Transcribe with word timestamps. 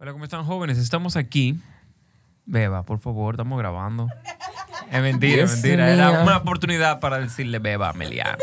Hola, 0.00 0.12
¿cómo 0.12 0.24
están 0.24 0.44
jóvenes? 0.44 0.78
Estamos 0.78 1.16
aquí. 1.16 1.60
Beba, 2.46 2.82
por 2.84 2.98
favor, 2.98 3.34
estamos 3.34 3.58
grabando. 3.58 4.08
Es 4.90 5.02
mentira, 5.02 5.36
Dios 5.36 5.52
es 5.52 5.62
mentira. 5.62 5.92
Era 5.92 6.10
mío. 6.10 6.22
una 6.22 6.38
oportunidad 6.38 7.00
para 7.00 7.18
decirle 7.18 7.58
beba 7.58 7.90
a 7.90 7.92
Meliana. 7.92 8.38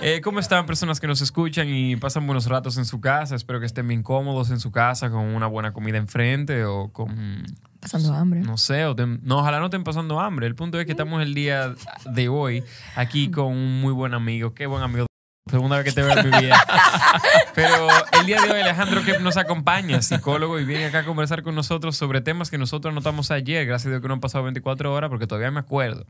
Eh, 0.00 0.20
¿Cómo 0.20 0.40
están 0.40 0.66
personas 0.66 0.98
que 0.98 1.06
nos 1.06 1.20
escuchan 1.20 1.68
y 1.68 1.94
pasan 1.94 2.26
buenos 2.26 2.46
ratos 2.46 2.76
en 2.76 2.84
su 2.84 3.00
casa? 3.00 3.36
Espero 3.36 3.60
que 3.60 3.66
estén 3.66 3.86
bien 3.86 4.02
cómodos 4.02 4.50
en 4.50 4.58
su 4.58 4.72
casa 4.72 5.10
con 5.10 5.20
una 5.26 5.46
buena 5.46 5.72
comida 5.72 5.96
enfrente 5.96 6.64
o 6.64 6.88
con, 6.92 7.44
Pasando 7.80 8.12
hambre. 8.12 8.40
no 8.40 8.58
sé, 8.58 8.84
o 8.86 8.96
ten- 8.96 9.20
no, 9.22 9.38
ojalá 9.38 9.60
no 9.60 9.66
estén 9.66 9.84
pasando 9.84 10.18
hambre. 10.18 10.48
El 10.48 10.56
punto 10.56 10.80
es 10.80 10.86
que 10.86 10.92
estamos 10.92 11.22
el 11.22 11.34
día 11.34 11.72
de 12.10 12.28
hoy 12.28 12.64
aquí 12.96 13.30
con 13.30 13.46
un 13.46 13.80
muy 13.80 13.92
buen 13.92 14.12
amigo. 14.12 14.54
Qué 14.54 14.66
buen 14.66 14.82
amigo. 14.82 15.06
Segunda 15.50 15.76
vez 15.76 15.84
que 15.86 15.92
te 15.92 16.02
veo 16.02 16.16
en 16.16 16.30
mi 16.30 16.38
vida. 16.40 16.64
Pero 17.54 17.88
el 18.20 18.26
día 18.26 18.40
de 18.40 18.50
hoy 18.52 18.60
Alejandro 18.60 19.02
que 19.04 19.18
nos 19.18 19.36
acompaña, 19.36 20.00
psicólogo, 20.00 20.58
y 20.60 20.64
viene 20.64 20.86
acá 20.86 21.00
a 21.00 21.04
conversar 21.04 21.42
con 21.42 21.54
nosotros 21.54 21.96
sobre 21.96 22.20
temas 22.20 22.50
que 22.50 22.58
nosotros 22.58 22.94
notamos 22.94 23.30
ayer. 23.32 23.66
Gracias 23.66 23.86
a 23.86 23.90
Dios 23.90 24.02
que 24.02 24.08
no 24.08 24.14
han 24.14 24.20
pasado 24.20 24.44
24 24.44 24.92
horas 24.94 25.10
porque 25.10 25.26
todavía 25.26 25.50
me 25.50 25.60
acuerdo. 25.60 26.06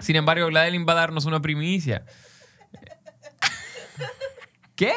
Sin 0.00 0.16
embargo, 0.16 0.46
Gladeline 0.48 0.84
va 0.88 0.92
a 0.92 0.96
darnos 0.96 1.26
una 1.26 1.40
primicia. 1.40 2.04
¿Qué? 4.74 4.92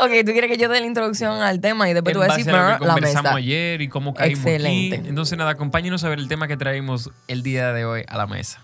Ok, 0.00 0.10
tú 0.26 0.32
quieres 0.32 0.50
que 0.50 0.56
yo 0.58 0.68
dé 0.68 0.80
la 0.80 0.86
introducción 0.86 1.40
al 1.40 1.60
tema 1.60 1.88
y 1.88 1.94
después 1.94 2.12
tú 2.12 2.18
vas 2.20 2.30
a 2.32 2.36
decir 2.36 2.52
a 2.52 2.56
lo 2.58 2.66
que 2.72 2.72
"Pero 2.80 2.86
la 2.86 2.92
conversamos 2.94 3.22
mesa. 3.22 3.36
ayer 3.36 3.80
y 3.80 3.88
cómo 3.88 4.12
caímos 4.14 4.38
Excelente. 4.40 4.96
aquí. 4.98 5.08
Entonces, 5.08 5.38
nada, 5.38 5.52
acompáñenos 5.52 6.02
a 6.02 6.08
ver 6.08 6.18
el 6.18 6.26
tema 6.28 6.48
que 6.48 6.56
traemos 6.56 7.10
el 7.28 7.42
día 7.44 7.72
de 7.72 7.84
hoy 7.84 8.04
a 8.08 8.16
la 8.18 8.26
mesa. 8.26 8.62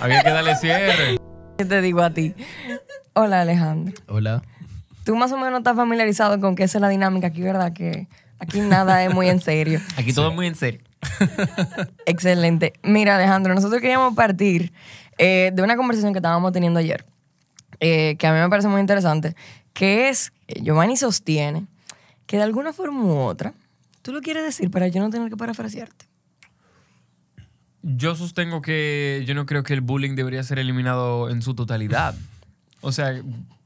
Había 0.00 0.22
que 0.22 0.30
darle 0.30 0.56
cierre. 0.56 1.18
¿Qué 1.56 1.64
te 1.64 1.80
digo 1.80 2.02
a 2.02 2.10
ti? 2.10 2.34
Hola, 3.14 3.42
Alejandro. 3.42 3.94
Hola. 4.08 4.42
Tú 5.04 5.16
más 5.16 5.32
o 5.32 5.36
menos 5.36 5.58
estás 5.58 5.76
familiarizado 5.76 6.40
con 6.40 6.54
que 6.54 6.64
esa 6.64 6.78
es 6.78 6.82
la 6.82 6.88
dinámica 6.88 7.28
aquí, 7.28 7.42
¿verdad? 7.42 7.72
Que 7.72 8.06
aquí 8.38 8.60
nada 8.60 9.04
es 9.04 9.12
muy 9.12 9.28
en 9.28 9.40
serio. 9.40 9.80
Aquí 9.96 10.12
todo 10.12 10.28
es 10.28 10.34
muy 10.34 10.46
en 10.46 10.54
serio. 10.54 10.80
Excelente. 12.06 12.74
Mira, 12.82 13.16
Alejandro, 13.16 13.54
nosotros 13.54 13.80
queríamos 13.80 14.14
partir 14.14 14.72
eh, 15.16 15.50
de 15.52 15.62
una 15.62 15.76
conversación 15.76 16.12
que 16.12 16.18
estábamos 16.18 16.52
teniendo 16.52 16.78
ayer, 16.78 17.04
eh, 17.80 18.16
que 18.18 18.26
a 18.26 18.32
mí 18.32 18.40
me 18.40 18.48
parece 18.48 18.68
muy 18.68 18.80
interesante, 18.80 19.34
que 19.72 20.08
es, 20.08 20.32
que 20.46 20.60
Giovanni 20.60 20.96
sostiene 20.96 21.66
que 22.26 22.36
de 22.36 22.42
alguna 22.42 22.72
forma 22.72 23.04
u 23.04 23.16
otra, 23.16 23.54
tú 24.02 24.12
lo 24.12 24.20
quieres 24.20 24.44
decir 24.44 24.70
para 24.70 24.86
yo 24.88 25.00
no 25.00 25.08
tener 25.08 25.30
que 25.30 25.36
parafrasearte. 25.36 26.07
Yo 27.82 28.16
sostengo 28.16 28.60
que 28.60 29.24
yo 29.26 29.34
no 29.34 29.46
creo 29.46 29.62
que 29.62 29.74
el 29.74 29.80
bullying 29.80 30.14
debería 30.16 30.42
ser 30.42 30.58
eliminado 30.58 31.30
en 31.30 31.42
su 31.42 31.54
totalidad. 31.54 32.14
O 32.80 32.92
sea, 32.92 33.20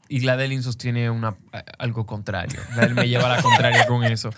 y 0.08 0.20
Gladeline 0.20 0.62
sostiene 0.62 1.10
una, 1.10 1.36
algo 1.78 2.06
contrario. 2.06 2.60
Gladeline 2.72 2.94
me 2.94 3.08
lleva 3.10 3.26
a 3.26 3.36
la 3.36 3.42
contraria 3.42 3.86
con 3.86 4.04
eso. 4.04 4.30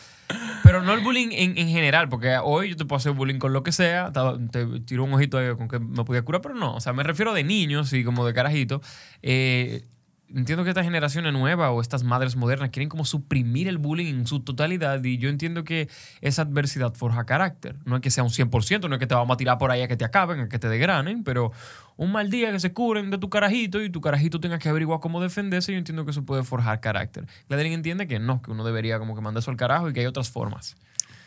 Pero 0.64 0.82
no 0.82 0.94
el 0.94 1.00
bullying 1.00 1.28
en, 1.30 1.56
en 1.56 1.68
general, 1.68 2.08
porque 2.08 2.38
hoy 2.42 2.70
yo 2.70 2.76
te 2.76 2.84
puedo 2.84 2.96
hacer 2.96 3.12
bullying 3.12 3.38
con 3.38 3.52
lo 3.52 3.62
que 3.62 3.70
sea, 3.70 4.10
te, 4.12 4.20
te 4.50 4.80
tiro 4.80 5.04
un 5.04 5.12
ojito 5.12 5.38
ahí 5.38 5.54
con 5.56 5.68
que 5.68 5.78
me 5.78 6.04
podía 6.04 6.22
curar, 6.22 6.40
pero 6.40 6.54
no. 6.54 6.74
O 6.74 6.80
sea, 6.80 6.92
me 6.92 7.04
refiero 7.04 7.32
de 7.34 7.44
niños 7.44 7.92
y 7.92 8.02
como 8.02 8.26
de 8.26 8.34
carajito. 8.34 8.82
Eh, 9.22 9.84
entiendo 10.28 10.64
que 10.64 10.70
esta 10.70 10.84
generación 10.84 11.24
nueva 11.32 11.70
o 11.70 11.80
estas 11.80 12.04
madres 12.04 12.36
modernas 12.36 12.70
quieren 12.70 12.88
como 12.88 13.04
suprimir 13.04 13.68
el 13.68 13.78
bullying 13.78 14.14
en 14.14 14.26
su 14.26 14.40
totalidad 14.40 15.02
y 15.04 15.18
yo 15.18 15.28
entiendo 15.28 15.64
que 15.64 15.88
esa 16.20 16.42
adversidad 16.42 16.94
forja 16.94 17.24
carácter. 17.24 17.76
No 17.84 17.96
es 17.96 18.02
que 18.02 18.10
sea 18.10 18.24
un 18.24 18.30
100%, 18.30 18.88
no 18.88 18.94
es 18.94 18.98
que 18.98 19.06
te 19.06 19.14
vamos 19.14 19.34
a 19.34 19.36
tirar 19.36 19.58
por 19.58 19.70
ahí 19.70 19.82
a 19.82 19.88
que 19.88 19.96
te 19.96 20.04
acaben, 20.04 20.40
a 20.40 20.48
que 20.48 20.58
te 20.58 20.68
degranen, 20.68 21.24
pero 21.24 21.52
un 21.96 22.12
mal 22.12 22.30
día 22.30 22.50
que 22.52 22.60
se 22.60 22.72
curen 22.72 23.10
de 23.10 23.18
tu 23.18 23.28
carajito 23.28 23.82
y 23.82 23.90
tu 23.90 24.00
carajito 24.00 24.40
tenga 24.40 24.58
que 24.58 24.68
averiguar 24.68 25.00
cómo 25.00 25.20
defenderse, 25.20 25.72
yo 25.72 25.78
entiendo 25.78 26.04
que 26.04 26.10
eso 26.10 26.24
puede 26.24 26.42
forjar 26.42 26.80
carácter. 26.80 27.26
Gladeline 27.48 27.74
entiende 27.74 28.06
que 28.06 28.18
no, 28.18 28.42
que 28.42 28.50
uno 28.50 28.64
debería 28.64 28.98
como 28.98 29.14
que 29.14 29.20
mandar 29.20 29.40
eso 29.40 29.50
al 29.50 29.56
carajo 29.56 29.88
y 29.88 29.92
que 29.92 30.00
hay 30.00 30.06
otras 30.06 30.30
formas. 30.30 30.76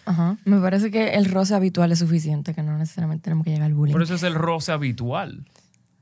Ajá. 0.06 0.38
Me 0.46 0.60
parece 0.60 0.90
que 0.90 1.16
el 1.16 1.26
roce 1.26 1.54
habitual 1.54 1.92
es 1.92 2.00
suficiente, 2.00 2.54
que 2.54 2.64
no 2.64 2.78
necesariamente 2.78 3.24
tenemos 3.24 3.44
que 3.44 3.52
llegar 3.52 3.66
al 3.66 3.74
bullying. 3.74 3.94
Por 3.94 4.04
eso 4.04 4.16
es 4.16 4.24
el 4.24 4.36
roce 4.36 4.72
habitual. 4.72 5.46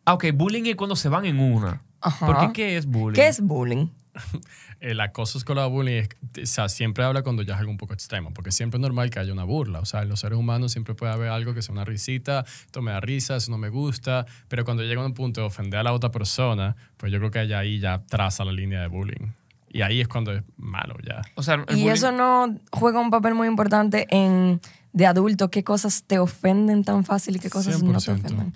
Ah, 0.06 0.13
ok, 0.13 0.25
bullying 0.33 0.66
es 0.66 0.75
cuando 0.75 0.95
se 0.95 1.09
van 1.09 1.25
en 1.25 1.39
una. 1.39 1.81
Ajá. 2.05 2.25
¿Por 2.25 2.53
qué 2.53 2.77
es 2.77 2.85
bullying? 2.85 3.16
¿Qué 3.16 3.27
es 3.27 3.41
bullying? 3.41 3.88
El 4.79 4.99
acoso 5.01 5.38
escolar 5.38 5.69
bullying 5.69 6.03
es, 6.03 6.09
o 6.43 6.45
sea, 6.45 6.69
siempre 6.69 7.03
habla 7.03 7.21
cuando 7.23 7.41
ya 7.41 7.53
es 7.55 7.59
algo 7.59 7.71
un 7.71 7.77
poco 7.77 7.93
extremo, 7.93 8.31
porque 8.33 8.51
siempre 8.51 8.77
es 8.77 8.81
normal 8.81 9.09
que 9.09 9.19
haya 9.19 9.33
una 9.33 9.43
burla. 9.43 9.79
O 9.79 9.85
sea, 9.85 10.03
en 10.03 10.09
los 10.09 10.19
seres 10.19 10.38
humanos 10.38 10.71
siempre 10.71 10.94
puede 10.94 11.11
haber 11.13 11.29
algo 11.29 11.53
que 11.53 11.61
sea 11.61 11.73
una 11.73 11.85
risita, 11.85 12.45
esto 12.65 12.81
me 12.81 12.91
da 12.91 12.99
risa, 12.99 13.35
eso 13.38 13.51
no 13.51 13.57
me 13.57 13.69
gusta, 13.69 14.25
pero 14.47 14.63
cuando 14.65 14.83
llega 14.83 15.01
a 15.01 15.05
un 15.05 15.13
punto 15.13 15.41
de 15.41 15.47
ofender 15.47 15.79
a 15.79 15.83
la 15.83 15.94
otra 15.94 16.11
persona, 16.11 16.75
pues 16.97 17.11
yo 17.11 17.17
creo 17.19 17.31
que 17.31 17.39
allá 17.39 17.59
ahí 17.59 17.79
ya 17.79 18.03
traza 18.07 18.45
la 18.45 18.51
línea 18.51 18.81
de 18.81 18.88
bullying. 18.88 19.31
Y 19.69 19.81
ahí 19.81 19.99
es 20.01 20.07
cuando 20.07 20.31
es 20.33 20.44
malo 20.57 20.95
ya. 21.05 21.21
O 21.35 21.44
sea, 21.44 21.55
Y 21.69 21.73
bullying- 21.83 21.91
eso 21.91 22.11
no 22.11 22.57
juega 22.71 22.99
un 22.99 23.09
papel 23.09 23.33
muy 23.33 23.47
importante 23.47 24.07
en 24.09 24.61
de 24.94 25.05
adulto, 25.07 25.49
qué 25.51 25.63
cosas 25.65 26.03
te 26.05 26.19
ofenden 26.19 26.85
tan 26.85 27.03
fácil 27.03 27.35
y 27.35 27.39
qué 27.39 27.49
cosas 27.49 27.83
no 27.83 27.91
te 27.99 27.99
100%. 28.11 28.19
ofenden. 28.25 28.53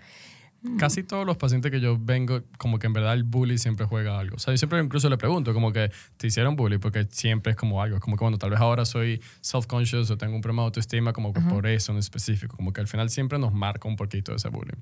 Casi 0.78 1.04
todos 1.04 1.26
los 1.26 1.38
pacientes 1.38 1.72
que 1.72 1.80
yo 1.80 1.98
vengo, 1.98 2.42
como 2.58 2.80
que 2.80 2.88
en 2.88 2.94
verdad 2.94 3.14
el 3.14 3.24
bully 3.24 3.58
siempre 3.58 3.86
juega 3.86 4.20
algo. 4.20 4.36
O 4.36 4.40
sea, 4.40 4.54
yo 4.54 4.58
siempre 4.58 4.82
incluso 4.82 5.10
le 5.10 5.18
pregunto, 5.18 5.54
como 5.54 5.72
que 5.72 5.90
te 6.18 6.28
hicieron 6.28 6.58
bully, 6.58 6.78
porque 6.80 7.08
siempre 7.10 7.52
es 7.52 7.58
como 7.58 7.82
algo. 7.82 8.00
Como 8.00 8.18
que 8.18 8.20
cuando 8.20 8.38
tal 8.38 8.50
vez 8.50 8.60
ahora 8.60 8.84
soy 8.84 9.22
self-conscious 9.42 10.12
o 10.12 10.18
tengo 10.18 10.36
un 10.36 10.42
problema 10.42 10.64
de 10.64 10.68
autoestima, 10.68 11.14
como 11.14 11.32
que 11.32 11.40
por 11.40 11.66
eso 11.66 11.94
en 11.94 11.98
específico. 11.98 12.58
Como 12.58 12.74
que 12.74 12.82
al 12.82 12.88
final 12.88 13.10
siempre 13.10 13.40
nos 13.40 13.54
marca 13.54 13.88
un 13.88 13.96
poquito 13.96 14.36
ese 14.36 14.50
bullying. 14.50 14.82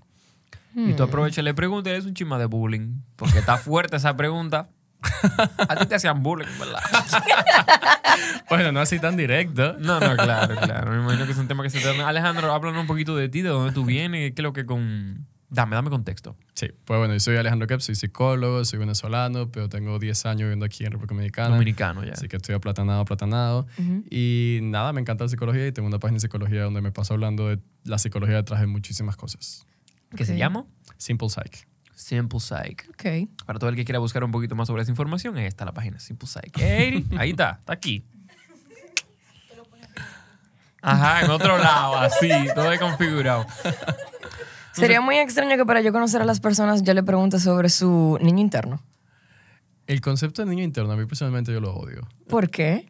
Y 0.76 0.94
tú 0.94 1.04
aprovechas 1.04 1.40
y 1.40 1.42
le 1.44 1.54
preguntas, 1.54 1.94
es 1.94 2.06
un 2.06 2.14
chisma 2.14 2.40
de 2.40 2.46
bullying. 2.46 3.02
Porque 3.16 3.40
está 3.40 3.58
fuerte 3.58 3.98
esa 3.98 4.16
pregunta. 4.18 4.70
A 5.58 5.76
ti 5.76 5.86
te 5.86 5.96
hacían 5.96 6.24
bullying, 6.24 6.48
¿verdad? 6.60 6.82
Bueno, 8.50 8.72
no 8.72 8.80
así 8.80 9.00
tan 9.00 9.18
directo. 9.18 9.76
No, 9.80 10.00
no, 10.00 10.16
claro, 10.16 10.56
claro. 10.56 10.92
Me 10.92 10.98
imagino 11.04 11.26
que 11.26 11.34
es 11.34 11.38
un 11.38 11.48
tema 11.48 11.64
que 11.64 11.70
se 11.70 11.80
te... 11.80 12.02
Alejandro, 12.02 12.52
háblanos 12.54 12.82
un 12.82 12.88
poquito 12.88 13.16
de 13.16 13.30
ti, 13.30 13.42
de 13.42 13.50
dónde 13.50 13.74
tú 13.74 13.86
vienes, 13.86 14.34
qué 14.34 14.42
es 14.42 14.44
lo 14.44 14.54
que 14.54 14.66
con... 14.66 15.28
Dame, 15.50 15.76
dame 15.76 15.90
contexto. 15.90 16.36
Sí, 16.56 16.68
pues 16.84 16.98
bueno, 17.00 17.14
yo 17.14 17.20
soy 17.22 17.38
Alejandro 17.38 17.68
Kep, 17.68 17.80
soy 17.80 17.96
psicólogo, 17.96 18.66
soy 18.66 18.80
venezolano, 18.80 19.50
pero 19.50 19.70
tengo 19.70 19.98
10 19.98 20.26
años 20.26 20.42
viviendo 20.42 20.66
aquí 20.66 20.84
en 20.84 20.92
República 20.92 21.14
Dominicana. 21.16 21.50
Dominicano 21.56 22.04
ya. 22.04 22.14
Así 22.14 22.28
que 22.28 22.36
estoy 22.36 22.54
aplatanado, 22.56 23.00
aplatanado. 23.02 23.66
Y 24.10 24.60
nada, 24.64 24.92
me 24.92 25.00
encanta 25.00 25.24
la 25.24 25.30
psicología 25.30 25.66
y 25.66 25.72
tengo 25.72 25.88
una 25.88 26.00
página 26.00 26.18
de 26.18 26.20
psicología 26.22 26.64
donde 26.64 26.82
me 26.82 26.92
paso 26.92 27.14
hablando 27.14 27.48
de 27.48 27.60
la 27.86 27.98
psicología 27.98 28.36
detrás 28.36 28.60
de 28.60 28.68
muchísimas 28.68 29.16
cosas. 29.16 29.66
¿Qué 30.18 30.26
se 30.26 30.34
Ok. 30.34 30.38
llama? 30.40 30.66
Simple 30.98 31.30
Psych. 31.30 31.66
Simple 31.96 32.40
Psych. 32.42 32.90
Ok. 32.90 33.30
Para 33.46 33.58
todo 33.58 33.70
el 33.70 33.76
que 33.78 33.86
quiera 33.86 34.00
buscar 34.00 34.24
un 34.26 34.32
poquito 34.32 34.56
más 34.56 34.68
sobre 34.68 34.82
esa 34.82 34.92
información, 34.92 35.38
ahí 35.38 35.46
está 35.46 35.64
la 35.64 35.72
página 35.74 35.98
Simple 36.00 36.28
Psych. 36.28 36.58
Ey, 36.60 37.06
ahí 37.18 37.30
está, 37.30 37.58
está 37.62 37.72
aquí. 37.72 38.06
Ajá, 40.82 41.22
en 41.26 41.32
otro 41.32 41.58
lado, 41.58 41.98
así, 41.98 42.30
todo 42.54 42.78
configurado. 42.80 43.46
Sería 44.80 45.02
muy 45.02 45.18
extraño 45.18 45.58
que 45.58 45.66
para 45.66 45.82
yo 45.82 45.92
conocer 45.92 46.22
a 46.22 46.26
las 46.26 46.40
personas 46.40 46.84
yo 46.84 46.94
le 46.94 47.04
pregunte 47.04 47.40
sobre 47.40 47.70
su 47.70 48.18
niño 48.22 48.40
interno. 48.40 48.82
El 49.88 50.02
concepto 50.02 50.44
de 50.44 50.50
niño 50.50 50.64
interno, 50.64 50.92
a 50.92 50.98
mí 50.98 51.06
personalmente 51.06 51.52
yo 51.52 51.62
lo 51.62 51.74
odio. 51.74 52.08
¿Por 52.28 52.50
qué? 52.50 52.90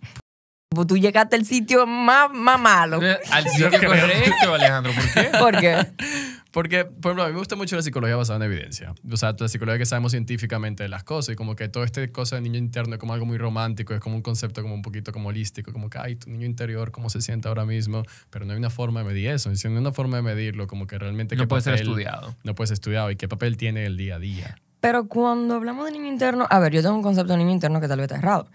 Pues 0.69 0.87
Tú 0.87 0.97
llegaste 0.97 1.35
al 1.35 1.45
sitio 1.45 1.87
más, 1.87 2.31
más 2.34 2.59
malo. 2.59 2.99
Al 3.31 3.47
sitio 3.47 3.69
correcto, 3.72 4.53
Alejandro, 4.53 4.91
¿por 4.93 5.13
qué? 5.13 5.37
¿Por 5.39 5.59
qué? 5.59 5.87
Porque, 6.52 6.85
por 6.85 7.11
ejemplo, 7.11 7.23
a 7.23 7.28
mí 7.28 7.34
me 7.34 7.40
gusta 7.40 7.55
mucho 7.55 7.76
la 7.76 7.82
psicología 7.82 8.16
basada 8.16 8.38
en 8.38 8.52
evidencia. 8.52 8.94
O 9.09 9.17
sea, 9.17 9.35
la 9.38 9.47
psicología 9.47 9.78
que 9.78 9.85
sabemos 9.85 10.11
científicamente 10.11 10.84
de 10.84 10.90
las 10.90 11.03
cosas 11.03 11.34
y 11.34 11.35
como 11.35 11.55
que 11.55 11.67
todo 11.70 11.84
este 11.84 12.11
cosa 12.11 12.35
de 12.38 12.41
niño 12.41 12.58
interno 12.58 12.96
es 12.96 12.99
como 12.99 13.14
algo 13.14 13.26
muy 13.26 13.38
romántico, 13.38 13.94
es 13.94 13.99
como 13.99 14.16
un 14.16 14.22
concepto 14.22 14.61
como 14.61 14.73
un 14.73 14.82
poquito 14.82 15.11
como 15.11 15.29
holístico, 15.29 15.73
como 15.73 15.90
que, 15.90 15.97
ay, 15.97 16.16
tu 16.16 16.29
niño 16.29 16.46
interior, 16.46 16.91
cómo 16.91 17.09
se 17.09 17.22
siente 17.22 17.47
ahora 17.47 17.66
mismo, 17.66 18.03
pero 18.29 18.46
no 18.46 18.53
hay 18.53 18.59
una 18.59 18.70
forma 18.70 19.02
de 19.02 19.08
medir 19.08 19.29
eso. 19.29 19.49
No 19.49 19.55
hay 19.55 19.78
una 19.78 19.91
forma 19.91 20.17
de 20.17 20.23
medirlo, 20.23 20.67
como 20.67 20.88
que 20.88 20.97
realmente... 20.97 21.35
No 21.35 21.44
qué 21.44 21.47
puede 21.47 21.61
ser 21.61 21.76
estudiado. 21.76 22.35
No 22.44 22.55
puede 22.55 22.67
ser 22.67 22.76
estudiado 22.76 23.11
y 23.11 23.16
qué 23.16 23.28
papel 23.28 23.58
tiene 23.58 23.85
el 23.85 23.97
día 23.97 24.16
a 24.16 24.20
día. 24.20 24.58
Pero 24.79 25.08
cuando 25.08 25.55
hablamos 25.55 25.85
de 25.85 25.91
niño 25.91 26.08
interno, 26.08 26.47
a 26.50 26.59
ver, 26.59 26.72
yo 26.72 26.82
tengo 26.82 26.96
un 26.96 27.03
concepto 27.03 27.34
de 27.34 27.40
niño 27.40 27.52
interno 27.52 27.82
que 27.82 27.88
tal 27.88 27.97
vez 27.97 28.05
está 28.05 28.17
errado. 28.17 28.47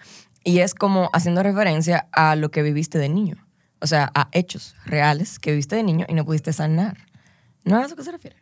Y 0.45 0.59
es 0.59 0.75
como 0.75 1.11
haciendo 1.12 1.43
referencia 1.43 2.09
a 2.12 2.37
lo 2.37 2.50
que 2.50 2.62
viviste 2.62 2.99
de 2.99 3.09
niño. 3.09 3.37
O 3.81 3.87
sea, 3.87 4.11
a 4.15 4.29
hechos 4.33 4.77
reales 4.85 5.38
que 5.38 5.50
viviste 5.50 5.77
de 5.77 5.83
niño 5.83 6.06
y 6.09 6.15
no 6.15 6.25
pudiste 6.25 6.53
sanar. 6.53 7.12
¿No 7.64 7.76
es 7.79 7.85
a 7.85 7.87
eso 7.87 7.97
que 7.97 8.05
se 8.05 8.12
refiere? 8.12 8.37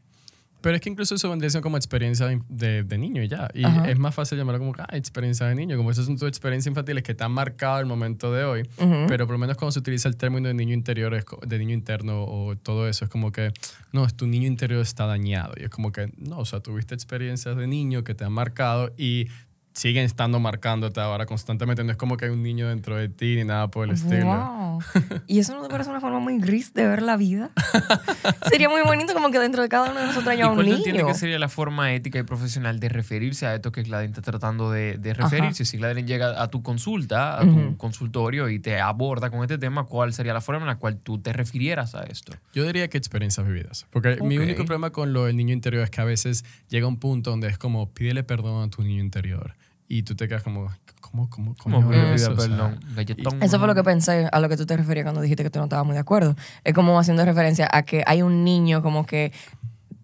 Pero 0.61 0.77
es 0.77 0.83
que 0.83 0.91
incluso 0.91 1.15
eso 1.15 1.31
vendría 1.31 1.49
siendo 1.49 1.63
como 1.63 1.79
experiencia 1.79 2.27
de, 2.49 2.85
de 2.85 2.99
niño 2.99 3.23
y 3.23 3.29
ya. 3.29 3.49
Y 3.55 3.65
Ajá. 3.65 3.91
es 3.91 3.99
más 3.99 4.15
fácil 4.15 4.37
llamarlo 4.37 4.59
como, 4.59 4.75
ah, 4.79 4.89
experiencia 4.93 5.47
de 5.47 5.55
niño. 5.55 5.77
Como 5.77 5.91
esas 5.91 6.05
son 6.05 6.19
tus 6.19 6.29
experiencias 6.29 6.71
infantiles 6.71 7.03
que 7.03 7.15
te 7.15 7.25
han 7.25 7.33
marcado 7.33 7.81
el 7.81 7.87
momento 7.87 8.31
de 8.33 8.45
hoy. 8.45 8.69
Pero 9.09 9.27
por 9.27 9.35
lo 9.35 9.39
menos 9.39 9.57
cuando 9.57 9.73
se 9.73 9.79
utiliza 9.79 10.09
el 10.09 10.17
término 10.17 10.49
de 10.49 10.55
niño 10.55 10.75
interior, 10.75 11.15
es 11.15 11.25
de 11.47 11.59
niño 11.59 11.73
interno 11.73 12.25
o 12.25 12.57
todo 12.57 12.89
eso, 12.89 13.07
es 13.07 13.11
como 13.11 13.33
que, 13.33 13.53
no, 13.93 14.05
es 14.05 14.15
tu 14.15 14.27
niño 14.27 14.47
interior 14.47 14.83
está 14.83 15.07
dañado. 15.07 15.55
Y 15.57 15.65
es 15.65 15.71
como 15.71 15.93
que, 15.93 16.13
no, 16.19 16.39
o 16.39 16.45
sea, 16.45 16.61
tuviste 16.61 16.95
experiencias 16.95 17.57
de 17.57 17.67
niño 17.67 18.05
que 18.05 18.15
te 18.15 18.25
han 18.25 18.33
marcado 18.33 18.93
y 18.99 19.29
siguen 19.73 20.05
estando 20.05 20.41
marcándote 20.41 21.01
ahora 21.01 21.27
constantemente. 21.27 21.85
No 21.85 21.91
es 21.93 21.97
como 21.97 22.17
que 22.17 22.25
hay 22.27 22.31
un 22.31 22.43
niño 22.43 22.69
dentro 22.69 22.97
de 22.97 23.09
ti 23.09 23.37
ni 23.37 23.45
nada 23.45 23.69
por 23.69 23.87
el 23.89 23.95
estilo. 23.95 24.25
Wow. 24.27 24.81
¿Y 25.27 25.39
eso 25.39 25.55
no 25.55 25.63
te 25.63 25.69
parece 25.69 25.91
una 25.91 26.01
forma 26.01 26.19
muy 26.19 26.39
gris 26.39 26.73
de 26.75 26.87
ver 26.87 27.03
la 27.03 27.17
vida? 27.17 27.51
Sería 28.49 28.69
muy 28.69 28.83
bonito 28.83 29.13
como 29.15 29.31
que 29.31 29.39
dentro 29.39 29.63
de 29.63 29.69
cada 29.69 29.91
uno 29.91 30.01
de 30.01 30.07
nosotros 30.07 30.27
¿Y 30.35 30.37
haya 30.37 30.49
un 30.49 30.55
cuál 30.55 30.67
niño. 30.67 30.79
entiendes 30.79 31.05
que 31.05 31.15
sería 31.15 31.39
la 31.39 31.49
forma 31.49 31.93
ética 31.93 32.19
y 32.19 32.23
profesional 32.23 32.81
de 32.81 32.89
referirse 32.89 33.47
a 33.47 33.55
esto 33.55 33.73
que 33.73 33.83
Gladys 33.83 34.11
está 34.11 34.23
tratando 34.23 34.71
de, 34.71 34.99
de 34.99 35.15
referirse? 35.15 35.65
Si 35.65 35.77
Gladys 35.79 36.05
llega 36.07 36.43
a 36.43 36.49
tu 36.49 36.63
consulta, 36.63 37.39
a 37.41 37.43
tu 37.43 37.51
Ujú. 37.59 37.77
consultorio 37.77 38.49
y 38.49 38.59
te 38.59 38.81
aborda 38.81 39.31
con 39.31 39.43
este 39.43 39.59
tema, 39.59 39.85
¿cuál 39.85 40.13
sería 40.13 40.33
la 40.33 40.41
forma 40.41 40.63
en 40.63 40.67
la 40.69 40.77
cual 40.79 40.97
tú 40.99 41.19
te 41.19 41.33
refirieras 41.33 41.95
a 41.95 42.03
esto? 42.05 42.33
Yo 42.53 42.65
diría 42.67 42.89
que 42.89 42.99
experiencias 42.99 43.47
vividas. 43.47 43.87
Porque 43.91 44.19
mi 44.23 44.37
Ok. 44.39 44.45
único 44.45 44.65
problema 44.65 44.91
con 44.91 45.13
lo 45.13 45.27
del 45.27 45.37
niño 45.37 45.53
interior 45.53 45.83
es 45.85 45.91
que 45.91 46.01
a 46.01 46.05
veces 46.05 46.45
llega 46.69 46.87
un 46.87 46.99
punto 46.99 47.31
donde 47.31 47.49
es 47.49 47.59
como, 47.59 47.89
pídele 47.91 48.23
perdón 48.25 48.63
a 48.67 48.71
tu 48.71 48.83
niño 48.83 49.01
interior. 49.03 49.55
Y 49.93 50.05
tú 50.05 50.15
te 50.15 50.29
quedas 50.29 50.45
como, 50.45 50.71
¿cómo, 51.01 51.29
cómo, 51.29 51.57
cómo 51.61 51.93
eso? 51.93 52.01
pida 52.01 52.15
O 52.15 52.19
sea, 52.19 52.37
perdón. 52.37 52.79
Eso 53.43 53.59
fue 53.59 53.67
lo 53.67 53.75
que 53.75 53.83
pensé 53.83 54.29
a 54.31 54.39
lo 54.39 54.49
que 54.49 54.57
tú 54.57 54.65
te 54.65 54.77
referías 54.77 55.03
cuando 55.03 55.21
dijiste 55.21 55.43
que 55.43 55.51
tú 55.51 55.59
no 55.59 55.65
estabas 55.65 55.85
muy 55.85 55.95
de 55.95 55.99
acuerdo. 55.99 56.37
Es 56.63 56.75
como 56.75 56.97
haciendo 56.97 57.25
referencia 57.25 57.69
a 57.73 57.83
que 57.83 58.05
hay 58.07 58.23
un 58.23 58.45
niño 58.45 58.83
como 58.83 59.05
que 59.05 59.33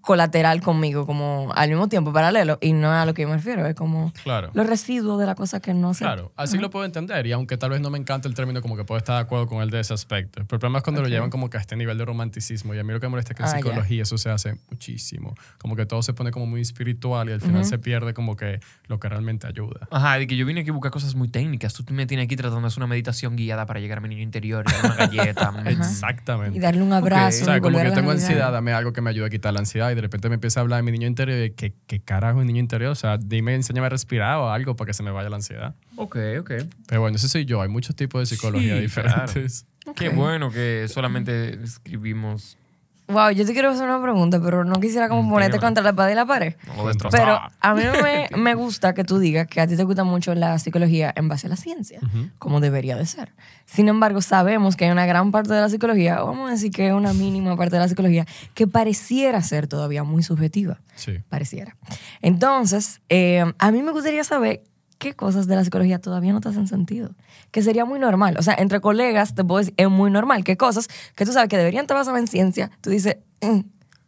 colateral 0.06 0.60
conmigo, 0.62 1.04
como 1.04 1.52
al 1.56 1.68
mismo 1.68 1.88
tiempo, 1.88 2.12
paralelo, 2.12 2.58
y 2.60 2.72
no 2.72 2.94
es 2.94 3.02
a 3.02 3.04
lo 3.06 3.12
que 3.12 3.22
yo 3.22 3.28
me 3.28 3.34
refiero, 3.36 3.66
es 3.66 3.74
como 3.74 4.12
Claro. 4.22 4.50
los 4.54 4.66
residuos 4.66 5.18
de 5.18 5.26
la 5.26 5.34
cosa 5.34 5.58
que 5.58 5.74
no 5.74 5.94
sé. 5.94 6.04
Claro, 6.04 6.32
así 6.36 6.58
lo 6.58 6.70
puedo 6.70 6.84
entender 6.84 7.26
y 7.26 7.32
aunque 7.32 7.56
tal 7.56 7.70
vez 7.70 7.80
no 7.80 7.90
me 7.90 7.98
encante 7.98 8.28
el 8.28 8.34
término 8.34 8.62
como 8.62 8.76
que 8.76 8.84
puedo 8.84 8.98
estar 8.98 9.16
de 9.16 9.22
acuerdo 9.22 9.48
con 9.48 9.62
él 9.62 9.70
de 9.70 9.80
ese 9.80 9.92
aspecto. 9.94 10.42
Pero 10.46 10.56
el 10.56 10.60
problema 10.60 10.78
es 10.78 10.84
cuando 10.84 11.02
lo 11.02 11.08
Ok. 11.08 11.12
llevan 11.12 11.30
como 11.30 11.50
que 11.50 11.56
a 11.56 11.60
este 11.60 11.74
nivel 11.74 11.98
de 11.98 12.04
romanticismo 12.04 12.72
y 12.72 12.78
a 12.78 12.84
mí 12.84 12.92
lo 12.92 13.00
que 13.00 13.06
me 13.06 13.10
molesta 13.10 13.32
es 13.32 13.36
que 13.36 13.42
en 13.42 13.48
Ah, 13.48 13.52
psicología 13.56 14.02
eso 14.04 14.16
se 14.16 14.30
hace 14.30 14.56
muchísimo. 14.70 15.34
Como 15.58 15.74
que 15.74 15.86
todo 15.86 16.00
se 16.02 16.14
pone 16.14 16.30
como 16.30 16.46
muy 16.46 16.60
espiritual 16.60 17.28
y 17.28 17.32
al 17.32 17.40
final 17.40 17.64
se 17.64 17.78
pierde 17.78 18.14
como 18.14 18.36
que 18.36 18.60
lo 18.86 19.00
que 19.00 19.08
realmente 19.08 19.48
ayuda. 19.48 19.88
Ajá, 19.90 20.18
de 20.18 20.28
que 20.28 20.36
yo 20.36 20.46
vine 20.46 20.60
aquí 20.60 20.70
a 20.70 20.72
buscar 20.72 20.92
cosas 20.92 21.16
muy 21.16 21.26
técnicas. 21.26 21.74
Tú 21.74 21.84
me 21.92 22.06
tienes 22.06 22.26
aquí 22.26 22.36
tratando 22.36 22.60
de 22.60 22.68
hacer 22.68 22.78
una 22.78 22.86
meditación 22.86 23.34
guiada 23.34 23.66
para 23.66 23.80
llegar 23.80 23.98
a 23.98 24.00
mi 24.00 24.08
niño 24.08 24.22
interior 24.22 24.64
y 24.68 24.72
dar 24.72 24.84
una 24.84 24.94
galleta. 25.08 25.52
Exactamente. 25.66 26.56
Y 26.56 26.60
darle 26.60 26.82
un 26.82 26.92
abrazo. 26.92 27.42
O 27.42 27.44
sea, 27.46 27.60
como 27.60 27.76
que 27.78 27.84
la 27.84 27.92
tengo 27.94 28.12
ansiedad, 28.12 28.52
dame 28.52 28.72
algo 28.72 28.92
que 28.92 29.00
me 29.00 29.10
ayude 29.10 29.26
a 29.26 29.30
quitar 29.30 29.52
la 29.52 29.60
ansiedad 29.60 29.90
y 29.90 29.95
de 29.96 30.02
repente 30.02 30.28
me 30.28 30.34
empieza 30.36 30.60
a 30.60 30.62
hablar 30.62 30.78
de 30.78 30.82
mi 30.84 30.92
niño 30.92 31.08
interior 31.08 31.44
y 31.44 31.50
¿qué, 31.50 31.72
qué 31.88 32.00
carajo 32.00 32.40
es 32.40 32.46
niño 32.46 32.60
interior? 32.60 32.92
O 32.92 32.94
sea, 32.94 33.18
dime, 33.18 33.54
enséñame 33.54 33.86
a 33.86 33.90
respirar 33.90 34.36
o 34.38 34.50
algo 34.50 34.76
para 34.76 34.86
que 34.86 34.94
se 34.94 35.02
me 35.02 35.10
vaya 35.10 35.28
la 35.28 35.36
ansiedad. 35.36 35.74
ok, 35.96 36.16
ok. 36.40 36.50
Pero 36.86 37.00
bueno, 37.00 37.16
ese 37.16 37.28
soy 37.28 37.44
yo. 37.44 37.60
Hay 37.62 37.68
muchos 37.68 37.96
tipos 37.96 38.20
de 38.20 38.26
psicología 38.26 38.76
Sí, 38.76 38.82
diferentes. 38.82 39.66
Qué 39.96 40.08
bueno 40.10 40.50
que 40.50 40.86
solamente 40.88 41.58
escribimos. 41.62 42.56
Wow, 43.08 43.30
yo 43.30 43.46
te 43.46 43.52
quiero 43.52 43.70
hacer 43.70 43.84
una 43.84 44.02
pregunta, 44.02 44.40
pero 44.42 44.64
no 44.64 44.80
quisiera 44.80 45.08
como 45.08 45.22
Mm, 45.22 45.30
ponerte 45.30 45.58
contra 45.60 45.82
la 45.84 45.92
pared 45.92 46.12
y 46.12 46.16
la 46.16 46.26
pared. 46.26 46.54
No 46.66 46.82
lo 46.82 46.88
destrozaba. 46.88 47.24
Pero 47.24 47.40
a 47.60 47.74
mí 47.74 47.82
me, 48.02 48.28
me 48.36 48.54
gusta 48.54 48.94
que 48.94 49.04
tú 49.04 49.18
digas 49.18 49.46
que 49.46 49.60
a 49.60 49.66
ti 49.66 49.76
te 49.76 49.84
gusta 49.84 50.02
mucho 50.02 50.34
la 50.34 50.58
psicología 50.58 51.12
en 51.14 51.28
base 51.28 51.46
a 51.46 51.50
la 51.50 51.56
ciencia, 51.56 52.00
como 52.38 52.60
debería 52.60 52.96
de 52.96 53.06
ser. 53.06 53.32
Sin 53.64 53.88
embargo, 53.88 54.20
sabemos 54.22 54.76
que 54.76 54.86
hay 54.86 54.90
una 54.90 55.06
gran 55.06 55.30
parte 55.30 55.54
de 55.54 55.60
la 55.60 55.68
psicología, 55.68 56.20
vamos 56.20 56.48
a 56.48 56.52
decir 56.52 56.70
que 56.70 56.92
una 56.92 57.12
mínima 57.12 57.56
parte 57.56 57.76
de 57.76 57.80
la 57.82 57.88
psicología, 57.88 58.26
que 58.54 58.66
pareciera 58.66 59.40
ser 59.42 59.68
todavía 59.68 60.02
muy 60.02 60.22
subjetiva. 60.22 60.80
Sí. 60.96 61.18
Pareciera. 61.28 61.76
Entonces, 62.22 63.00
eh, 63.08 63.44
a 63.58 63.70
mí 63.70 63.82
me 63.82 63.92
gustaría 63.92 64.24
saber 64.24 64.62
qué 64.98 65.14
cosas 65.14 65.46
de 65.46 65.56
la 65.56 65.64
psicología 65.64 66.00
todavía 66.00 66.32
no 66.32 66.40
te 66.40 66.48
hacen 66.48 66.66
sentido. 66.68 67.10
Que 67.50 67.62
sería 67.62 67.84
muy 67.84 67.98
normal. 67.98 68.36
O 68.38 68.42
sea, 68.42 68.54
entre 68.58 68.80
colegas 68.80 69.34
te 69.34 69.44
puedo 69.44 69.58
decir, 69.58 69.74
es 69.76 69.88
muy 69.90 70.10
normal. 70.10 70.44
¿Qué 70.44 70.56
cosas 70.56 70.88
que 71.14 71.24
tú 71.24 71.32
sabes 71.32 71.48
que 71.48 71.56
deberían 71.56 71.82
estar 71.84 71.96
basadas 71.96 72.20
en 72.20 72.26
ciencia? 72.26 72.70
Tú 72.80 72.90
dices, 72.90 73.16
"Mm, 73.42 73.60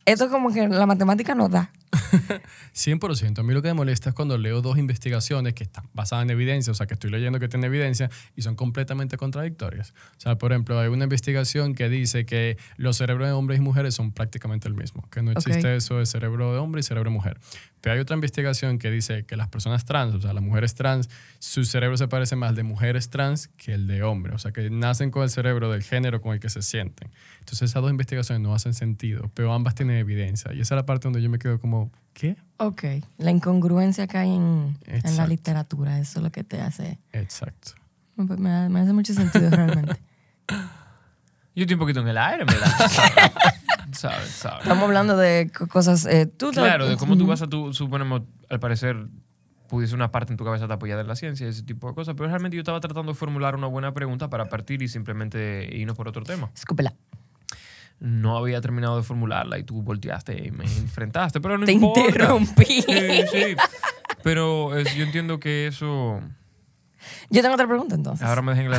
esto 0.06 0.25
es 0.25 0.31
como 0.31 0.50
que 0.52 0.69
la 0.69 0.87
matemática 0.87 1.35
no 1.35 1.49
da. 1.49 1.70
100%. 2.75 3.38
A 3.38 3.43
mí 3.43 3.55
lo 3.55 3.62
que 3.62 3.69
me 3.69 3.75
molesta 3.75 4.11
es 4.11 4.14
cuando 4.14 4.38
leo 4.38 4.62
dos 4.62 4.79
investigaciones 4.79 5.55
que 5.55 5.64
están 5.64 5.85
basadas 5.94 6.25
en 6.25 6.31
evidencia, 6.31 6.70
o 6.70 6.75
sea, 6.75 6.87
que 6.87 6.94
estoy 6.94 7.11
leyendo 7.11 7.38
que 7.40 7.49
tiene 7.49 7.67
evidencia 7.67 8.11
y 8.37 8.43
son 8.43 8.55
completamente 8.56 9.17
contradictorias. 9.17 9.94
O 10.17 10.20
sea, 10.20 10.37
por 10.37 10.52
ejemplo, 10.52 10.79
hay 10.79 10.88
una 10.88 11.05
investigación 11.05 11.75
que 11.75 11.88
dice 11.88 12.26
que 12.26 12.56
los 12.76 12.96
cerebros 12.96 13.26
de 13.29 13.32
hombres 13.32 13.58
y 13.58 13.62
mujeres 13.62 13.94
son 13.94 14.12
prácticamente 14.12 14.69
el 14.69 14.75
mismo, 14.75 15.08
que 15.11 15.23
no 15.23 15.32
existe 15.32 15.58
Ok. 15.61 15.76
eso 15.79 15.99
de 15.99 16.06
cerebro 16.06 16.52
de 16.52 16.58
hombre 16.58 16.81
y 16.81 16.82
cerebro 16.82 17.11
de 17.11 17.14
mujer. 17.14 17.38
Pero 17.81 17.94
hay 17.94 18.00
otra 18.00 18.14
investigación 18.17 18.79
que 18.79 18.91
dice 18.91 19.25
que 19.25 19.37
las 19.37 19.49
personas 19.49 19.84
trans, 19.84 20.14
o 20.14 20.20
sea, 20.20 20.32
las 20.32 20.43
mujeres 20.43 20.75
trans, 20.75 21.08
su 21.38 21.64
cerebro 21.64 21.96
se 21.96 22.08
parece 22.08 22.34
más 22.34 22.56
de 22.56 22.64
mujeres 22.64 23.08
trans 23.08 23.49
que 23.56 23.73
el 23.75 23.87
de 23.87 24.02
hombres. 24.02 24.34
O 24.34 24.38
sea, 24.38 24.50
que 24.52 24.69
nacen 24.69 25.11
con 25.12 25.23
el 25.23 25.31
cerebro 25.31 25.70
del 25.70 25.84
género 25.84 26.20
con 26.20 26.32
el 26.34 26.41
que 26.41 26.50
se 26.50 26.61
sienten. 26.62 27.11
Entonces, 27.38 27.70
esas 27.70 27.81
dos 27.81 27.91
investigaciones 27.93 28.43
no 28.43 28.52
hacen 28.52 28.75
sentido, 28.75 29.31
pero 29.34 29.52
ambas 29.52 29.76
tienen 29.76 29.96
evidencia. 29.96 30.52
Y 30.52 30.61
esa 30.61 30.75
es 30.75 30.76
la 30.76 30.87
parte 30.87 31.05
donde 31.06 31.23
yo 31.23 31.31
me 31.31 31.38
quedo 31.38 31.61
como, 31.61 31.77
¿qué? 32.12 32.36
Ok. 32.58 32.82
La 33.19 33.30
incongruencia 33.30 34.06
que 34.06 34.19
hay 34.19 34.30
en, 34.34 34.76
en 34.86 35.16
la 35.16 35.26
literatura, 35.26 35.98
eso 35.98 36.19
es 36.19 36.22
lo 36.25 36.30
que 36.32 36.42
te 36.44 36.60
hace... 36.60 36.98
Exacto. 37.12 37.72
Me, 38.16 38.25
me- 38.36 38.69
me 38.69 38.80
hace 38.80 38.92
mucho 38.92 39.14
sentido 39.14 39.48
realmente. 39.50 39.96
Yo 41.54 41.62
estoy 41.64 41.75
un 41.75 41.80
poquito 41.80 42.00
en 42.00 42.08
el 42.08 42.19
aire, 42.19 42.44
¿verdad? 42.44 42.69
¿Sabes? 43.92 44.28
¿Sabes? 44.28 44.60
Estamos 44.62 44.84
hablando 44.84 45.16
de 45.16 45.50
co- 45.56 45.66
cosas... 45.66 46.04
eh, 46.06 46.26
tú 46.26 46.50
Claro, 46.52 46.88
de 46.88 46.96
cómo 46.96 47.16
tú 47.16 47.26
vas 47.26 47.42
a 47.42 47.46
tu, 47.48 47.72
suponemos, 47.72 48.22
al 48.48 48.60
parecer, 48.60 49.08
pudiese 49.69 49.94
una 49.94 50.10
parte 50.12 50.32
en 50.32 50.36
tu 50.36 50.44
cabeza 50.44 50.64
estar 50.64 50.76
apoyada 50.76 51.00
en 51.00 51.08
la 51.08 51.16
ciencia 51.16 51.46
y 51.46 51.50
ese 51.50 51.62
tipo 51.64 51.88
de 51.88 51.94
cosas, 51.94 52.14
pero 52.16 52.28
realmente 52.28 52.56
yo 52.56 52.60
estaba 52.60 52.78
tratando 52.81 53.12
de 53.12 53.19
formular 53.19 53.54
una 53.56 53.66
buena 53.66 53.92
pregunta 53.92 54.28
para 54.31 54.48
partir 54.48 54.82
y 54.82 54.88
simplemente 54.88 55.69
irnos 55.74 55.96
por 55.96 56.06
otro 56.08 56.22
tema. 56.22 56.50
Escúpela. 56.54 56.94
No 58.00 58.36
había 58.36 58.60
terminado 58.60 58.96
de 58.96 59.02
formularla 59.02 59.58
y 59.58 59.64
tú 59.64 59.82
volteaste 59.82 60.46
y 60.46 60.50
me 60.52 60.64
enfrentaste, 60.64 61.40
pero 61.40 61.58
no 61.58 61.66
Te 61.66 61.72
importa. 61.72 62.00
interrumpí. 62.00 62.64
Sí, 62.88 63.22
sí. 63.32 63.56
Pero 64.22 64.76
es- 64.76 64.94
yo 64.94 65.04
entiendo 65.04 65.40
que 65.40 65.66
eso 65.66 66.20
Yo 67.30 67.42
tengo 67.42 67.54
otra 67.54 67.66
pregunta 67.66 67.94
entonces. 67.94 68.26
ahora 68.26 68.42
me 68.42 68.54
dejen 68.54 68.70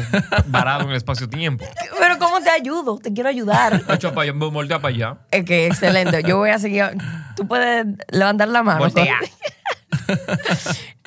varado 0.47 0.83
en 0.83 0.89
el 0.91 0.95
espacio-tiempo. 0.95 1.65
Pero 1.99 2.17
¿cómo 2.17 2.39
te 2.41 2.49
ayudo? 2.49 2.97
Te 2.97 3.11
quiero 3.13 3.29
ayudar. 3.29 3.81
Echa 3.89 4.13
para 4.13 4.29
allá, 4.31 4.33
voltea 4.33 4.79
para 4.81 4.93
allá. 4.95 5.17
Es 5.31 5.43
que 5.45 5.67
excelente. 5.67 6.23
Yo 6.23 6.37
voy 6.37 6.49
a 6.51 6.59
seguir. 6.59 6.85
Tú 7.35 7.47
puedes 7.47 7.85
levantar 8.11 8.47
la 8.49 8.63
mano. 8.63 8.79
Voltea. 8.79 9.17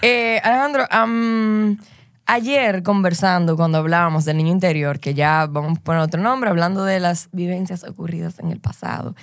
Eh, 0.04 0.40
Alejandro, 0.42 0.84
am, 0.90 1.78
ayer 2.32 2.82
conversando, 2.82 3.56
cuando 3.56 3.76
hablábamos 3.76 4.24
del 4.24 4.38
niño 4.38 4.52
interior, 4.52 4.98
que 4.98 5.12
ya 5.12 5.46
vamos 5.50 5.78
a 5.84 6.00
otro 6.00 6.20
nombre, 6.20 6.48
hablando 6.48 6.82
de 6.82 6.98
las 6.98 7.28
vivencias 7.32 7.84
ocurridas 7.84 8.38
en 8.38 8.50
el 8.50 8.58
pasado, 8.58 9.14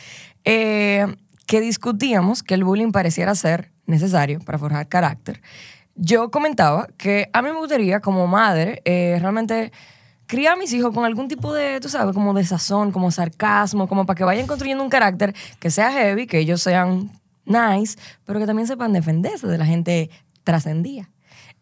eh, 0.45 1.07
que 1.47 1.59
discutíamos 1.59 2.43
que 2.43 2.53
el 2.53 2.63
bullying 2.63 2.91
pareciera 2.91 3.33
ser 3.33 3.71
necesario 3.87 4.39
para 4.39 4.59
forjar 4.59 4.87
carácter. 4.87 5.41
Yo 5.95 6.29
comentaba 6.29 6.87
que 6.97 7.31
a 7.33 7.41
mí 7.41 7.49
me 7.49 7.57
gustaría, 7.57 7.99
como 7.99 8.27
madre, 8.27 8.83
eh, 8.85 9.17
realmente 9.19 9.71
criar 10.27 10.53
a 10.53 10.57
mis 10.57 10.71
hijos 10.73 10.93
con 10.93 11.03
algún 11.03 11.27
tipo 11.27 11.51
de, 11.51 11.79
tú 11.79 11.89
sabes, 11.89 12.13
como 12.13 12.35
de 12.35 12.45
sazón, 12.45 12.91
como 12.91 13.09
sarcasmo, 13.09 13.87
como 13.87 14.05
para 14.05 14.17
que 14.17 14.23
vayan 14.23 14.45
construyendo 14.45 14.83
un 14.83 14.89
carácter 14.91 15.33
que 15.59 15.71
sea 15.71 15.91
heavy, 15.91 16.27
que 16.27 16.37
ellos 16.37 16.61
sean 16.61 17.09
nice, 17.45 17.97
pero 18.23 18.39
que 18.39 18.45
también 18.45 18.67
sepan 18.67 18.93
defenderse 18.93 19.47
de 19.47 19.57
la 19.57 19.65
gente 19.65 20.11
trascendía. 20.43 21.09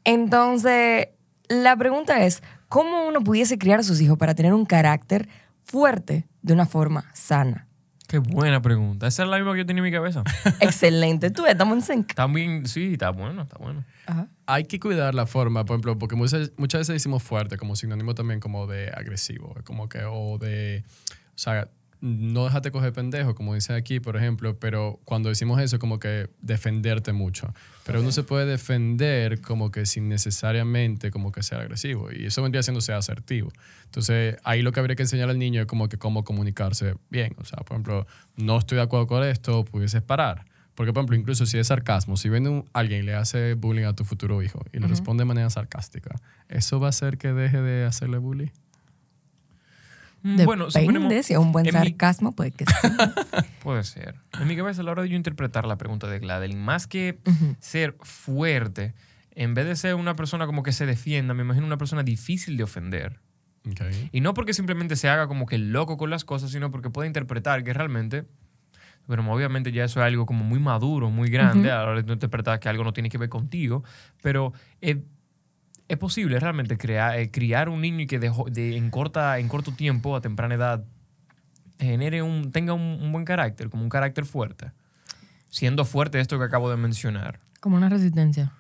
Entonces, 0.03 1.07
la 1.49 1.75
pregunta 1.75 2.23
es, 2.25 2.43
¿cómo 2.67 3.07
uno 3.07 3.21
pudiese 3.21 3.57
criar 3.57 3.79
a 3.79 3.83
sus 3.83 4.01
hijos 4.01 4.17
para 4.17 4.35
tener 4.35 4.53
un 4.53 4.65
carácter 4.65 5.27
fuerte 5.63 6.27
de 6.41 6.53
una 6.53 6.65
forma 6.65 7.05
sana? 7.13 7.67
Qué 8.07 8.19
buena 8.19 8.61
pregunta. 8.61 9.05
Esa 9.07 9.23
es 9.23 9.29
la 9.29 9.35
misma 9.37 9.51
que 9.51 9.59
yo 9.59 9.65
tenía 9.65 9.81
en 9.81 9.85
mi 9.85 9.91
cabeza. 9.91 10.23
Excelente. 10.61 11.29
Tú 11.29 11.43
ves, 11.43 11.51
estamos 11.51 11.75
en 11.75 11.81
sync. 11.81 12.13
También, 12.13 12.65
sí, 12.65 12.93
está 12.93 13.09
bueno, 13.09 13.41
está 13.41 13.57
bueno. 13.57 13.83
Ajá. 14.05 14.27
Hay 14.45 14.63
que 14.63 14.79
cuidar 14.79 15.13
la 15.13 15.25
forma, 15.25 15.65
por 15.65 15.75
ejemplo, 15.75 15.97
porque 15.97 16.15
muchas, 16.15 16.51
muchas 16.55 16.79
veces 16.79 16.93
decimos 16.93 17.21
fuerte 17.21 17.57
como 17.57 17.75
sinónimo 17.75 18.15
también 18.15 18.39
como 18.39 18.65
de 18.65 18.91
agresivo, 18.91 19.53
como 19.65 19.89
que, 19.89 20.03
o 20.05 20.37
de, 20.37 20.85
o 21.11 21.37
sea, 21.37 21.67
no 22.01 22.45
déjate 22.45 22.71
coger 22.71 22.93
pendejo, 22.93 23.33
como 23.35 23.53
dice 23.55 23.73
aquí, 23.73 23.99
por 23.99 24.15
ejemplo, 24.17 24.59
pero 24.59 24.99
cuando 25.05 25.29
decimos 25.29 25.59
eso, 25.61 25.79
como 25.79 25.99
que 25.99 26.29
defenderte 26.41 27.11
mucho. 27.13 27.53
Pero 27.85 28.01
uno 28.01 28.11
se 28.11 28.23
puede 28.23 28.45
defender 28.45 29.41
como 29.41 29.71
que 29.71 29.85
sin 29.85 30.07
necesariamente 30.09 31.11
como 31.11 31.31
que 31.31 31.43
ser 31.43 31.59
agresivo. 31.59 32.11
Y 32.11 32.25
eso 32.25 32.41
vendría 32.41 32.63
siendo 32.63 32.81
ser 32.81 32.95
asertivo. 32.95 33.49
Entonces, 33.85 34.37
ahí 34.43 34.61
lo 34.61 34.71
que 34.71 34.79
habría 34.79 34.95
que 34.95 35.03
enseñar 35.03 35.29
al 35.29 35.39
niño 35.39 35.61
es 35.61 35.67
como 35.67 35.89
que 35.89 35.97
cómo 35.97 36.23
comunicarse 36.23 36.95
bien. 37.09 37.33
O 37.37 37.45
sea, 37.45 37.59
por 37.59 37.75
ejemplo, 37.75 38.07
no 38.35 38.57
estoy 38.57 38.75
de 38.77 38.81
acuerdo 38.83 39.07
con 39.07 39.23
esto, 39.23 39.65
pudieses 39.65 40.01
parar. 40.01 40.45
Porque, 40.75 40.93
por 40.93 41.01
ejemplo, 41.01 41.15
incluso 41.15 41.47
si 41.47 41.57
es 41.57 41.67
sarcasmo, 41.67 42.17
si 42.17 42.29
viene 42.29 42.49
un- 42.49 42.65
alguien 42.73 42.99
y 42.99 43.03
le 43.03 43.15
hace 43.15 43.55
bullying 43.55 43.85
a 43.85 43.93
tu 43.93 44.03
futuro 44.05 44.43
hijo 44.43 44.63
y 44.71 44.77
le 44.79 44.87
responde 44.87 45.21
de 45.21 45.25
manera 45.25 45.49
sarcástica, 45.49 46.15
¿eso 46.49 46.79
va 46.79 46.87
a 46.87 46.89
hacer 46.89 47.17
que 47.17 47.33
deje 47.33 47.59
de 47.61 47.83
hacerle 47.85 48.19
bullying? 48.19 48.49
Bueno, 50.23 50.65
Depende, 50.67 50.99
suponemos- 50.99 51.23
si 51.23 51.33
es 51.33 51.39
un 51.39 51.51
buen 51.51 51.65
mi- 51.65 51.71
sarcasmo, 51.71 52.33
puede 52.33 52.51
que 52.51 52.65
sí. 52.65 52.73
Puede 53.63 53.83
ser. 53.83 54.15
En 54.39 54.47
mi 54.47 54.55
cabeza, 54.57 54.81
a 54.81 54.83
la 54.83 54.91
hora 54.91 55.03
de 55.03 55.09
yo 55.09 55.15
interpretar 55.15 55.65
la 55.65 55.77
pregunta 55.77 56.07
de 56.07 56.19
Gladeline, 56.19 56.59
más 56.59 56.87
que 56.87 57.19
ser 57.59 57.95
fuerte, 58.01 58.93
en 59.31 59.53
vez 59.53 59.65
de 59.65 59.75
ser 59.75 59.95
una 59.95 60.15
persona 60.15 60.45
como 60.45 60.63
que 60.63 60.71
se 60.73 60.85
defienda, 60.85 61.33
me 61.33 61.43
imagino 61.43 61.65
una 61.65 61.77
persona 61.77 62.03
difícil 62.03 62.57
de 62.57 62.63
ofender. 62.63 63.19
Ok. 63.69 63.81
Y 64.11 64.21
no 64.21 64.33
porque 64.33 64.53
simplemente 64.53 64.95
se 64.95 65.09
haga 65.09 65.27
como 65.27 65.45
que 65.45 65.57
loco 65.57 65.97
con 65.97 66.09
las 66.09 66.25
cosas, 66.25 66.51
sino 66.51 66.71
porque 66.71 66.89
puede 66.89 67.07
interpretar 67.07 67.63
que 67.63 67.73
realmente, 67.73 68.25
pero 69.07 69.23
obviamente 69.31 69.71
ya 69.71 69.83
eso 69.85 69.99
es 70.01 70.05
algo 70.05 70.25
como 70.25 70.43
muy 70.43 70.59
maduro, 70.59 71.09
muy 71.09 71.29
grande, 71.29 71.71
a 71.71 71.77
la 71.77 71.83
hora 71.83 71.95
de 71.95 72.03
tú 72.03 72.13
interpretar 72.13 72.59
que 72.59 72.69
algo 72.69 72.83
no 72.83 72.93
tiene 72.93 73.09
que 73.09 73.17
ver 73.17 73.29
contigo, 73.29 73.83
pero 74.21 74.53
es, 74.81 74.97
es 75.87 75.97
posible 75.97 76.39
realmente 76.39 76.77
crear, 76.77 77.17
eh, 77.17 77.31
criar 77.31 77.69
un 77.69 77.81
niño 77.81 78.01
y 78.01 78.07
que 78.07 78.19
de, 78.19 78.77
en, 78.77 78.89
corta, 78.89 79.39
en 79.39 79.47
corto 79.47 79.71
tiempo, 79.71 80.15
a 80.15 80.21
temprana 80.21 80.55
edad, 80.55 80.85
genere 81.79 82.21
un, 82.21 82.51
tenga 82.51 82.73
un, 82.73 82.99
un 83.01 83.11
buen 83.11 83.25
carácter, 83.25 83.69
como 83.69 83.83
un 83.83 83.89
carácter 83.89 84.25
fuerte, 84.25 84.71
siendo 85.49 85.85
fuerte 85.85 86.19
esto 86.19 86.37
que 86.37 86.45
acabo 86.45 86.69
de 86.69 86.77
mencionar. 86.77 87.39
Como 87.59 87.77
una 87.77 87.89
resistencia. 87.89 88.51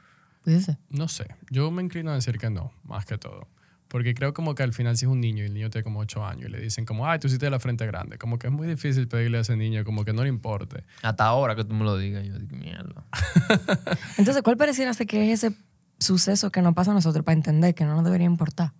Puede 0.43 0.61
ser. 0.61 0.77
No 0.89 1.07
sé. 1.07 1.35
Yo 1.49 1.69
me 1.71 1.83
inclino 1.83 2.11
a 2.11 2.15
decir 2.15 2.37
que 2.37 2.49
no, 2.49 2.71
más 2.83 3.05
que 3.05 3.17
todo. 3.17 3.47
Porque 3.87 4.13
creo 4.13 4.33
como 4.33 4.53
que 4.55 4.63
al 4.63 4.73
final 4.73 4.97
si 4.97 5.05
es 5.05 5.11
un 5.11 5.21
niño 5.21 5.43
y 5.43 5.47
el 5.47 5.53
niño 5.53 5.69
tiene 5.69 5.83
como 5.83 5.99
8 5.99 6.25
años 6.25 6.49
y 6.49 6.51
le 6.51 6.59
dicen 6.59 6.85
como, 6.85 7.07
ay, 7.07 7.19
tú 7.19 7.27
hiciste 7.27 7.49
la 7.49 7.59
frente 7.59 7.85
grande. 7.85 8.17
Como 8.17 8.37
que 8.37 8.47
es 8.47 8.53
muy 8.53 8.67
difícil 8.67 9.07
pedirle 9.07 9.37
a 9.37 9.41
ese 9.41 9.55
niño 9.55 9.83
como 9.85 10.03
que 10.03 10.13
no 10.13 10.23
le 10.23 10.29
importe. 10.29 10.83
Hasta 11.03 11.25
ahora 11.25 11.55
que 11.55 11.63
tú 11.63 11.73
me 11.73 11.85
lo 11.85 11.97
digas, 11.97 12.25
yo 12.25 12.37
digo, 12.37 12.55
mierda. 12.57 13.05
Entonces, 14.17 14.43
¿cuál 14.43 14.57
pareciera 14.57 14.93
ser 14.93 15.07
que 15.07 15.31
es 15.31 15.43
ese 15.43 15.55
suceso 15.99 16.51
que 16.51 16.61
nos 16.61 16.73
pasa 16.73 16.91
a 16.91 16.93
nosotros 16.93 17.23
para 17.23 17.35
entender 17.35 17.75
que 17.75 17.85
no 17.85 17.95
nos 17.95 18.03
debería 18.03 18.25
importar? 18.25 18.73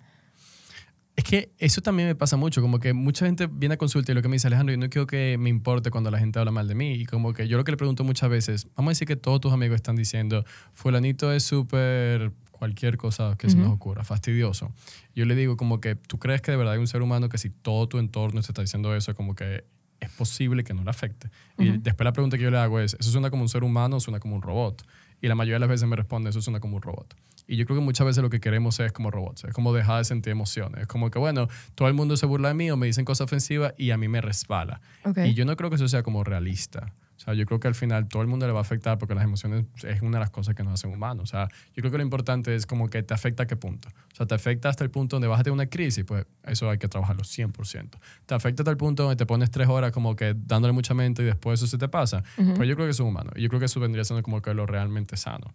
Es 1.15 1.23
que 1.23 1.51
eso 1.57 1.81
también 1.81 2.07
me 2.07 2.15
pasa 2.15 2.37
mucho, 2.37 2.61
como 2.61 2.79
que 2.79 2.93
mucha 2.93 3.25
gente 3.25 3.47
viene 3.47 3.73
a 3.73 3.77
consulta 3.77 4.11
y 4.11 4.15
lo 4.15 4.21
que 4.21 4.27
me 4.27 4.35
dice 4.35 4.45
Alejandro, 4.47 4.73
yo 4.75 4.79
no 4.79 4.87
quiero 4.87 5.07
que 5.07 5.35
me 5.39 5.49
importe 5.49 5.89
cuando 5.89 6.11
la 6.11 6.19
gente 6.19 6.37
habla 6.37 6.51
mal 6.51 6.67
de 6.67 6.75
mí. 6.75 6.93
Y 6.93 7.05
como 7.05 7.33
que 7.33 7.47
yo 7.47 7.57
lo 7.57 7.63
que 7.63 7.71
le 7.71 7.77
pregunto 7.77 8.03
muchas 8.03 8.29
veces, 8.29 8.67
vamos 8.75 8.89
a 8.89 8.91
decir 8.91 9.07
que 9.07 9.15
todos 9.15 9.41
tus 9.41 9.51
amigos 9.51 9.77
están 9.77 9.95
diciendo, 9.95 10.45
fulanito 10.73 11.33
es 11.33 11.43
súper 11.43 12.33
cualquier 12.51 12.97
cosa 12.97 13.35
que 13.37 13.49
se 13.49 13.57
nos 13.57 13.71
ocurra, 13.71 14.03
fastidioso. 14.03 14.71
Yo 15.15 15.25
le 15.25 15.35
digo 15.35 15.57
como 15.57 15.81
que 15.81 15.95
tú 15.95 16.19
crees 16.19 16.41
que 16.41 16.51
de 16.51 16.57
verdad 16.57 16.73
hay 16.73 16.79
un 16.79 16.87
ser 16.87 17.01
humano 17.01 17.29
que 17.29 17.39
si 17.39 17.49
todo 17.49 17.87
tu 17.87 17.97
entorno 17.97 18.41
se 18.43 18.51
está 18.51 18.61
diciendo 18.61 18.95
eso, 18.95 19.15
como 19.15 19.33
que 19.33 19.65
es 19.99 20.09
posible 20.11 20.63
que 20.63 20.75
no 20.75 20.83
le 20.83 20.89
afecte. 20.91 21.29
Y 21.57 21.77
después 21.77 22.05
la 22.05 22.13
pregunta 22.13 22.37
que 22.37 22.43
yo 22.43 22.51
le 22.51 22.59
hago 22.59 22.79
es, 22.79 22.95
¿eso 22.99 23.09
suena 23.09 23.31
como 23.31 23.41
un 23.41 23.49
ser 23.49 23.63
humano 23.63 23.97
o 23.97 23.99
suena 23.99 24.19
como 24.19 24.35
un 24.35 24.43
robot? 24.43 24.83
Y 25.21 25.27
la 25.27 25.35
mayoría 25.35 25.55
de 25.55 25.59
las 25.61 25.69
veces 25.69 25.87
me 25.87 25.95
responde, 25.95 26.29
eso 26.29 26.41
suena 26.41 26.59
como 26.59 26.75
un 26.75 26.81
robot. 26.81 27.15
Y 27.47 27.55
yo 27.55 27.65
creo 27.65 27.79
que 27.79 27.83
muchas 27.83 28.05
veces 28.05 28.21
lo 28.21 28.29
que 28.29 28.41
queremos 28.41 28.79
es 28.79 28.91
como 28.91 29.09
robots, 29.09 29.45
es 29.45 29.53
como 29.53 29.73
dejar 29.73 29.99
de 29.99 30.03
sentir 30.03 30.31
emociones. 30.31 30.81
Es 30.81 30.87
como 30.87 31.09
que, 31.09 31.17
bueno, 31.17 31.47
todo 31.75 31.87
el 31.87 31.93
mundo 31.93 32.17
se 32.17 32.25
burla 32.25 32.49
de 32.49 32.53
mí 32.55 32.69
o 32.69 32.75
me 32.75 32.87
dicen 32.87 33.05
cosas 33.05 33.25
ofensivas 33.25 33.73
y 33.77 33.91
a 33.91 33.97
mí 33.97 34.09
me 34.09 34.19
resbala. 34.19 34.81
Y 35.25 35.33
yo 35.33 35.45
no 35.45 35.55
creo 35.55 35.69
que 35.69 35.77
eso 35.77 35.87
sea 35.87 36.03
como 36.03 36.25
realista. 36.25 36.93
O 37.17 37.19
sea, 37.19 37.33
yo 37.33 37.45
creo 37.47 37.59
que 37.59 37.67
al 37.67 37.73
final 37.73 38.07
todo 38.07 38.21
el 38.21 38.27
mundo 38.27 38.45
le 38.45 38.53
va 38.53 38.59
a 38.59 38.61
afectar 38.61 38.99
porque 38.99 39.15
las 39.15 39.23
emociones 39.23 39.65
es 39.83 40.01
una 40.03 40.17
de 40.17 40.19
las 40.19 40.29
cosas 40.29 40.53
que 40.53 40.63
nos 40.63 40.73
hacen 40.73 40.91
humanos. 40.91 41.23
O 41.23 41.25
sea, 41.25 41.49
yo 41.73 41.81
creo 41.81 41.91
que 41.91 41.97
lo 41.97 42.03
importante 42.03 42.53
es 42.55 42.67
como 42.67 42.89
que 42.89 43.01
te 43.01 43.13
afecta 43.13 43.43
a 43.43 43.47
qué 43.47 43.55
punto. 43.55 43.89
O 43.89 44.15
sea, 44.15 44.27
te 44.27 44.35
afecta 44.35 44.69
hasta 44.69 44.83
el 44.83 44.91
punto 44.91 45.15
donde 45.15 45.27
vas 45.27 45.39
a 45.39 45.43
tener 45.43 45.53
una 45.53 45.65
crisis, 45.65 46.05
pues 46.05 46.25
eso 46.43 46.69
hay 46.69 46.77
que 46.77 46.87
trabajarlo 46.87 47.23
100%. 47.23 47.89
Te 48.27 48.35
afecta 48.35 48.61
hasta 48.61 48.71
el 48.71 48.77
punto 48.77 49.03
donde 49.03 49.15
te 49.15 49.25
pones 49.25 49.49
tres 49.49 49.67
horas 49.67 49.91
como 49.91 50.15
que 50.15 50.35
dándole 50.37 50.73
mucha 50.73 50.93
mente 50.93 51.23
y 51.23 51.25
después 51.25 51.59
eso 51.59 51.67
se 51.67 51.79
te 51.79 51.89
pasa. 51.89 52.23
Pues 52.35 52.69
yo 52.69 52.75
creo 52.75 52.85
que 52.85 52.91
eso 52.91 53.03
es 53.03 53.09
humano. 53.09 53.31
Y 53.35 53.41
yo 53.41 53.49
creo 53.49 53.59
que 53.59 53.65
eso 53.65 53.79
vendría 53.79 54.03
siendo 54.03 54.21
como 54.21 54.41
que 54.41 54.53
lo 54.53 54.65
realmente 54.67 55.17
sano. 55.17 55.53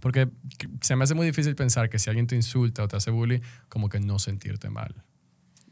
Porque 0.00 0.28
se 0.80 0.96
me 0.96 1.04
hace 1.04 1.14
muy 1.14 1.26
difícil 1.26 1.54
pensar 1.56 1.88
que 1.90 1.98
si 1.98 2.10
alguien 2.10 2.26
te 2.26 2.36
insulta 2.36 2.82
o 2.84 2.88
te 2.88 2.96
hace 2.96 3.10
bullying, 3.10 3.40
como 3.68 3.88
que 3.88 3.98
no 4.00 4.18
sentirte 4.18 4.70
mal. 4.70 4.94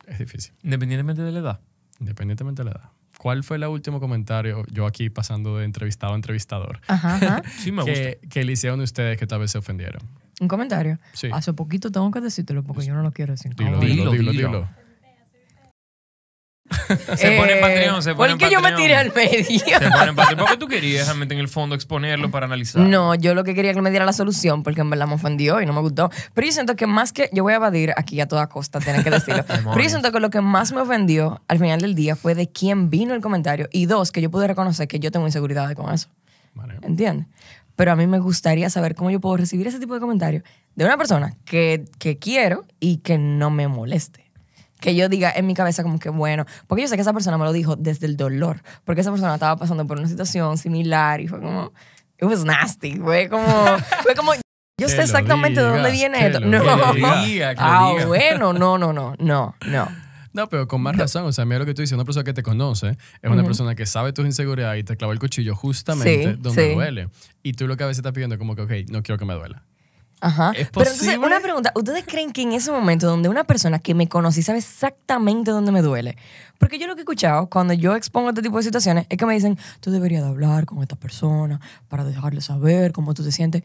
Es 0.07 0.19
difícil, 0.19 0.55
Independientemente 0.63 1.23
de 1.23 1.33
la 1.33 1.39
edad. 1.39 1.61
independientemente 2.01 2.63
de 2.63 2.71
la 2.71 2.77
edad. 2.77 2.91
¿Cuál 3.19 3.45
fue 3.45 3.57
el 3.57 3.65
último 3.65 4.01
comentario, 4.01 4.65
yo 4.71 4.87
aquí 4.87 5.11
pasando 5.11 5.59
de 5.59 5.65
entrevistado 5.65 6.13
a 6.13 6.17
entrevistador, 6.17 6.81
Ajá, 6.87 7.17
ajá. 7.17 7.43
Sí 7.59 7.73
me 7.73 7.83
gusta. 7.83 7.93
que, 7.95 8.19
que 8.29 8.45
le 8.45 8.53
hicieron 8.53 8.81
ustedes 8.81 9.19
que 9.19 9.27
tal 9.27 9.41
vez 9.41 9.51
se 9.51 9.59
ofendieron? 9.59 10.03
Un 10.41 10.49
comentario. 10.49 10.99
Sí. 11.13 11.29
Hace 11.33 11.53
poquito 11.53 11.91
tengo 11.93 12.11
que 12.11 12.21
decírtelo 12.21 12.65
porque 12.65 12.85
yo 12.87 12.95
no 12.95 13.03
lo 13.03 13.13
quiero 13.13 13.35
decir. 13.35 13.55
Dilo, 13.55 13.79
dilo, 13.79 14.11
Dilo, 14.11 14.11
dilo, 14.13 14.33
dilo. 14.33 14.69
Se 17.17 17.37
pone 17.37 17.53
en 17.55 17.61
Patreon, 17.61 18.03
se 18.03 18.15
pone 18.15 18.33
Eh, 18.33 18.37
¿Por 18.37 18.39
qué 18.39 18.55
yo 18.55 18.61
me 18.61 18.73
tiré 18.73 18.97
al 18.97 19.13
medio? 19.15 19.45
Se 19.45 19.91
pone 19.91 20.09
en 20.11 20.17
Patreon. 20.17 20.39
¿Por 20.39 20.51
qué 20.51 20.57
tú 20.57 20.67
querías 20.69 21.07
realmente 21.07 21.35
en 21.35 21.41
el 21.41 21.49
fondo 21.49 21.75
exponerlo 21.75 22.31
para 22.31 22.47
analizar? 22.47 22.83
No, 22.83 23.15
yo 23.15 23.35
lo 23.35 23.45
que 23.45 23.55
quería 23.55 23.75
que 23.75 23.83
me 23.83 23.91
diera 23.91 24.05
la 24.05 24.13
solución 24.13 24.63
porque 24.63 24.81
en 24.81 24.91
verdad 24.91 25.07
me 25.07 25.15
ofendió 25.15 25.61
y 25.61 25.67
no 25.67 25.73
me 25.73 25.81
gustó. 25.81 26.11
Pero 26.35 26.47
yo 26.47 26.53
siento 26.53 26.77
que 26.77 26.87
más 26.87 27.13
que. 27.13 27.31
Yo 27.33 27.43
voy 27.43 27.53
a 27.53 27.57
evadir 27.57 27.93
aquí 27.97 28.21
a 28.21 28.29
toda 28.29 28.49
costa, 28.49 28.81
tienen 28.81 29.03
que 29.03 29.11
decirlo. 29.11 29.45
Pero 29.47 29.81
yo 29.81 29.89
siento 29.89 30.13
que 30.13 30.21
lo 30.21 30.31
que 30.31 30.41
más 30.41 30.73
me 30.73 30.81
ofendió 30.81 31.43
al 31.49 31.59
final 31.59 31.81
del 31.81 31.95
día 31.95 32.17
fue 32.17 32.35
de 32.35 32.49
quién 32.51 32.91
vino 32.91 33.15
el 33.15 33.21
comentario 33.21 33.69
y 33.73 33.87
dos, 33.87 34.13
que 34.13 34.21
yo 34.21 34.31
pude 34.31 34.47
reconocer 34.47 34.89
que 34.89 34.99
yo 34.99 35.11
tengo 35.11 35.27
inseguridades 35.27 35.77
con 35.77 35.93
eso. 35.93 36.09
Vale. 36.55 36.75
¿Entiendes? 36.83 37.27
Pero 37.77 37.93
a 37.93 37.97
mí 37.97 38.07
me 38.07 38.19
gustaría 38.21 38.71
saber 38.71 38.95
cómo 38.95 39.11
yo 39.11 39.21
puedo 39.21 39.37
recibir 39.37 39.67
ese 39.67 39.81
tipo 39.81 39.95
de 39.95 40.01
comentarios 40.01 40.45
de 40.77 40.85
una 40.85 40.97
persona 40.97 41.37
que, 41.45 41.85
que 41.99 42.19
quiero 42.19 42.65
y 42.81 42.99
que 42.99 43.19
no 43.19 43.51
me 43.51 43.67
moleste. 43.69 44.24
Que 44.85 44.95
yo 44.95 45.09
diga 45.09 45.33
en 45.35 45.47
mi 45.47 45.55
cabeza 45.55 45.83
como 45.83 45.99
que 45.99 46.11
bueno, 46.11 46.45
porque 46.67 46.83
yo 46.83 46.89
sé 46.89 46.97
que 46.97 47.01
esa 47.01 47.15
persona 47.15 47.39
me 47.39 47.45
lo 47.45 47.53
dijo 47.55 47.75
desde 47.75 48.05
el 48.05 48.19
dolor, 48.19 48.63
porque 48.85 49.01
esa 49.01 49.11
persona 49.11 49.33
estaba 49.33 49.57
pasando 49.57 49.87
por 49.87 49.99
una 49.99 50.07
situación 50.07 50.59
similar 50.59 51.23
y 51.23 51.27
fue 51.27 51.41
como, 51.41 51.73
it 52.21 52.25
was 52.25 52.45
nasty, 52.45 52.97
fue 52.99 53.31
como, 53.31 53.47
fue 54.03 54.15
como, 54.15 54.35
yo 54.79 54.89
sé 54.91 55.01
exactamente 55.01 55.63
de 55.63 55.69
dónde 55.69 55.91
viene 55.91 56.27
esto. 56.27 56.41
No, 56.41 56.59
ah, 57.57 57.95
bueno, 58.07 58.53
no, 58.53 58.77
no, 58.77 58.93
no, 58.93 59.15
no, 59.19 59.55
no. 59.67 59.89
No, 60.35 60.49
pero 60.51 60.69
con 60.69 60.83
más 60.83 60.97
razón. 60.99 61.25
O 61.25 61.33
sea, 61.33 61.47
mira 61.47 61.61
lo 61.61 61.65
que 61.65 61.73
tú 61.73 61.81
dices. 61.81 61.95
Una 61.95 62.05
persona 62.05 62.25
que 62.25 62.35
te 62.35 62.43
conoce 62.43 62.99
es 63.23 63.31
una 63.31 63.43
persona 63.43 63.75
que 63.75 63.87
sabe 63.87 64.13
tus 64.13 64.27
inseguridades 64.27 64.81
y 64.81 64.85
te 64.85 64.99
clava 64.99 65.15
el 65.15 65.19
cuchillo 65.19 65.55
justamente 65.55 66.25
Sí, 66.25 66.39
donde 66.39 66.69
sí. 66.69 66.75
duele. 66.75 67.09
Y 67.43 67.53
tú 67.53 67.67
lo 67.67 67.79
que 67.79 67.85
a 67.85 67.87
veces 67.87 68.01
estás 68.01 68.13
pidiendo 68.13 68.35
es 68.35 68.39
como 68.39 68.55
que, 68.55 68.63
ok, 68.63 68.73
no 68.91 69.03
quiero 69.03 69.19
que 69.19 69.25
me 69.25 69.33
duela. 69.33 69.63
Ajá. 70.21 70.53
¿Es 70.53 70.69
Pero 70.71 70.87
entonces, 70.87 70.99
posible? 71.07 71.27
una 71.27 71.41
pregunta. 71.41 71.73
¿Ustedes 71.75 72.05
creen 72.07 72.33
que 72.33 72.43
en 72.43 72.53
ese 72.53 72.71
momento 72.71 73.07
donde 73.07 73.29
una 73.29 73.45
persona 73.45 73.79
que 73.79 73.95
me 73.95 74.09
conoce 74.09 74.41
y 74.41 74.43
sabe 74.43 74.59
exactamente 74.59 75.51
dónde 75.51 75.71
me 75.73 75.83
duele? 75.83 76.17
Porque 76.59 76.79
yo 76.79 76.87
lo 76.87 76.95
que 76.95 77.01
he 77.01 77.03
escuchado 77.03 77.49
cuando 77.51 77.75
yo 77.75 77.95
expongo 77.95 78.31
este 78.31 78.41
tipo 78.43 78.57
de 78.57 78.63
situaciones 78.63 79.07
es 79.11 79.19
que 79.19 79.27
me 79.27 79.35
dicen, 79.35 79.59
tú 79.81 79.91
deberías 79.91 80.23
de 80.23 80.29
hablar 80.29 80.65
con 80.67 80.81
esta 80.83 80.97
persona 80.97 81.61
para 81.89 82.05
dejarle 82.05 82.41
saber 82.41 82.93
cómo 82.93 83.13
tú 83.13 83.23
te 83.23 83.33
sientes. 83.33 83.63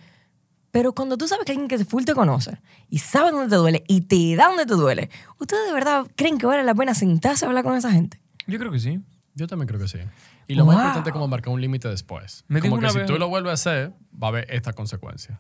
Pero 0.71 0.93
cuando 0.93 1.17
tú 1.17 1.27
sabes 1.27 1.45
que 1.45 1.53
alguien 1.53 1.67
que 1.67 1.83
full 1.85 2.03
te 2.03 2.13
conoce 2.13 2.59
y 2.89 2.99
sabe 2.99 3.31
dónde 3.31 3.49
te 3.49 3.55
duele 3.55 3.83
y 3.87 4.01
te 4.01 4.35
da 4.35 4.47
dónde 4.49 4.65
te 4.65 4.73
duele, 4.75 5.09
¿ustedes 5.39 5.65
de 5.67 5.73
verdad 5.73 6.05
creen 6.15 6.37
que 6.37 6.45
vale 6.45 6.63
la 6.63 6.75
pena 6.75 6.93
sentarse 6.93 7.45
a 7.45 7.47
hablar 7.47 7.63
con 7.63 7.75
esa 7.75 7.91
gente? 7.91 8.19
Yo 8.47 8.59
creo 8.59 8.71
que 8.71 8.79
sí. 8.79 8.99
Yo 9.35 9.47
también 9.47 9.67
creo 9.67 9.79
que 9.79 9.87
sí. 9.87 9.99
Y 10.47 10.55
lo 10.55 10.65
más 10.65 10.75
Wow. 10.75 10.81
importante 10.83 11.09
es 11.11 11.13
como 11.13 11.27
marcar 11.27 11.53
un 11.53 11.61
límite 11.61 11.87
después. 11.87 12.43
Me 12.47 12.59
como 12.59 12.75
que 12.75 12.79
una 12.79 12.89
si 12.89 12.97
vez- 12.99 13.07
tú 13.07 13.17
lo 13.17 13.29
vuelves 13.29 13.51
a 13.51 13.53
hacer, 13.53 13.93
va 14.21 14.27
a 14.27 14.29
haber 14.29 14.47
esta 14.53 14.73
consecuencia. 14.73 15.39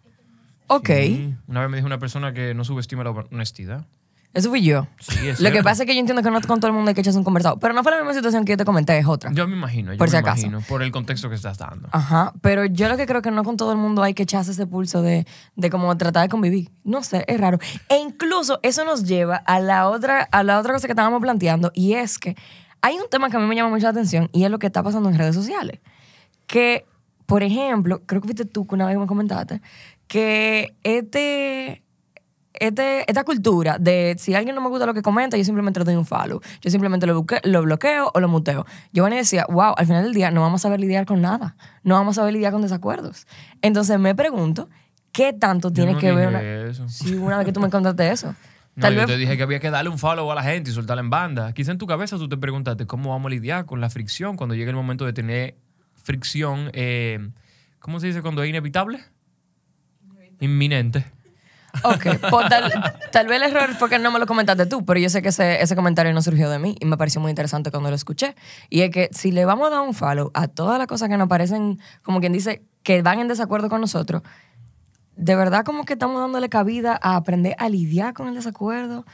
Ok, 0.69 0.87
Sí. 0.89 1.35
Una 1.47 1.61
vez 1.61 1.69
me 1.69 1.77
dijo 1.77 1.87
una 1.87 1.99
persona 1.99 2.33
que 2.33 2.53
no 2.53 2.63
subestima 2.63 3.03
la 3.03 3.09
honestidad. 3.11 3.85
eso 4.33 4.49
fui 4.49 4.61
yo. 4.63 4.85
Sí, 4.99 5.27
es 5.27 5.39
Lo 5.39 5.51
que 5.51 5.63
pasa 5.63 5.81
es 5.83 5.87
que 5.87 5.95
yo 5.95 5.99
entiendo 5.99 6.21
que 6.21 6.29
no 6.29 6.39
con 6.41 6.59
todo 6.59 6.67
el 6.67 6.73
mundo 6.73 6.89
hay 6.89 6.95
que 6.95 7.01
echarse 7.01 7.17
un 7.17 7.23
conversado. 7.23 7.57
Pero 7.59 7.73
no 7.73 7.81
fue 7.81 7.91
la 7.91 7.97
misma 7.97 8.13
situación 8.13 8.45
que 8.45 8.51
yo 8.53 8.57
te 8.57 8.65
comenté, 8.65 8.95
es 8.99 9.07
otra. 9.07 9.31
Yo 9.33 9.47
me 9.47 9.55
imagino, 9.57 9.91
yo 9.91 9.97
Por 9.97 10.07
me 10.07 10.11
si 10.11 10.17
acaso. 10.17 10.41
imagino, 10.45 10.61
por 10.69 10.83
el 10.83 10.91
contexto 10.91 11.27
que 11.29 11.35
estás 11.35 11.57
dando. 11.57 11.89
Ajá, 11.91 12.33
pero 12.41 12.65
yo 12.65 12.87
lo 12.89 12.95
que 12.97 13.07
creo 13.07 13.23
que 13.23 13.31
no 13.31 13.43
con 13.43 13.57
todo 13.57 13.71
el 13.71 13.79
mundo 13.79 14.03
hay 14.03 14.13
que 14.13 14.23
echarse 14.23 14.51
ese 14.51 14.67
pulso 14.67 15.01
de, 15.01 15.25
de 15.55 15.69
como 15.71 15.97
tratar 15.97 16.21
de 16.23 16.29
convivir. 16.29 16.69
No 16.83 17.01
sé, 17.03 17.25
es 17.27 17.39
raro. 17.39 17.57
E 17.89 17.97
incluso 17.97 18.59
eso 18.61 18.85
nos 18.85 19.03
lleva 19.05 19.37
a 19.37 19.59
la 19.59 19.89
otra, 19.89 20.21
a 20.31 20.43
la 20.43 20.59
otra 20.59 20.73
cosa 20.73 20.87
que 20.87 20.91
estábamos 20.93 21.19
planteando 21.21 21.71
y 21.73 21.93
es 21.93 22.19
que 22.19 22.35
hay 22.81 22.95
un 22.97 23.09
tema 23.09 23.29
que 23.31 23.37
a 23.37 23.39
mí 23.39 23.47
me 23.47 23.55
llama 23.55 23.69
mucho 23.71 23.85
la 23.85 23.89
atención 23.89 24.29
y 24.31 24.43
es 24.43 24.51
lo 24.51 24.59
que 24.59 24.67
está 24.67 24.83
pasando 24.83 25.09
en 25.09 25.17
redes 25.17 25.33
sociales. 25.35 25.79
Que, 26.45 26.85
por 27.25 27.41
ejemplo, 27.43 28.01
creo 28.05 28.21
que 28.21 28.27
fuiste 28.27 28.45
tú 28.45 28.65
que 28.67 28.75
una 28.75 28.85
vez 28.85 28.97
me 28.97 29.05
comentaste 29.07 29.61
que 30.09 30.75
este, 30.83 31.83
este, 32.53 33.09
esta 33.09 33.23
cultura 33.23 33.77
de 33.79 34.15
si 34.17 34.33
alguien 34.33 34.55
no 34.55 34.61
me 34.61 34.67
gusta 34.69 34.85
lo 34.87 34.93
que 34.93 35.01
comenta, 35.03 35.37
yo 35.37 35.43
simplemente 35.45 35.79
le 35.79 35.85
doy 35.85 35.95
un 35.95 36.05
follow. 36.05 36.41
Yo 36.61 36.69
simplemente 36.71 37.05
lo, 37.05 37.23
buque- 37.23 37.39
lo 37.43 37.61
bloqueo 37.61 38.11
o 38.13 38.19
lo 38.19 38.27
muteo. 38.27 38.65
Giovanni 38.91 39.17
decía, 39.17 39.45
wow, 39.47 39.73
al 39.77 39.85
final 39.85 40.03
del 40.03 40.13
día 40.13 40.31
no 40.31 40.41
vamos 40.41 40.61
a 40.61 40.63
saber 40.63 40.79
lidiar 40.81 41.05
con 41.05 41.21
nada. 41.21 41.55
No 41.83 41.93
vamos 41.95 42.17
a 42.17 42.21
saber 42.21 42.33
lidiar 42.33 42.51
con 42.51 42.61
desacuerdos. 42.63 43.27
Entonces 43.61 43.97
me 43.99 44.15
pregunto, 44.15 44.67
¿qué 45.11 45.31
tanto 45.31 45.71
tiene 45.71 45.93
no 45.93 45.99
que 45.99 46.11
ver 46.11 46.27
una... 46.29 46.41
eso. 46.41 46.89
Sí, 46.89 47.13
una 47.13 47.37
vez 47.37 47.45
que 47.45 47.53
tú 47.53 47.59
me 47.61 47.69
contaste 47.69 48.11
eso. 48.11 48.35
No, 48.75 48.83
Tal 48.83 48.93
yo 48.93 48.99
vez... 48.99 49.07
te 49.07 49.17
dije 49.17 49.35
que 49.35 49.43
había 49.43 49.59
que 49.59 49.71
darle 49.71 49.89
un 49.89 49.97
follow 49.97 50.31
a 50.31 50.35
la 50.35 50.43
gente 50.43 50.69
y 50.69 50.73
soltarla 50.73 51.01
en 51.01 51.09
banda. 51.09 51.51
Quizá 51.53 51.71
en 51.73 51.77
tu 51.77 51.85
cabeza 51.85 52.15
tú 52.17 52.29
te 52.29 52.37
preguntaste 52.37 52.85
cómo 52.85 53.09
vamos 53.09 53.25
a 53.29 53.29
lidiar 53.31 53.65
con 53.65 53.81
la 53.81 53.89
fricción 53.89 54.37
cuando 54.37 54.55
llegue 54.55 54.69
el 54.69 54.75
momento 54.77 55.05
de 55.05 55.11
tener 55.11 55.57
fricción. 55.95 56.69
eh, 56.73 57.19
¿Cómo 57.79 57.99
se 57.99 58.07
dice 58.07 58.21
cuando 58.21 58.41
es 58.41 58.49
inevitable? 58.49 59.01
Inminente. 60.39 61.05
Ok, 61.83 62.05
pues 62.29 62.49
tal, 62.49 62.71
tal 63.11 63.27
vez 63.27 63.41
el 63.41 63.51
error 63.51 63.75
fue 63.75 63.89
que 63.89 63.99
no 63.99 64.11
me 64.11 64.19
lo 64.19 64.25
comentaste 64.25 64.65
tú, 64.65 64.83
pero 64.85 64.99
yo 64.99 65.09
sé 65.09 65.21
que 65.21 65.29
ese, 65.29 65.61
ese 65.61 65.75
comentario 65.75 66.11
no 66.13 66.21
surgió 66.21 66.49
de 66.49 66.59
mí 66.59 66.75
y 66.79 66.85
me 66.85 66.97
pareció 66.97 67.21
muy 67.21 67.29
interesante 67.29 67.71
cuando 67.71 67.89
lo 67.89 67.95
escuché. 67.95 68.35
Y 68.69 68.81
es 68.81 68.89
que 68.89 69.09
si 69.11 69.31
le 69.31 69.45
vamos 69.45 69.67
a 69.67 69.69
dar 69.71 69.81
un 69.81 69.93
follow 69.93 70.31
a 70.33 70.47
todas 70.47 70.77
las 70.77 70.87
cosas 70.87 71.09
que 71.09 71.17
nos 71.17 71.27
parecen, 71.27 71.79
como 72.01 72.19
quien 72.19 72.33
dice, 72.33 72.63
que 72.83 73.01
van 73.01 73.19
en 73.19 73.27
desacuerdo 73.27 73.69
con 73.69 73.81
nosotros, 73.81 74.23
de 75.15 75.35
verdad 75.35 75.63
como 75.63 75.85
que 75.85 75.93
estamos 75.93 76.19
dándole 76.19 76.49
cabida 76.49 76.97
a 77.01 77.15
aprender 77.15 77.55
a 77.59 77.69
lidiar 77.69 78.13
con 78.13 78.27
el 78.27 78.35
desacuerdo. 78.35 79.05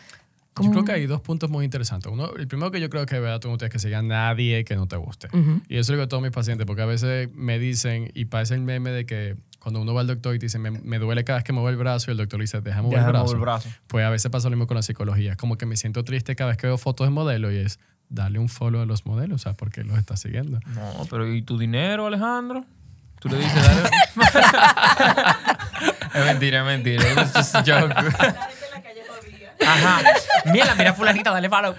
Yo 0.61 0.71
creo 0.71 0.85
que 0.85 0.93
hay 0.93 1.05
dos 1.05 1.19
puntos 1.19 1.49
muy 1.49 1.65
interesantes. 1.65 2.09
Uno, 2.09 2.33
el 2.37 2.47
primero 2.47 2.71
que 2.71 2.79
yo 2.79 2.89
creo 2.89 3.05
que 3.05 3.19
vea 3.19 3.41
tú 3.41 3.49
no 3.49 3.57
tienes 3.57 3.73
que 3.73 3.79
seguir 3.79 3.97
a 3.97 4.01
nadie 4.01 4.63
que 4.63 4.77
no 4.77 4.87
te 4.87 4.95
guste. 4.95 5.27
Y 5.67 5.77
eso 5.77 5.91
lo 5.91 5.97
digo 5.97 6.05
a 6.05 6.07
todos 6.07 6.23
mis 6.23 6.31
pacientes, 6.31 6.65
porque 6.65 6.81
a 6.81 6.85
veces 6.85 7.29
me 7.33 7.59
dicen, 7.59 8.09
y 8.13 8.25
parece 8.25 8.53
el 8.53 8.61
meme 8.61 8.91
de 8.91 9.05
que 9.05 9.35
cuando 9.65 9.81
uno 9.81 9.95
va 9.95 10.01
al 10.01 10.05
doctor 10.05 10.35
y 10.35 10.37
te 10.37 10.45
dice, 10.45 10.59
me, 10.59 10.69
me 10.69 10.99
duele 10.99 11.23
cada 11.23 11.39
vez 11.39 11.43
que 11.43 11.51
muevo 11.51 11.69
el 11.69 11.75
brazo, 11.75 12.11
y 12.11 12.13
el 12.13 12.17
doctor 12.17 12.37
le 12.37 12.43
dice, 12.43 12.61
déjame 12.61 12.83
mover 12.83 12.99
el 12.99 13.05
brazo. 13.05 13.25
mover 13.25 13.35
el 13.35 13.41
brazo. 13.41 13.69
Pues 13.87 14.05
a 14.05 14.11
veces 14.11 14.31
pasa 14.31 14.47
lo 14.47 14.55
mismo 14.55 14.67
con 14.67 14.75
la 14.75 14.83
psicología. 14.83 15.31
Es 15.31 15.37
como 15.37 15.57
que 15.57 15.65
me 15.65 15.75
siento 15.75 16.03
triste 16.03 16.35
cada 16.35 16.49
vez 16.51 16.57
que 16.57 16.67
veo 16.67 16.77
fotos 16.77 17.07
de 17.07 17.09
modelos 17.09 17.51
y 17.51 17.57
es 17.57 17.79
darle 18.07 18.37
un 18.37 18.47
follow 18.47 18.83
a 18.83 18.85
los 18.85 19.07
modelos, 19.07 19.41
o 19.41 19.43
sea, 19.43 19.53
porque 19.53 19.83
los 19.83 19.97
está 19.97 20.17
siguiendo. 20.17 20.59
No, 20.75 21.07
pero 21.09 21.27
¿y 21.33 21.41
tu 21.41 21.57
dinero, 21.57 22.05
Alejandro? 22.05 22.63
Tú 23.19 23.27
le 23.27 23.37
dices, 23.37 23.55
dale. 23.55 23.89
es 26.13 26.25
mentira, 26.25 26.59
es 26.59 26.65
mentira. 26.67 27.03
Was 27.15 27.33
just 27.33 27.55
a 27.55 27.63
joke. 27.63 27.91
Ajá. 29.65 30.01
Mira, 30.45 30.75
mira, 30.75 30.93
fulanita, 30.93 31.31
dale 31.31 31.49
follow. 31.49 31.73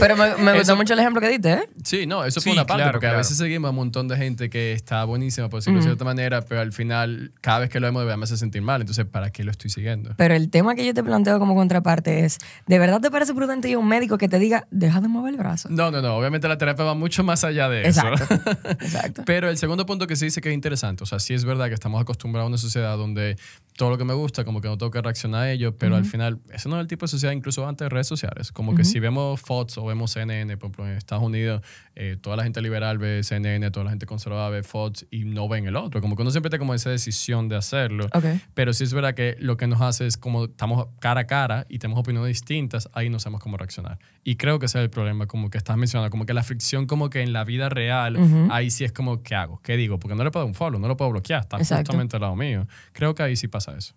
Pero 0.00 0.16
me, 0.16 0.36
me 0.36 0.58
gustó 0.58 0.76
mucho 0.76 0.94
el 0.94 1.00
ejemplo 1.00 1.20
que 1.20 1.28
diste, 1.28 1.52
¿eh? 1.52 1.68
Sí, 1.84 2.06
no, 2.06 2.24
eso 2.24 2.40
Sí, 2.40 2.50
fue 2.50 2.52
una 2.52 2.66
parte, 2.66 2.82
claro, 2.82 2.92
porque 2.92 3.06
claro. 3.06 3.16
a 3.16 3.18
veces 3.18 3.36
seguimos 3.36 3.68
a 3.68 3.70
un 3.70 3.76
montón 3.76 4.08
de 4.08 4.16
gente 4.16 4.50
que 4.50 4.72
está 4.72 5.04
buenísima, 5.04 5.48
por 5.48 5.60
decirlo 5.60 5.80
de 5.80 5.84
cierta 5.84 6.04
manera, 6.04 6.42
pero 6.42 6.60
al 6.60 6.72
final, 6.72 7.32
cada 7.40 7.60
vez 7.60 7.70
que 7.70 7.80
lo 7.80 7.86
vemos, 7.86 8.02
de 8.02 8.06
verdad 8.06 8.18
me 8.18 8.24
hace 8.24 8.36
sentir 8.36 8.62
mal. 8.62 8.80
Entonces, 8.80 9.06
¿para 9.06 9.30
qué 9.30 9.44
lo 9.44 9.50
estoy 9.50 9.70
siguiendo? 9.70 10.14
Pero 10.16 10.34
el 10.34 10.50
tema 10.50 10.74
que 10.74 10.84
yo 10.84 10.94
te 10.94 11.02
planteo 11.02 11.38
como 11.38 11.54
contraparte 11.54 12.24
es, 12.24 12.38
¿de 12.66 12.78
verdad 12.78 13.00
te 13.00 13.10
parece 13.10 13.34
prudente 13.34 13.68
ir 13.68 13.76
a 13.76 13.78
un 13.78 13.88
médico 13.88 14.18
que 14.18 14.28
te 14.28 14.38
diga, 14.38 14.66
deja 14.70 15.00
de 15.00 15.08
mover 15.08 15.34
el 15.34 15.38
brazo? 15.38 15.68
No, 15.70 15.90
no, 15.90 16.02
no. 16.02 16.16
Obviamente 16.16 16.48
la 16.48 16.58
terapia 16.58 16.84
va 16.84 16.94
mucho 16.94 17.24
más 17.24 17.44
allá 17.44 17.68
de 17.68 17.88
eso. 17.88 18.06
Exacto, 18.06 18.50
exacto. 18.80 19.22
Pero 19.26 19.48
el 19.48 19.58
segundo 19.58 19.86
punto 19.86 20.06
que 20.06 20.16
sí 20.16 20.26
dice 20.26 20.40
que 20.40 20.48
es 20.50 20.54
interesante, 20.54 21.04
o 21.04 21.06
sea, 21.06 21.18
sí 21.18 21.34
es 21.34 21.44
verdad 21.44 21.68
que 21.68 21.74
estamos 21.74 22.00
acostumbrados 22.00 22.46
a 22.46 22.48
una 22.48 22.58
sociedad 22.58 22.96
donde 22.96 23.36
todo 23.76 23.90
lo 23.90 23.98
que 23.98 24.04
me 24.04 24.14
gusta, 24.14 24.44
como 24.44 24.60
que 24.60 24.68
no 24.68 24.76
tengo 24.76 24.90
que 24.90 25.00
reaccionar 25.00 25.42
a 25.42 25.52
ello, 25.52 25.76
pero 25.76 25.94
al 25.94 26.04
final, 26.04 26.40
eso 26.52 26.68
no 26.68 26.76
es 26.76 26.80
el 26.80 26.88
tipo 26.88 27.06
de 27.06 27.08
sociedad, 27.10 27.32
incluso 27.32 27.66
antes 27.66 27.84
de 27.84 27.88
redes 27.88 28.08
sociales. 28.08 28.50
Como 28.50 28.74
que 28.74 28.84
si 28.84 28.98
vemos 28.98 29.40
Fox 29.40 29.77
o 29.78 29.86
vemos 29.86 30.12
CNN, 30.12 30.56
por 30.56 30.66
ejemplo, 30.68 30.88
en 30.88 30.96
Estados 30.96 31.24
Unidos, 31.24 31.62
eh, 31.94 32.16
toda 32.20 32.36
la 32.36 32.44
gente 32.44 32.60
liberal 32.60 32.98
ve 32.98 33.22
CNN, 33.22 33.70
toda 33.70 33.84
la 33.84 33.90
gente 33.90 34.06
conservadora 34.06 34.50
ve 34.50 34.62
Fox 34.62 35.06
y 35.10 35.24
no 35.24 35.48
ven 35.48 35.66
el 35.66 35.76
otro. 35.76 36.00
Como 36.00 36.16
que 36.16 36.22
uno 36.22 36.30
siempre 36.30 36.50
tiene 36.50 36.60
como 36.60 36.74
esa 36.74 36.90
decisión 36.90 37.48
de 37.48 37.56
hacerlo. 37.56 38.06
Ok. 38.12 38.24
Pero 38.54 38.72
sí 38.72 38.84
es 38.84 38.92
verdad 38.92 39.14
que 39.14 39.36
lo 39.38 39.56
que 39.56 39.66
nos 39.66 39.80
hace 39.80 40.06
es 40.06 40.16
como 40.16 40.44
estamos 40.44 40.88
cara 41.00 41.22
a 41.22 41.26
cara 41.26 41.66
y 41.68 41.78
tenemos 41.78 42.00
opiniones 42.00 42.28
distintas, 42.28 42.88
ahí 42.92 43.08
no 43.10 43.18
sabemos 43.18 43.42
cómo 43.42 43.56
reaccionar. 43.56 43.98
Y 44.24 44.36
creo 44.36 44.58
que 44.58 44.66
ese 44.66 44.78
es 44.78 44.84
el 44.84 44.90
problema, 44.90 45.26
como 45.26 45.50
que 45.50 45.58
estás 45.58 45.76
mencionando, 45.76 46.10
como 46.10 46.26
que 46.26 46.34
la 46.34 46.42
fricción 46.42 46.86
como 46.86 47.08
que 47.10 47.22
en 47.22 47.32
la 47.32 47.44
vida 47.44 47.68
real, 47.68 48.18
ahí 48.50 48.70
sí 48.70 48.84
es 48.84 48.92
como, 48.92 49.22
¿qué 49.22 49.34
hago? 49.34 49.60
¿Qué 49.62 49.76
digo? 49.76 49.98
Porque 49.98 50.14
no 50.14 50.24
le 50.24 50.30
puedo 50.30 50.44
dar 50.44 50.48
un 50.48 50.54
follow, 50.54 50.80
no 50.80 50.88
lo 50.88 50.96
puedo 50.96 51.10
bloquear, 51.12 51.42
está 51.42 51.56
Exacto. 51.56 51.92
justamente 51.92 52.16
al 52.16 52.22
lado 52.22 52.36
mío. 52.36 52.66
Creo 52.92 53.14
que 53.14 53.22
ahí 53.22 53.36
sí 53.36 53.48
pasa 53.48 53.76
eso. 53.76 53.94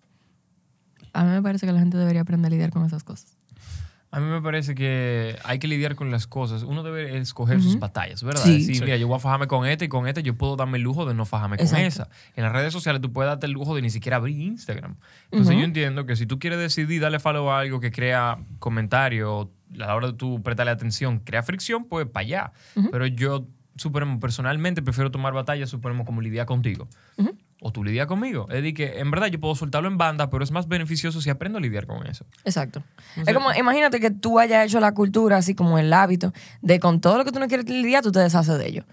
A 1.12 1.24
mí 1.24 1.30
me 1.30 1.42
parece 1.42 1.66
que 1.66 1.72
la 1.72 1.80
gente 1.80 1.98
debería 1.98 2.22
aprender 2.22 2.50
a 2.50 2.50
lidiar 2.50 2.70
con 2.70 2.84
esas 2.84 3.04
cosas. 3.04 3.36
A 4.14 4.20
mí 4.20 4.26
me 4.26 4.42
parece 4.42 4.74
que 4.74 5.36
hay 5.42 5.58
que 5.58 5.66
lidiar 5.66 5.94
con 5.94 6.10
las 6.10 6.26
cosas. 6.26 6.64
Uno 6.64 6.82
debe 6.82 7.16
escoger 7.16 7.62
sus 7.62 7.78
batallas, 7.78 8.22
¿verdad? 8.22 8.42
Sí. 8.42 8.58
Decir, 8.58 8.76
Sí. 8.76 8.84
mira, 8.84 8.96
yo 8.98 9.08
voy 9.08 9.16
a 9.16 9.18
fajarme 9.18 9.46
con 9.46 9.66
este 9.66 9.86
y 9.86 9.88
con 9.88 10.06
este, 10.06 10.22
yo 10.22 10.34
puedo 10.34 10.54
darme 10.54 10.76
el 10.76 10.84
lujo 10.84 11.06
de 11.06 11.14
no 11.14 11.24
fajarme 11.24 11.56
con 11.56 11.66
esa. 11.78 12.08
En 12.36 12.44
las 12.44 12.52
redes 12.52 12.74
sociales 12.74 13.00
tú 13.00 13.10
puedes 13.10 13.30
darte 13.30 13.46
el 13.46 13.52
lujo 13.52 13.74
de 13.74 13.80
ni 13.80 13.88
siquiera 13.88 14.18
abrir 14.18 14.38
Instagram. 14.38 14.96
Entonces 15.30 15.56
yo 15.56 15.62
entiendo 15.64 16.04
que 16.04 16.14
si 16.16 16.26
tú 16.26 16.38
quieres 16.38 16.58
decidir 16.58 17.00
darle 17.00 17.20
follow 17.20 17.50
a 17.50 17.60
algo 17.60 17.80
que 17.80 17.90
crea 17.90 18.38
comentario, 18.58 19.50
a 19.74 19.76
la 19.78 19.94
hora 19.96 20.08
de 20.08 20.12
tú 20.12 20.42
prestarle 20.42 20.72
atención, 20.72 21.18
crea 21.20 21.42
fricción, 21.42 21.86
pues 21.86 22.06
para 22.06 22.26
allá. 22.26 22.52
Pero 22.90 23.06
yo, 23.06 23.46
suponemos, 23.76 24.20
personalmente 24.20 24.82
prefiero 24.82 25.10
tomar 25.10 25.32
batallas, 25.32 25.70
suponemos, 25.70 26.04
como 26.04 26.20
lidiar 26.20 26.44
contigo. 26.44 26.86
O 27.64 27.70
tú 27.72 27.84
lidias 27.84 28.08
conmigo. 28.08 28.46
Es 28.48 28.56
decir, 28.56 28.74
que 28.74 28.98
en 28.98 29.10
verdad 29.12 29.28
yo 29.28 29.38
puedo 29.38 29.54
soltarlo 29.54 29.88
en 29.88 29.96
banda, 29.96 30.28
pero 30.30 30.42
es 30.42 30.50
más 30.50 30.66
beneficioso 30.66 31.20
si 31.20 31.30
aprendo 31.30 31.58
a 31.58 31.60
lidiar 31.60 31.86
con 31.86 32.04
eso. 32.08 32.26
Exacto. 32.44 32.82
Es 33.24 33.32
como, 33.32 33.52
imagínate 33.52 34.00
que 34.00 34.10
tú 34.10 34.40
hayas 34.40 34.66
hecho 34.66 34.80
la 34.80 34.92
cultura, 34.92 35.36
así 35.36 35.54
como 35.54 35.78
el 35.78 35.92
hábito, 35.92 36.32
de 36.60 36.80
con 36.80 37.00
todo 37.00 37.18
lo 37.18 37.24
que 37.24 37.30
tú 37.30 37.38
no 37.38 37.46
quieres 37.46 37.68
lidiar, 37.68 38.02
tú 38.02 38.10
te 38.10 38.18
deshaces 38.18 38.58
de 38.58 38.66
ello. 38.66 38.84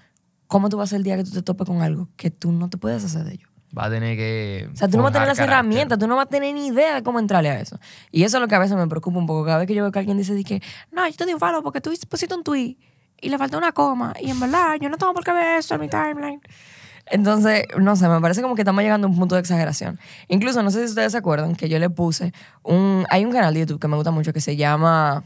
¿Cómo 0.45 0.69
tú 0.69 0.77
vas 0.77 0.93
a 0.93 0.97
el 0.97 1.03
día 1.03 1.17
que 1.17 1.23
tú 1.23 1.31
te 1.31 1.41
topes 1.41 1.65
con 1.65 1.81
algo 1.81 2.09
que 2.15 2.29
tú 2.29 2.51
no 2.51 2.69
te 2.69 2.77
puedes 2.77 3.01
deshacer 3.01 3.25
de 3.25 3.33
ello? 3.33 3.47
Va 3.75 3.85
a 3.85 3.89
tener 3.89 4.15
que. 4.15 4.69
O 4.71 4.75
sea, 4.75 4.87
tú 4.87 4.97
no 4.97 5.03
vas 5.03 5.11
a 5.11 5.13
tener 5.13 5.27
las 5.27 5.37
carácter. 5.37 5.59
herramientas, 5.59 5.99
tú 5.99 6.07
no 6.07 6.15
vas 6.15 6.25
a 6.27 6.29
tener 6.29 6.53
ni 6.53 6.67
idea 6.67 6.93
de 6.95 7.03
cómo 7.03 7.19
entrarle 7.19 7.49
a 7.49 7.59
eso. 7.59 7.79
Y 8.11 8.23
eso 8.23 8.37
es 8.37 8.41
lo 8.41 8.47
que 8.47 8.55
a 8.55 8.59
veces 8.59 8.77
me 8.77 8.87
preocupa 8.87 9.17
un 9.17 9.25
poco. 9.25 9.45
Cada 9.45 9.59
vez 9.59 9.67
que 9.67 9.73
yo 9.73 9.83
veo 9.83 9.91
que 9.91 9.99
alguien 9.99 10.17
dice 10.17 10.43
que, 10.43 10.61
no, 10.91 11.07
yo 11.07 11.15
te 11.15 11.25
di 11.25 11.33
un 11.33 11.39
follow 11.39 11.63
porque 11.63 11.81
tú 11.81 11.91
pusiste 12.07 12.35
un 12.35 12.43
tweet 12.43 12.77
y 13.21 13.29
le 13.29 13.37
faltó 13.37 13.57
una 13.57 13.71
coma. 13.71 14.13
Y 14.19 14.29
en 14.29 14.39
verdad, 14.39 14.75
yo 14.79 14.89
no 14.89 14.97
tengo 14.97 15.13
por 15.13 15.23
qué 15.23 15.33
ver 15.33 15.59
eso 15.59 15.75
en 15.75 15.81
mi 15.81 15.89
timeline. 15.89 16.41
Entonces, 17.11 17.63
no 17.77 17.95
sé, 17.95 18.07
me 18.07 18.21
parece 18.21 18.41
como 18.41 18.55
que 18.55 18.61
estamos 18.61 18.83
llegando 18.83 19.07
a 19.07 19.09
un 19.09 19.17
punto 19.17 19.35
de 19.35 19.41
exageración. 19.41 19.99
Incluso, 20.27 20.61
no 20.63 20.71
sé 20.71 20.79
si 20.79 20.89
ustedes 20.89 21.11
se 21.11 21.17
acuerdan 21.17 21.55
que 21.55 21.69
yo 21.69 21.79
le 21.79 21.89
puse 21.89 22.33
un... 22.63 23.05
Hay 23.09 23.25
un 23.25 23.31
canal 23.31 23.53
de 23.53 23.61
YouTube 23.61 23.79
que 23.79 23.87
me 23.87 23.95
gusta 23.95 24.11
mucho 24.11 24.33
que 24.33 24.41
se 24.41 24.55
llama... 24.55 25.23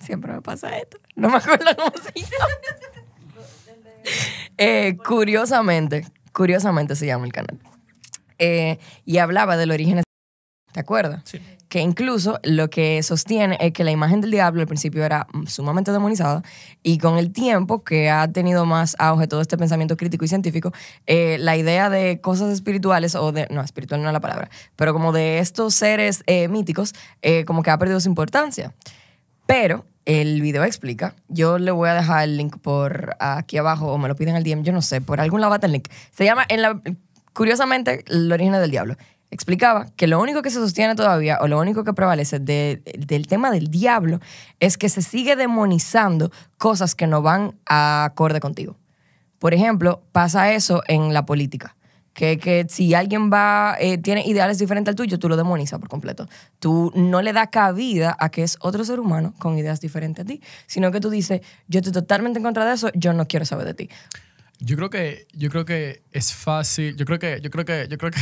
Siempre 0.00 0.32
me 0.32 0.42
pasa 0.42 0.76
esto. 0.76 0.98
No 1.14 1.28
me 1.28 1.36
acuerdo 1.36 1.64
cómo 1.76 1.92
se 2.02 2.20
llama. 2.20 2.46
Eh, 4.58 4.96
curiosamente, 5.04 6.06
curiosamente 6.32 6.94
se 6.94 7.06
llama 7.06 7.26
el 7.26 7.32
canal. 7.32 7.58
Eh, 8.38 8.78
y 9.04 9.18
hablaba 9.18 9.56
del 9.56 9.72
origen. 9.72 10.02
¿Te 10.72 10.80
acuerdas? 10.80 11.22
Sí. 11.24 11.40
Incluso 11.80 12.38
lo 12.42 12.70
que 12.70 13.02
sostiene 13.02 13.56
es 13.60 13.72
que 13.72 13.84
la 13.84 13.90
imagen 13.90 14.20
del 14.20 14.30
diablo 14.30 14.60
al 14.60 14.66
principio 14.66 15.04
era 15.04 15.26
sumamente 15.46 15.92
demonizada 15.92 16.42
y 16.82 16.98
con 16.98 17.18
el 17.18 17.32
tiempo 17.32 17.82
que 17.84 18.10
ha 18.10 18.30
tenido 18.30 18.66
más 18.66 18.96
auge 18.98 19.26
todo 19.26 19.40
este 19.40 19.56
pensamiento 19.58 19.96
crítico 19.96 20.24
y 20.24 20.28
científico, 20.28 20.72
eh, 21.06 21.36
la 21.40 21.56
idea 21.56 21.90
de 21.90 22.20
cosas 22.20 22.52
espirituales 22.52 23.14
o 23.14 23.32
de, 23.32 23.46
no, 23.50 23.60
espiritual 23.62 24.02
no 24.02 24.08
es 24.08 24.12
la 24.12 24.20
palabra, 24.20 24.50
pero 24.76 24.92
como 24.92 25.12
de 25.12 25.38
estos 25.38 25.74
seres 25.74 26.22
eh, 26.26 26.48
míticos, 26.48 26.94
eh, 27.22 27.44
como 27.44 27.62
que 27.62 27.70
ha 27.70 27.78
perdido 27.78 28.00
su 28.00 28.08
importancia. 28.08 28.74
Pero 29.46 29.84
el 30.04 30.40
video 30.40 30.64
explica, 30.64 31.14
yo 31.28 31.58
le 31.58 31.70
voy 31.72 31.88
a 31.88 31.94
dejar 31.94 32.24
el 32.24 32.36
link 32.36 32.58
por 32.58 33.16
aquí 33.18 33.58
abajo 33.58 33.92
o 33.92 33.98
me 33.98 34.08
lo 34.08 34.16
piden 34.16 34.36
al 34.36 34.44
DM, 34.44 34.62
yo 34.62 34.72
no 34.72 34.82
sé, 34.82 35.00
por 35.00 35.20
algún 35.20 35.40
lado 35.40 35.50
va 35.50 35.58
el 35.60 35.72
link. 35.72 35.88
Se 36.12 36.24
llama, 36.24 36.44
en 36.48 36.62
la, 36.62 36.80
curiosamente, 37.32 38.04
El 38.06 38.30
origen 38.32 38.52
del 38.52 38.70
diablo. 38.70 38.96
Explicaba 39.30 39.86
que 39.96 40.06
lo 40.06 40.20
único 40.20 40.40
que 40.40 40.50
se 40.50 40.56
sostiene 40.58 40.94
todavía 40.94 41.38
o 41.40 41.48
lo 41.48 41.58
único 41.58 41.82
que 41.84 41.92
prevalece 41.92 42.38
de- 42.38 42.80
del 42.98 43.26
tema 43.26 43.50
del 43.50 43.68
diablo 43.68 44.20
es 44.60 44.78
que 44.78 44.88
se 44.88 45.02
sigue 45.02 45.34
demonizando 45.36 46.30
cosas 46.58 46.94
que 46.94 47.06
no 47.06 47.22
van 47.22 47.54
a 47.66 48.04
acorde 48.04 48.38
contigo. 48.40 48.76
Por 49.38 49.52
ejemplo, 49.52 50.02
pasa 50.12 50.52
eso 50.52 50.82
en 50.88 51.12
la 51.12 51.26
política. 51.26 51.76
Que, 52.14 52.38
que 52.38 52.64
si 52.70 52.94
alguien 52.94 53.30
va, 53.30 53.76
eh, 53.78 53.98
tiene 53.98 54.22
ideales 54.26 54.58
diferentes 54.58 54.90
al 54.90 54.96
tuyo, 54.96 55.18
tú 55.18 55.28
lo 55.28 55.36
demonizas 55.36 55.78
por 55.78 55.90
completo. 55.90 56.26
Tú 56.58 56.90
no 56.94 57.20
le 57.20 57.34
das 57.34 57.48
cabida 57.50 58.16
a 58.18 58.30
que 58.30 58.42
es 58.42 58.56
otro 58.60 58.86
ser 58.86 59.00
humano 59.00 59.34
con 59.38 59.58
ideas 59.58 59.82
diferentes 59.82 60.24
a 60.24 60.26
ti, 60.26 60.40
sino 60.66 60.90
que 60.92 61.00
tú 61.00 61.10
dices, 61.10 61.42
yo 61.68 61.80
estoy 61.80 61.92
totalmente 61.92 62.38
en 62.38 62.42
contra 62.42 62.64
de 62.64 62.72
eso, 62.72 62.90
yo 62.94 63.12
no 63.12 63.26
quiero 63.28 63.44
saber 63.44 63.66
de 63.66 63.74
ti. 63.74 63.90
Yo 64.58 64.76
creo 64.76 64.88
que, 64.88 65.26
yo 65.32 65.50
creo 65.50 65.64
que 65.64 66.02
es 66.12 66.32
fácil, 66.32 66.96
yo 66.96 67.04
creo 67.04 67.18
que, 67.18 67.40
yo 67.42 67.50
creo 67.50 67.64
que, 67.64 67.88
yo 67.90 67.98
creo 67.98 68.10
que 68.10 68.18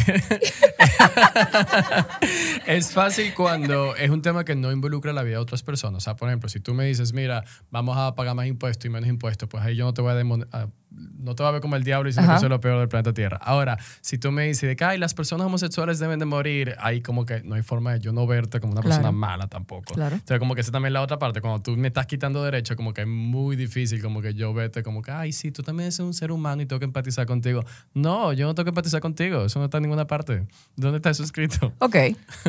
es 2.66 2.92
fácil 2.92 3.32
cuando 3.34 3.94
es 3.94 4.10
un 4.10 4.20
tema 4.20 4.44
que 4.44 4.56
no 4.56 4.72
involucra 4.72 5.12
la 5.12 5.22
vida 5.22 5.36
de 5.36 5.42
otras 5.42 5.62
personas. 5.62 5.98
O 5.98 6.04
sea, 6.04 6.16
por 6.16 6.28
ejemplo, 6.28 6.48
si 6.48 6.58
tú 6.58 6.74
me 6.74 6.86
dices, 6.86 7.12
mira, 7.12 7.44
vamos 7.70 7.96
a 7.96 8.14
pagar 8.14 8.34
más 8.34 8.46
impuestos 8.46 8.84
y 8.86 8.88
menos 8.88 9.08
impuestos, 9.08 9.48
pues 9.48 9.62
ahí 9.62 9.76
yo 9.76 9.84
no 9.84 9.94
te 9.94 10.02
voy 10.02 10.12
a, 10.12 10.68
no 10.94 11.34
te 11.34 11.42
voy 11.42 11.48
a 11.48 11.52
ver 11.52 11.60
como 11.60 11.76
el 11.76 11.84
diablo 11.84 12.08
y 12.08 12.10
diciendo 12.10 12.30
Ajá. 12.30 12.38
que 12.38 12.40
soy 12.42 12.48
lo 12.50 12.60
peor 12.60 12.78
del 12.78 12.88
planeta 12.88 13.12
Tierra. 13.12 13.38
Ahora, 13.42 13.78
si 14.00 14.18
tú 14.18 14.30
me 14.30 14.44
dices 14.46 14.68
de 14.68 14.76
que 14.76 14.84
"Ay, 14.84 14.98
las 14.98 15.14
personas 15.14 15.46
homosexuales 15.46 15.98
deben 15.98 16.18
de 16.18 16.24
morir, 16.26 16.76
ahí 16.78 17.00
como 17.00 17.24
que 17.26 17.42
no 17.42 17.54
hay 17.54 17.62
forma 17.62 17.92
de 17.94 18.00
yo 18.00 18.12
no 18.12 18.26
verte 18.26 18.60
como 18.60 18.72
una 18.72 18.82
Claro. 18.82 18.96
persona 18.96 19.12
mala 19.12 19.46
tampoco. 19.48 19.94
Claro. 19.94 20.14
Entonces, 20.16 20.38
como 20.38 20.54
que 20.54 20.60
esa 20.60 20.70
también 20.72 20.88
es 20.90 20.92
la 20.94 21.02
otra 21.02 21.18
parte. 21.18 21.40
Cuando 21.40 21.62
tú 21.62 21.76
me 21.76 21.88
estás 21.88 22.06
quitando 22.06 22.42
derecho, 22.44 22.76
como 22.76 22.92
que 22.92 23.00
es 23.02 23.06
muy 23.08 23.56
difícil 23.56 24.02
como 24.02 24.20
que 24.22 24.34
yo 24.34 24.52
vete 24.54 24.82
como 24.82 25.02
que, 25.02 25.10
ay, 25.10 25.32
sí, 25.32 25.50
tú 25.50 25.62
también 25.62 25.86
eres 25.86 25.98
un 26.00 26.14
ser 26.14 26.30
humano 26.30 26.62
y 26.62 26.66
tengo 26.66 26.78
que 26.78 26.84
empatizar 26.86 27.26
contigo. 27.26 27.64
No, 27.94 28.32
yo 28.32 28.46
no 28.46 28.54
tengo 28.54 28.64
que 28.64 28.70
empatizar 28.70 29.00
contigo. 29.00 29.44
Eso 29.46 29.58
no 29.58 29.64
está 29.64 29.78
en 29.78 29.82
ninguna 29.84 30.06
parte. 30.06 30.46
¿Dónde 30.76 30.98
está 30.98 31.10
eso 31.10 31.24
escrito? 31.24 31.72
Ok, 31.78 31.96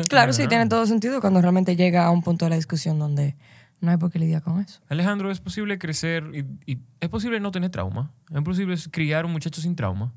claro, 0.08 0.32
sí, 0.32 0.46
tiene 0.48 0.66
todo 0.68 0.86
sentido 0.86 1.20
cuando 1.20 1.40
realmente 1.40 1.76
llega 1.76 2.04
a 2.04 2.10
un 2.10 2.22
punto 2.22 2.44
de 2.44 2.50
la 2.50 2.56
discusión 2.56 2.98
donde 2.98 3.34
no 3.80 3.90
hay 3.90 3.96
por 3.96 4.10
qué 4.10 4.18
lidiar 4.18 4.42
con 4.42 4.60
eso. 4.60 4.80
Alejandro, 4.88 5.30
¿es 5.30 5.40
posible 5.40 5.78
crecer 5.78 6.24
y, 6.34 6.72
y 6.72 6.78
es 7.00 7.08
posible 7.08 7.40
no 7.40 7.50
tener 7.50 7.70
trauma? 7.70 8.12
¿Es 8.34 8.42
posible 8.42 8.76
criar 8.90 9.26
un 9.26 9.32
muchacho 9.32 9.60
sin 9.60 9.76
trauma? 9.76 10.12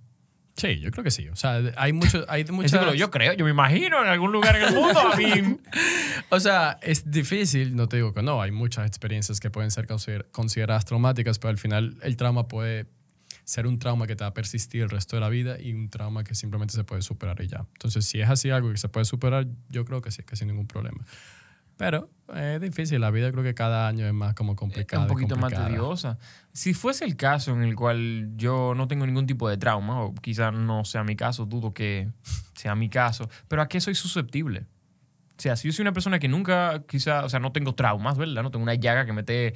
Sí, 0.56 0.80
yo 0.80 0.91
creo 0.91 1.04
que 1.06 1.12
sí. 1.12 1.30
O 1.30 1.36
sea, 1.38 1.62
hay 1.78 1.93
mucho, 1.93 2.26
hay 2.28 2.43
muchas... 2.45 2.93
yo 2.98 3.10
creo, 3.12 3.32
yo 3.34 3.45
me 3.45 3.52
imagino 3.52 4.02
en 4.04 4.10
algún 4.10 4.32
lugar 4.34 4.58
en 4.58 4.63
el 4.67 4.74
mundo. 4.76 5.00
I 5.17 5.24
mean, 5.26 5.62
O 6.32 6.39
sea, 6.39 6.78
es 6.82 7.10
difícil, 7.10 7.76
no 7.76 7.88
te 7.88 7.95
digo 7.98 8.13
que 8.13 8.22
no, 8.22 8.41
hay 8.41 8.52
muchas 8.52 8.86
experiencias 8.86 9.39
que 9.39 9.50
pueden 9.50 9.72
ser 9.72 9.88
consider- 9.88 10.28
consideradas 10.32 10.84
traumáticas, 10.86 11.39
pero 11.39 11.50
al 11.52 11.58
final 11.58 11.98
el 12.04 12.17
trauma 12.17 12.48
puede 12.50 12.88
ser 13.45 13.65
un 13.67 13.80
trauma 13.80 14.06
que 14.06 14.15
te 14.15 14.24
va 14.24 14.30
a 14.30 14.34
persistir 14.34 14.82
el 14.84 14.89
resto 14.89 15.15
de 15.15 15.22
la 15.22 15.30
vida 15.30 15.60
y 15.60 15.74
un 15.74 15.89
trauma 15.89 16.24
que 16.24 16.36
simplemente 16.36 16.74
se 16.76 16.84
puede 16.84 17.02
superar 17.02 17.41
y 17.41 17.48
ya. 17.48 17.65
Entonces, 17.74 18.06
si 18.06 18.19
es 18.22 18.30
así 18.30 18.50
algo 18.52 18.69
que 18.69 18.78
se 18.78 18.89
puede 18.89 19.06
superar, 19.06 19.48
yo 19.69 19.86
creo 19.86 20.02
que 20.02 20.12
sí, 20.12 20.22
que 20.24 20.36
sin 20.36 20.50
ningún 20.50 20.67
problema. 20.67 21.04
Pero 21.80 22.10
eh, 22.36 22.56
es 22.56 22.62
difícil, 22.62 23.00
la 23.00 23.10
vida 23.10 23.32
creo 23.32 23.42
que 23.42 23.54
cada 23.54 23.88
año 23.88 24.06
es 24.06 24.13
más 24.13 24.36
como 24.36 24.52
es 24.52 24.58
complicada. 24.58 25.04
un 25.04 25.08
y 25.08 25.13
poquito 25.13 25.38
más 25.38 25.54
tediosa. 25.54 26.20
Si 26.52 26.74
fuese 26.74 27.06
el 27.06 27.15
caso 27.15 27.54
en 27.54 27.63
el 27.63 27.74
cual 27.74 28.32
yo 28.36 28.74
no 28.76 28.89
tengo 28.89 29.06
ningún 29.06 29.26
tipo 29.26 29.48
de 29.48 29.56
trauma, 29.56 30.02
o 30.02 30.13
quizá 30.13 30.52
no 30.52 30.84
sea 30.84 31.06
mi 31.06 31.15
caso, 31.15 31.46
dudo 31.46 31.74
que 31.74 32.10
sea 32.54 32.76
mi 32.76 32.89
caso, 32.89 33.30
pero 33.48 33.62
¿a 33.62 33.70
qué 33.70 33.80
soy 33.80 33.96
susceptible? 33.96 34.65
O 35.38 35.42
sea, 35.42 35.56
si 35.56 35.70
yo 35.70 35.72
soy 35.72 35.84
una 35.84 35.94
persona 35.94 36.20
que 36.20 36.28
nunca, 36.28 36.84
quizá, 36.86 37.24
o 37.24 37.30
sea, 37.30 37.39
no 37.39 37.54
tengo 37.54 37.74
traumas, 37.74 38.18
¿verdad? 38.18 38.44
No 38.44 38.52
tengo 38.52 38.63
una 38.63 38.76
llaga 38.76 39.06
que 39.06 39.13
me 39.13 39.22
esté, 39.22 39.54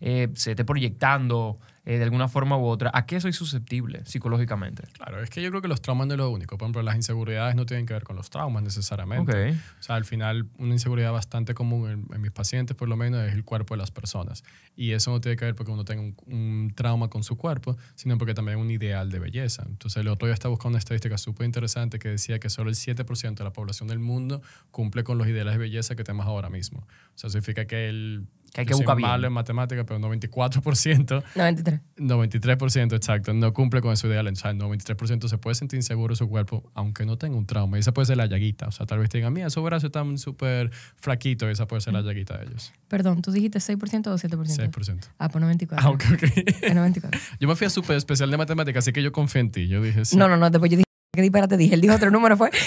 eh, 0.00 0.30
se 0.32 0.52
esté 0.52 0.64
proyectando 0.64 1.58
eh, 1.86 1.98
de 1.98 2.04
alguna 2.04 2.26
forma 2.26 2.58
u 2.58 2.66
otra, 2.66 2.90
¿a 2.92 3.06
qué 3.06 3.20
soy 3.20 3.32
susceptible 3.32 4.04
psicológicamente? 4.04 4.82
Claro, 4.92 5.22
es 5.22 5.30
que 5.30 5.40
yo 5.40 5.50
creo 5.50 5.62
que 5.62 5.68
los 5.68 5.80
traumas 5.80 6.08
no 6.08 6.14
es 6.14 6.18
lo 6.18 6.28
único. 6.30 6.58
Por 6.58 6.66
ejemplo, 6.66 6.82
las 6.82 6.96
inseguridades 6.96 7.54
no 7.54 7.64
tienen 7.64 7.86
que 7.86 7.94
ver 7.94 8.02
con 8.02 8.16
los 8.16 8.28
traumas 8.28 8.64
necesariamente. 8.64 9.50
Ok. 9.50 9.56
O 9.78 9.82
sea, 9.84 9.94
al 9.94 10.04
final, 10.04 10.48
una 10.58 10.72
inseguridad 10.72 11.12
bastante 11.12 11.54
común 11.54 11.88
en, 11.88 12.06
en 12.12 12.20
mis 12.20 12.32
pacientes, 12.32 12.76
por 12.76 12.88
lo 12.88 12.96
menos, 12.96 13.24
es 13.24 13.32
el 13.32 13.44
cuerpo 13.44 13.74
de 13.74 13.78
las 13.78 13.92
personas. 13.92 14.42
Y 14.74 14.92
eso 14.92 15.12
no 15.12 15.20
tiene 15.20 15.36
que 15.36 15.44
ver 15.44 15.54
porque 15.54 15.70
uno 15.70 15.84
tenga 15.84 16.02
un, 16.02 16.16
un 16.26 16.72
trauma 16.74 17.08
con 17.08 17.22
su 17.22 17.36
cuerpo, 17.36 17.76
sino 17.94 18.18
porque 18.18 18.34
también 18.34 18.58
es 18.58 18.64
un 18.64 18.70
ideal 18.72 19.08
de 19.08 19.20
belleza. 19.20 19.62
Entonces, 19.64 20.00
el 20.00 20.08
otro 20.08 20.26
día 20.26 20.34
estaba 20.34 20.50
buscando 20.50 20.70
una 20.70 20.80
estadística 20.80 21.16
súper 21.16 21.46
interesante 21.46 22.00
que 22.00 22.08
decía 22.08 22.40
que 22.40 22.50
solo 22.50 22.68
el 22.68 22.74
7% 22.74 23.36
de 23.36 23.44
la 23.44 23.52
población 23.52 23.88
del 23.88 24.00
mundo 24.00 24.42
cumple 24.72 25.04
con 25.04 25.18
los 25.18 25.28
ideales 25.28 25.54
de 25.54 25.58
belleza 25.58 25.94
que 25.94 26.02
tenemos 26.02 26.26
ahora 26.26 26.50
mismo. 26.50 26.80
O 26.80 27.18
sea, 27.18 27.30
significa 27.30 27.66
que 27.66 27.88
el... 27.88 28.26
Que 28.56 28.62
hay 28.62 28.66
que 28.66 28.74
buscar 28.74 28.96
bien. 28.96 29.06
malo 29.06 29.26
en 29.26 29.34
matemáticas, 29.34 29.84
pero 29.86 30.00
94%, 30.00 31.22
93. 31.34 31.80
93% 31.98 32.96
exacto, 32.96 33.34
no 33.34 33.52
cumple 33.52 33.82
con 33.82 33.92
ese 33.92 34.06
ideal. 34.06 34.26
O 34.26 34.34
sea, 34.34 34.52
el 34.52 34.58
93% 34.58 35.28
se 35.28 35.36
puede 35.36 35.54
sentir 35.56 35.76
inseguro 35.76 36.12
de 36.12 36.16
su 36.16 36.26
cuerpo, 36.26 36.64
aunque 36.72 37.04
no 37.04 37.18
tenga 37.18 37.36
un 37.36 37.44
trauma. 37.44 37.76
Y 37.76 37.80
esa 37.80 37.92
puede 37.92 38.06
ser 38.06 38.16
la 38.16 38.24
llaguita. 38.24 38.66
O 38.66 38.70
sea, 38.70 38.86
tal 38.86 38.98
vez 38.98 39.10
te 39.10 39.18
digan, 39.18 39.34
mira, 39.34 39.48
esos 39.48 39.62
brazos 39.62 39.88
están 39.88 40.16
súper 40.16 40.70
flaquitos. 40.96 41.50
Y 41.50 41.52
esa 41.52 41.66
puede 41.66 41.82
ser 41.82 41.92
la 41.92 42.00
llaguita 42.00 42.38
de 42.38 42.46
ellos. 42.46 42.72
Perdón, 42.88 43.20
¿tú 43.20 43.30
dijiste 43.30 43.58
6% 43.58 44.06
o 44.06 44.14
7%? 44.14 44.70
6%. 44.70 45.04
Ah, 45.18 45.28
pues 45.28 45.42
94. 45.42 45.86
Ah, 45.86 45.90
ok, 45.90 46.04
ok. 46.14 46.22
Es 46.62 46.74
94. 46.74 47.20
Yo 47.40 47.48
me 47.48 47.56
fui 47.56 47.66
a 47.66 47.70
súper 47.70 47.98
especial 47.98 48.30
de 48.30 48.38
matemáticas, 48.38 48.84
así 48.84 48.92
que 48.92 49.02
yo 49.02 49.12
confié 49.12 49.42
en 49.42 49.50
ti. 49.50 49.68
Yo 49.68 49.82
dije, 49.82 50.06
sí. 50.06 50.16
No, 50.16 50.28
no, 50.28 50.38
no, 50.38 50.48
después 50.48 50.70
yo 50.70 50.78
dije, 50.78 50.84
¿qué 51.12 51.20
disparate 51.20 51.58
dije? 51.58 51.74
Él 51.74 51.82
dijo 51.82 51.94
otro 51.94 52.10
número, 52.10 52.38
fue. 52.38 52.50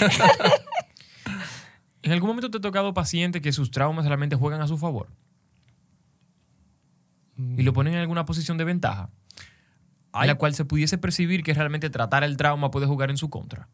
¿En 2.02 2.12
algún 2.12 2.28
momento 2.28 2.50
te 2.50 2.58
ha 2.58 2.60
tocado 2.60 2.94
paciente 2.94 3.40
que 3.40 3.52
sus 3.52 3.70
traumas 3.70 4.06
realmente 4.06 4.36
juegan 4.36 4.60
a 4.62 4.68
su 4.68 4.78
favor? 4.78 5.08
Y 7.56 7.62
lo 7.62 7.72
ponen 7.72 7.94
en 7.94 8.00
alguna 8.00 8.24
posición 8.24 8.58
de 8.58 8.64
ventaja, 8.64 9.10
en 10.14 10.26
la 10.26 10.34
cual 10.34 10.54
se 10.54 10.64
pudiese 10.64 10.98
percibir 10.98 11.42
que 11.42 11.54
realmente 11.54 11.90
tratar 11.90 12.24
el 12.24 12.36
trauma 12.36 12.70
puede 12.70 12.86
jugar 12.86 13.10
en 13.10 13.16
su 13.16 13.30
contra. 13.30 13.68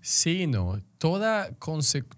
Sí, 0.00 0.46
no. 0.46 0.80
Toda 0.98 1.50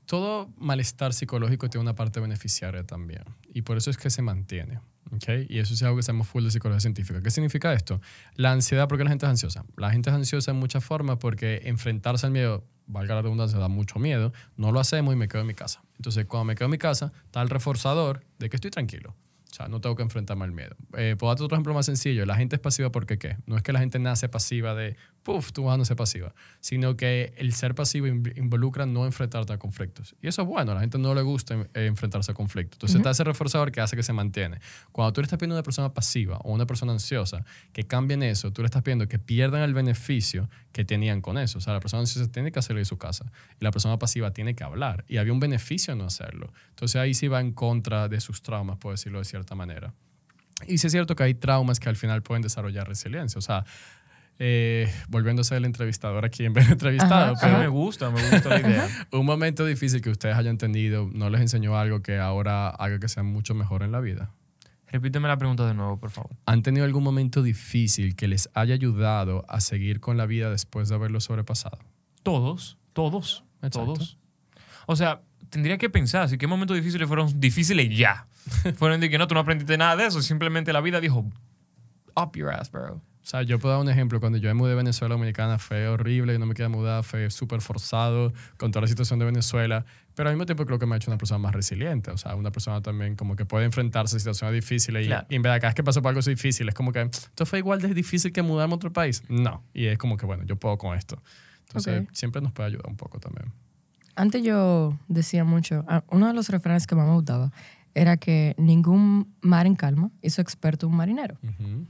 todo 0.05 0.53
malestar 0.59 1.15
psicológico 1.15 1.71
tiene 1.71 1.83
una 1.83 1.95
parte 1.95 2.21
beneficiaria 2.21 2.85
también. 2.85 3.23
Y 3.55 3.63
por 3.63 3.79
eso 3.79 3.91
es 3.91 3.97
que 3.97 4.11
se 4.11 4.21
mantiene. 4.21 4.81
¿ok? 5.11 5.47
Y 5.49 5.59
eso 5.59 5.75
es 5.75 5.83
algo 5.83 5.97
que 5.97 6.03
se 6.03 6.13
llama 6.13 6.25
full 6.25 6.45
de 6.45 6.51
psicología 6.51 6.81
científica. 6.81 7.23
¿Qué 7.23 7.31
significa 7.31 7.73
esto? 7.73 8.01
La 8.35 8.53
ansiedad, 8.53 8.89
¿por 8.89 8.99
qué 8.99 9.05
la 9.05 9.11
gente 9.11 9.27
es 9.27 9.31
ansiosa? 9.31 9.65
La 9.77 9.91
gente 9.91 10.11
es 10.11 10.17
ansiosa 10.17 10.51
en 10.51 10.59
muchas 10.59 10.85
formas 10.85 11.19
porque 11.19 11.63
enfrentarse 11.65 12.27
al 12.27 12.33
miedo, 12.33 12.65
valga 12.87 13.15
la 13.15 13.23
redundancia, 13.23 13.59
da 13.59 13.69
mucho 13.69 13.99
miedo. 13.99 14.33
No 14.57 14.73
lo 14.73 14.81
hacemos 14.81 15.15
y 15.15 15.17
me 15.17 15.29
quedo 15.29 15.43
en 15.43 15.47
mi 15.47 15.55
casa. 15.55 15.83
Entonces, 15.97 16.27
cuando 16.27 16.47
me 16.47 16.55
quedo 16.55 16.67
en 16.67 16.73
mi 16.73 16.79
casa, 16.79 17.13
está 17.25 17.43
el 17.43 17.49
reforzador 17.49 18.25
de 18.39 18.51
que 18.51 18.57
estoy 18.57 18.71
tranquilo. 18.71 19.15
O 19.51 19.55
sea, 19.55 19.67
no 19.69 19.81
tengo 19.81 19.97
que 19.97 20.03
enfrentarme 20.03 20.45
al 20.45 20.53
miedo. 20.53 20.77
Eh, 20.97 21.17
puedo 21.19 21.31
darte 21.31 21.43
otro 21.43 21.57
ejemplo 21.57 21.73
más 21.73 21.87
sencillo. 21.87 22.27
La 22.27 22.37
gente 22.37 22.57
es 22.57 22.61
pasiva 22.61 22.91
porque 22.93 23.19
¿qué? 23.19 23.37
No 23.47 23.57
es 23.57 23.63
que 23.63 23.73
la 23.73 23.81
gente 23.81 23.99
nace 23.99 24.29
pasiva 24.29 24.75
de, 24.75 24.95
puff, 25.23 25.53
tú 25.53 25.65
vas 25.65 25.75
a 25.75 25.79
nacer 25.79 25.97
pasiva, 25.97 26.35
sino 26.61 26.97
que 26.99 27.33
el 27.39 27.55
ser 27.55 27.75
pasivo 27.75 28.07
inv- 28.07 28.37
involucra 28.37 28.85
no 28.85 29.07
enfrentarte 29.07 29.55
a 29.55 29.59
conflictos. 29.59 30.15
Y 30.21 30.29
eso 30.29 30.43
es 30.43 30.49
bueno, 30.49 30.73
a 30.73 30.75
la 30.75 30.81
gente 30.83 30.99
no 30.99 31.15
le 31.15 31.23
gusta 31.23 31.55
eh, 31.73 31.87
enfrentarse 31.87 32.31
a 32.31 32.35
conflictos. 32.35 32.77
Entonces 32.77 32.97
está 32.97 33.11
ese 33.11 33.25
reforzador 33.25 33.73
que 33.73 33.81
hace 33.81 33.97
que 33.97 34.03
se 34.03 34.13
mantiene. 34.13 34.59
Cuando 34.93 35.15
tú 35.15 35.23
le 35.23 35.25
estás 35.25 35.39
pidiendo 35.39 35.55
a 35.55 35.59
una 35.59 35.63
persona 35.65 35.95
pasiva 35.95 36.37
o 36.45 36.53
una 36.53 36.67
persona 36.67 36.93
ansiosa 36.93 37.43
que 37.73 37.85
cambien 37.85 38.23
eso, 38.23 38.53
tú 38.53 38.61
le 38.61 38.67
estás 38.67 38.83
pidiendo 38.83 39.09
que 39.09 39.19
pierdan 39.19 39.63
el 39.63 39.73
beneficio 39.73 40.51
que 40.73 40.85
tenían 40.85 41.23
con 41.23 41.39
eso. 41.39 41.57
O 41.57 41.61
sea, 41.63 41.73
la 41.73 41.81
persona 41.81 42.01
ansiosa 42.01 42.31
tiene 42.31 42.53
que 42.53 42.59
hacerlo 42.59 42.81
de 42.81 42.85
su 42.85 42.99
casa 42.99 43.33
y 43.59 43.65
la 43.65 43.71
persona 43.71 43.99
pasiva 43.99 44.33
tiene 44.33 44.55
que 44.55 44.63
hablar. 44.63 45.07
Y 45.09 45.17
había 45.17 45.33
un 45.33 45.41
beneficio 45.41 45.93
en 45.93 45.99
no 46.01 46.05
hacerlo. 46.05 46.53
Entonces 46.69 46.97
ahí 46.97 47.15
sí 47.15 47.29
va 47.29 47.41
en 47.41 47.53
contra 47.53 48.09
de 48.09 48.21
sus 48.21 48.43
traumas, 48.43 48.77
por 48.77 48.93
decirlo 48.93 49.19
de 49.19 49.25
cierta 49.25 49.38
manera. 49.55 49.95
Y 50.67 50.79
sí 50.79 50.87
es 50.89 50.93
cierto 50.93 51.15
que 51.15 51.23
hay 51.23 51.35
traumas 51.35 51.79
que 51.81 51.89
al 51.89 51.97
final 51.97 52.23
pueden 52.23 52.43
desarrollar 52.43 52.89
resiliencia. 52.89 53.39
O 53.39 53.43
sea, 53.43 53.65
eh, 54.41 54.89
ser 55.43 55.59
el 55.59 55.65
entrevistador 55.65 56.25
aquí 56.25 56.45
en 56.45 56.53
vez 56.53 56.67
de 56.67 56.73
entrevistado, 56.73 57.33
Ajá, 57.33 57.41
Pero 57.41 57.55
pero 57.55 57.59
me 57.59 57.69
gusta, 57.69 58.11
me 58.11 58.21
gusta 58.23 58.49
la 58.49 58.61
idea. 58.61 58.89
un 59.13 59.27
momento 59.27 59.65
difícil 59.65 60.01
que 60.01 60.11
ustedes 60.11 60.37
hayan 60.37 60.59
tenido 60.59 61.09
no 61.13 61.31
les 61.31 61.41
enseñó 61.41 61.77
algo 61.77 62.03
que 62.03 62.19
ahora 62.19 62.69
haga 62.71 62.99
que 62.99 63.09
sea 63.09 63.23
mucho 63.23 63.55
mejor 63.55 63.83
en 63.83 63.93
la 63.93 64.01
vida. 64.01 64.33
Repíteme 64.91 65.29
la 65.29 65.37
pregunta 65.37 65.67
de 65.67 65.75
nuevo, 65.75 65.99
por 65.99 66.11
favor. 66.11 66.31
¿Han 66.47 66.63
tenido 66.63 66.87
algún 66.87 67.03
momento 67.03 67.43
difícil 67.43 68.17
que 68.17 68.27
les 68.27 68.49
haya 68.55 68.75
ayudado 68.75 69.45
a 69.49 69.61
seguir 69.61 70.01
con 70.01 70.17
la 70.17 70.25
vida 70.25 70.51
después 70.51 70.89
de 70.89 70.95
haberlo 70.95 71.21
sobrepasado? 71.21 71.79
Todos, 72.23 72.79
todos, 72.95 73.45
Exacto. 73.57 73.93
todos. 73.95 74.19
O 74.87 74.97
sea, 74.97 75.21
tendría 75.51 75.79
que 75.79 75.91
pensar 75.91 76.29
si 76.29 76.39
qué 76.39 76.47
momentos 76.47 76.77
difíciles 76.77 77.07
fueron 77.09 77.41
difíciles 77.41 77.97
ya. 77.97 78.27
fueron 78.77 79.01
de 79.01 79.11
que 79.11 79.19
no, 79.19 79.27
tú 79.29 79.35
no 79.35 79.41
aprendiste 79.41 79.77
nada 79.77 79.97
de 79.97 80.07
eso, 80.07 80.23
simplemente 80.23 80.73
la 80.73 80.81
vida 80.81 81.01
dijo, 81.01 81.25
up 82.17 82.33
your 82.35 82.51
ass, 82.51 82.71
bro. 82.71 82.95
O 82.95 83.31
sea, 83.31 83.43
yo 83.43 83.59
puedo 83.59 83.75
dar 83.75 83.83
un 83.85 83.91
ejemplo. 83.91 84.21
Cuando 84.21 84.39
yo 84.39 84.49
me 84.49 84.55
mudé 84.55 84.71
de 84.71 84.77
Venezuela 84.77 85.15
a 85.15 85.19
Dominicana 85.19 85.59
fue 85.59 85.87
horrible, 85.87 86.33
yo 86.33 86.39
no 86.39 86.47
me 86.47 86.55
quería 86.55 86.71
mudar, 86.71 87.05
fue 87.05 87.31
súper 87.31 87.61
forzado 87.61 88.33
con 88.57 88.71
toda 88.73 88.81
la 88.81 88.87
situación 88.89 89.19
de 89.19 89.27
Venezuela. 89.27 89.85
Pero 90.15 90.31
al 90.31 90.35
mismo 90.35 90.47
tiempo 90.47 90.65
creo 90.65 90.79
que 90.79 90.87
me 90.87 90.95
ha 90.95 90.97
hecho 90.97 91.11
una 91.11 91.19
persona 91.19 91.37
más 91.37 91.55
resiliente. 91.55 92.11
O 92.11 92.17
sea, 92.17 92.35
una 92.37 92.51
persona 92.53 92.81
también 92.81 93.17
como 93.17 93.37
que 93.37 93.45
puede 93.45 93.67
enfrentarse 93.67 94.17
a 94.17 94.19
situaciones 94.19 94.55
difíciles. 94.55 95.05
Y, 95.05 95.09
Claro. 95.09 95.27
y 95.29 95.35
en 95.35 95.43
verdad, 95.43 95.57
cada 95.61 95.69
vez 95.69 95.75
que 95.75 95.85
pasó 95.85 96.01
por 96.01 96.09
algo 96.09 96.21
así 96.21 96.31
difícil, 96.31 96.67
es 96.71 96.75
como 96.75 96.91
que 96.91 97.03
esto 97.03 97.45
fue 97.45 97.59
igual 97.59 97.83
de 97.83 97.93
difícil 97.93 98.33
que 98.33 98.41
mudarme 98.41 98.73
a 98.73 98.77
otro 98.77 98.95
país. 98.95 99.23
No. 99.29 99.63
Y 99.75 99.85
es 99.89 99.99
como 99.99 100.17
que, 100.17 100.25
bueno, 100.25 100.45
yo 100.45 100.57
puedo 100.57 100.79
con 100.79 100.97
esto. 100.97 101.23
Entonces, 101.67 102.05
Ok. 102.05 102.09
siempre 102.15 102.41
nos 102.41 102.53
puede 102.53 102.69
ayudar 102.69 102.87
un 102.89 102.97
poco 102.97 103.21
también. 103.21 103.53
Antes 104.19 104.43
yo 104.43 104.99
decía 105.07 105.45
mucho, 105.45 105.85
uno 106.11 106.27
de 106.27 106.35
los 106.35 106.49
refranes 106.49 106.89
que 106.89 106.97
más 106.97 107.07
me 107.07 107.15
gustaba 107.15 107.53
era 107.95 108.17
que 108.17 108.57
ningún 108.59 109.33
mar 109.43 109.65
en 109.65 109.77
calma 109.77 110.11
hizo 110.23 110.43
experto 110.43 110.89
un 110.89 110.97
marinero. 110.97 111.39
Ujú. 111.41 111.87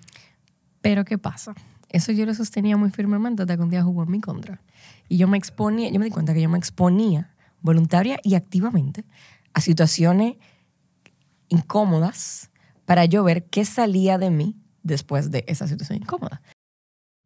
Pero 0.82 1.06
¿qué 1.06 1.16
pasa? 1.16 1.54
Eso 1.88 2.12
yo 2.12 2.26
lo 2.26 2.34
sostenía 2.34 2.76
muy 2.76 2.90
firmemente 2.90 3.42
hasta 3.42 3.56
que 3.56 3.62
un 3.62 3.70
día 3.70 3.82
jugó 3.82 4.02
en 4.02 4.10
mi 4.10 4.20
contra. 4.20 4.60
Y 5.08 5.16
yo 5.16 5.26
me 5.26 5.38
exponía, 5.38 5.88
yo 5.88 5.98
me 5.98 6.04
di 6.04 6.10
cuenta 6.10 6.34
que 6.34 6.42
yo 6.42 6.50
me 6.50 6.58
exponía 6.58 7.34
voluntaria 7.62 8.20
y 8.22 8.34
activamente 8.34 9.06
a 9.54 9.62
situaciones 9.62 10.34
incómodas 11.48 12.50
para 12.84 13.06
yo 13.06 13.24
ver 13.24 13.46
qué 13.46 13.64
salía 13.64 14.18
de 14.18 14.28
mí 14.28 14.54
después 14.82 15.30
de 15.30 15.44
esa 15.48 15.66
situación 15.66 16.02
incómoda. 16.02 16.42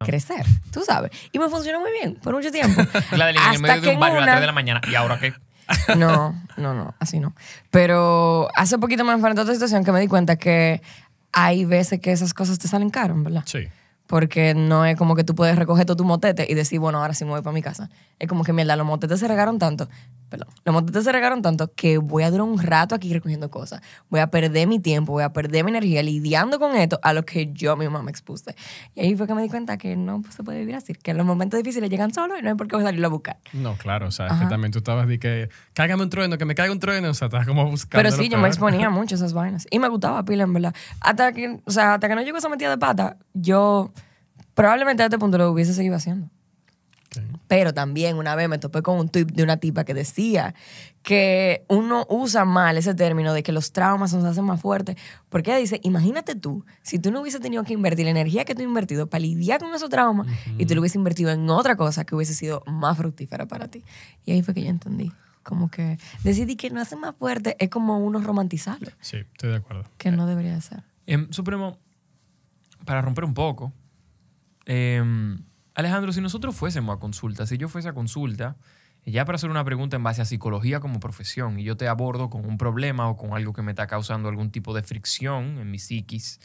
Crecer, 0.05 0.45
tú 0.71 0.81
sabes. 0.85 1.11
Y 1.31 1.39
me 1.39 1.49
funcionó 1.49 1.79
muy 1.79 1.91
bien 1.91 2.15
por 2.15 2.33
mucho 2.35 2.51
tiempo. 2.51 2.81
La 3.11 3.25
de 3.27 3.31
en 3.31 3.37
el 3.53 3.59
medio 3.61 3.81
que 3.81 3.87
de 3.89 3.93
un 3.95 3.99
barrio 3.99 4.17
a 4.17 4.21
las 4.21 4.27
una- 4.27 4.31
3 4.33 4.41
de 4.41 4.47
la 4.47 4.53
mañana. 4.53 4.81
¿Y 4.91 4.95
ahora 4.95 5.19
qué? 5.19 5.33
No, 5.97 6.33
no, 6.57 6.73
no, 6.73 6.93
así 6.99 7.19
no. 7.19 7.33
Pero 7.71 8.47
hace 8.55 8.77
poquito 8.77 9.03
me 9.05 9.13
enfrenté 9.13 9.39
a 9.39 9.43
otra 9.43 9.53
situación 9.53 9.83
que 9.83 9.91
me 9.91 9.99
di 9.99 10.07
cuenta 10.07 10.35
que 10.35 10.81
hay 11.31 11.65
veces 11.65 11.99
que 11.99 12.11
esas 12.11 12.33
cosas 12.33 12.59
te 12.59 12.67
salen 12.67 12.89
caro, 12.89 13.15
¿verdad? 13.17 13.43
Sí. 13.45 13.67
Porque 14.05 14.53
no 14.53 14.85
es 14.85 14.97
como 14.97 15.15
que 15.15 15.23
tú 15.23 15.33
puedes 15.33 15.55
recoger 15.55 15.85
todo 15.85 15.95
tu 15.97 16.03
motete 16.03 16.45
y 16.49 16.53
decir, 16.53 16.79
bueno, 16.79 16.99
ahora 17.01 17.13
sí 17.13 17.23
me 17.23 17.31
voy 17.31 17.41
para 17.41 17.53
mi 17.53 17.61
casa. 17.61 17.89
Es 18.19 18.27
como 18.27 18.43
que, 18.43 18.51
mierda, 18.53 18.75
los 18.75 18.85
motetes 18.85 19.19
se 19.21 19.27
regaron 19.27 19.57
tanto, 19.57 19.87
perdón, 20.33 20.47
los 20.65 20.73
motetes 20.73 21.03
se 21.03 21.11
regaron 21.11 21.43
tanto 21.43 21.71
que 21.75 21.99
voy 21.99 22.23
a 22.23 22.31
durar 22.31 22.47
un 22.47 22.57
rato 22.57 22.95
aquí 22.95 23.13
recogiendo 23.13 23.51
cosas. 23.51 23.83
Voy 24.09 24.19
a 24.19 24.31
perder 24.31 24.67
mi 24.67 24.79
tiempo, 24.79 25.11
voy 25.11 25.21
a 25.21 25.31
perder 25.31 25.63
mi 25.63 25.69
energía 25.69 26.01
lidiando 26.01 26.57
con 26.57 26.75
esto 26.75 26.99
a 27.03 27.13
lo 27.13 27.23
que 27.23 27.53
yo 27.53 27.77
misma 27.77 28.01
me 28.01 28.09
expuse. 28.09 28.55
Y 28.95 29.01
ahí 29.01 29.15
fue 29.15 29.27
que 29.27 29.35
me 29.35 29.43
di 29.43 29.49
cuenta 29.49 29.77
que 29.77 29.95
no 29.95 30.23
pues, 30.23 30.33
se 30.33 30.43
puede 30.43 30.57
vivir 30.57 30.73
así, 30.73 30.95
que 30.95 31.13
los 31.13 31.23
momentos 31.23 31.59
difíciles 31.59 31.87
llegan 31.87 32.11
solos 32.15 32.39
y 32.39 32.41
no 32.41 32.49
hay 32.49 32.55
por 32.55 32.67
qué 32.67 32.81
salirlo 32.81 33.05
a 33.05 33.09
buscar. 33.11 33.37
No, 33.53 33.75
claro. 33.77 34.07
O 34.07 34.11
sea, 34.11 34.25
es 34.25 34.31
Ajá. 34.31 34.45
que 34.45 34.49
también 34.49 34.71
tú 34.71 34.79
estabas 34.79 35.07
de 35.07 35.19
que, 35.19 35.49
cágame 35.75 36.01
un 36.01 36.09
trueno, 36.09 36.39
que 36.39 36.45
me 36.45 36.55
caiga 36.55 36.73
un 36.73 36.79
trueno. 36.79 37.11
O 37.11 37.13
sea, 37.13 37.27
estás 37.27 37.45
como 37.45 37.69
buscando. 37.69 38.03
Pero 38.03 38.09
sí, 38.09 38.27
yo 38.27 38.39
me 38.39 38.47
exponía 38.47 38.89
mucho 38.89 39.13
esas 39.13 39.33
vainas. 39.33 39.67
Y 39.69 39.77
me 39.77 39.87
gustaba 39.87 40.25
pila, 40.25 40.45
en 40.45 40.53
verdad. 40.53 40.73
Hasta 40.99 41.31
que, 41.33 41.59
o 41.63 41.71
sea, 41.71 41.93
hasta 41.93 42.09
que 42.09 42.15
no 42.15 42.23
llegó 42.23 42.39
esa 42.39 42.49
metida 42.49 42.71
de 42.71 42.79
pata, 42.79 43.17
yo 43.35 43.93
probablemente 44.55 45.03
a 45.03 45.05
este 45.05 45.19
punto 45.19 45.37
lo 45.37 45.51
hubiese 45.51 45.75
seguido 45.75 45.95
haciendo. 45.95 46.31
Pero 47.47 47.73
también 47.73 48.17
una 48.17 48.35
vez 48.35 48.47
me 48.49 48.57
topé 48.57 48.81
con 48.81 48.97
un 48.97 49.09
tweet 49.09 49.25
de 49.25 49.43
una 49.43 49.57
tipa 49.57 49.83
que 49.83 49.93
decía 49.93 50.55
que 51.01 51.65
uno 51.67 52.05
usa 52.09 52.45
mal 52.45 52.77
ese 52.77 52.95
término 52.95 53.33
de 53.33 53.43
que 53.43 53.51
los 53.51 53.73
traumas 53.73 54.13
nos 54.13 54.23
hacen 54.23 54.45
más 54.45 54.61
fuertes. 54.61 54.95
Porque 55.29 55.51
ella 55.51 55.59
dice, 55.59 55.79
imagínate 55.83 56.35
tú, 56.35 56.65
si 56.81 56.99
tú 56.99 57.11
no 57.11 57.21
hubiese 57.21 57.39
tenido 57.39 57.63
que 57.63 57.73
invertir 57.73 58.05
la 58.05 58.11
energía 58.11 58.45
que 58.45 58.55
tú 58.55 58.61
has 58.61 58.67
invertido 58.67 59.07
para 59.07 59.19
lidiar 59.21 59.59
con 59.59 59.73
esos 59.75 59.89
traumas 59.89 60.27
y 60.57 60.65
tú 60.65 60.73
lo 60.75 60.81
hubiese 60.81 60.97
invertido 60.97 61.31
en 61.31 61.49
otra 61.49 61.75
cosa 61.75 62.05
que 62.05 62.15
hubiese 62.15 62.33
sido 62.33 62.63
más 62.65 62.97
fructífera 62.97 63.45
para 63.45 63.67
ti. 63.67 63.83
Y 64.25 64.31
ahí 64.31 64.41
fue 64.41 64.53
que 64.53 64.63
yo 64.63 64.69
entendí. 64.69 65.11
Como 65.43 65.69
que 65.69 65.97
decidí 66.23 66.55
que 66.55 66.69
no 66.69 66.79
hace 66.79 66.95
más 66.95 67.13
fuerte 67.17 67.57
es 67.59 67.69
como 67.69 67.97
uno 67.99 68.21
romantizarlo, 68.21 68.89
Sí, 69.01 69.17
estoy 69.17 69.49
de 69.49 69.57
acuerdo. 69.57 69.83
que 69.97 70.09
no 70.09 70.25
debería 70.25 70.55
de 70.55 70.61
ser. 70.61 70.83
Em, 71.05 71.29
Supremo, 71.33 71.77
para 72.85 73.01
romper 73.01 73.25
un 73.25 73.33
poco, 73.33 73.73
em, 74.65 75.43
Alejandro, 75.75 76.13
si 76.13 76.21
nosotros 76.21 76.55
fuésemos 76.55 76.95
a 76.95 76.99
consulta, 76.99 77.45
si 77.45 77.57
yo 77.57 77.67
fuese 77.67 77.89
a 77.89 77.93
consulta, 77.93 78.55
ya 79.05 79.25
para 79.25 79.35
hacer 79.35 79.49
una 79.49 79.63
pregunta 79.65 79.95
en 79.97 80.03
base 80.03 80.21
a 80.21 80.25
psicología 80.25 80.79
como 80.79 80.99
profesión, 80.99 81.59
y 81.59 81.63
yo 81.63 81.75
te 81.75 81.87
abordo 81.87 82.29
con 82.29 82.45
un 82.45 82.57
problema 82.57 83.09
o 83.09 83.17
con 83.17 83.33
algo 83.33 83.53
que 83.53 83.61
me 83.61 83.71
está 83.71 83.87
causando 83.87 84.29
algún 84.29 84.51
tipo 84.51 84.73
de 84.73 84.83
fricción 84.83 85.57
en 85.59 85.71
mi 85.71 85.79
psiquis, 85.79 86.39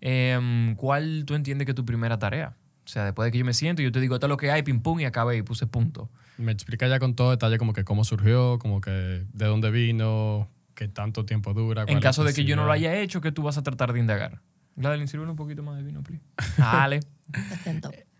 em, 0.00 0.74
¿cuál 0.76 1.24
tú 1.26 1.34
entiendes 1.34 1.66
que 1.66 1.72
es 1.72 1.76
tu 1.76 1.84
primera 1.84 2.18
tarea? 2.18 2.56
O 2.84 2.88
sea, 2.88 3.04
después 3.04 3.26
de 3.26 3.32
que 3.32 3.38
yo 3.38 3.44
me 3.44 3.52
siento, 3.52 3.82
yo 3.82 3.92
te 3.92 4.00
digo, 4.00 4.14
esto 4.14 4.26
es 4.26 4.30
lo 4.30 4.38
que 4.38 4.50
hay, 4.50 4.62
pim 4.62 4.80
pum, 4.80 5.00
y 5.00 5.04
acabé 5.04 5.36
y 5.36 5.42
puse 5.42 5.66
punto. 5.66 6.08
me 6.38 6.52
explica 6.52 6.86
ya 6.86 7.00
con 7.00 7.14
todo 7.14 7.32
detalle 7.32 7.58
como 7.58 7.72
que 7.72 7.84
cómo 7.84 8.04
surgió, 8.04 8.58
como 8.58 8.80
que 8.80 8.90
de 8.90 9.44
dónde 9.44 9.70
vino, 9.70 10.48
qué 10.74 10.86
tanto 10.88 11.26
tiempo 11.26 11.52
dura. 11.52 11.84
En 11.88 12.00
caso 12.00 12.22
de 12.22 12.32
que 12.32 12.44
yo 12.44 12.54
no 12.54 12.64
lo 12.64 12.72
haya 12.72 12.96
hecho, 12.96 13.20
¿qué 13.20 13.32
tú 13.32 13.42
vas 13.42 13.58
a 13.58 13.62
tratar 13.62 13.92
de 13.92 13.98
indagar? 13.98 14.40
Gladeline, 14.76 15.08
sirve 15.08 15.28
un 15.28 15.36
poquito 15.36 15.62
más 15.64 15.76
de 15.76 15.82
vino, 15.82 16.02
please. 16.02 16.22
Dale. 16.56 17.00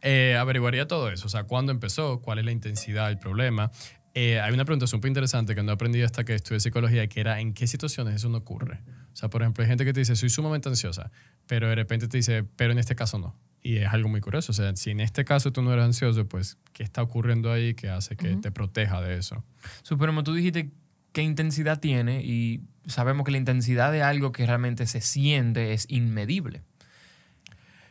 Eh, 0.02 0.36
averiguaría 0.38 0.86
todo 0.86 1.10
eso, 1.10 1.26
o 1.26 1.30
sea, 1.30 1.44
cuándo 1.44 1.72
empezó, 1.72 2.20
cuál 2.20 2.38
es 2.38 2.44
la 2.44 2.52
intensidad 2.52 3.08
del 3.08 3.18
problema. 3.18 3.70
Eh, 4.14 4.40
hay 4.40 4.52
una 4.52 4.64
pregunta 4.64 4.86
súper 4.86 5.08
interesante 5.08 5.54
que 5.54 5.62
no 5.62 5.72
aprendí 5.72 6.02
hasta 6.02 6.24
que 6.24 6.34
estudié 6.34 6.60
psicología, 6.60 7.06
que 7.08 7.20
era 7.20 7.40
en 7.40 7.52
qué 7.52 7.66
situaciones 7.66 8.14
eso 8.14 8.28
no 8.28 8.38
ocurre. 8.38 8.80
O 9.12 9.16
sea, 9.16 9.28
por 9.28 9.42
ejemplo, 9.42 9.62
hay 9.62 9.68
gente 9.68 9.84
que 9.84 9.92
te 9.92 10.00
dice, 10.00 10.16
soy 10.16 10.30
sumamente 10.30 10.68
ansiosa, 10.68 11.10
pero 11.46 11.68
de 11.68 11.74
repente 11.74 12.08
te 12.08 12.16
dice, 12.16 12.44
pero 12.56 12.72
en 12.72 12.78
este 12.78 12.94
caso 12.94 13.18
no. 13.18 13.36
Y 13.62 13.76
es 13.76 13.92
algo 13.92 14.08
muy 14.08 14.20
curioso. 14.20 14.52
O 14.52 14.54
sea, 14.54 14.74
si 14.76 14.90
en 14.90 15.00
este 15.00 15.24
caso 15.24 15.52
tú 15.52 15.62
no 15.62 15.72
eres 15.72 15.84
ansioso, 15.84 16.28
pues, 16.28 16.58
¿qué 16.72 16.82
está 16.82 17.02
ocurriendo 17.02 17.52
ahí 17.52 17.74
que 17.74 17.90
hace 17.90 18.16
que 18.16 18.36
te 18.36 18.50
proteja 18.50 19.00
de 19.00 19.18
eso? 19.18 19.44
Supremo, 19.82 20.22
tú 20.22 20.34
dijiste 20.34 20.70
qué 21.12 21.22
intensidad 21.22 21.80
tiene 21.80 22.22
y 22.24 22.62
sabemos 22.86 23.24
que 23.24 23.32
la 23.32 23.38
intensidad 23.38 23.92
de 23.92 24.02
algo 24.02 24.32
que 24.32 24.46
realmente 24.46 24.86
se 24.86 25.00
siente 25.00 25.72
es 25.72 25.86
inmedible. 25.88 26.62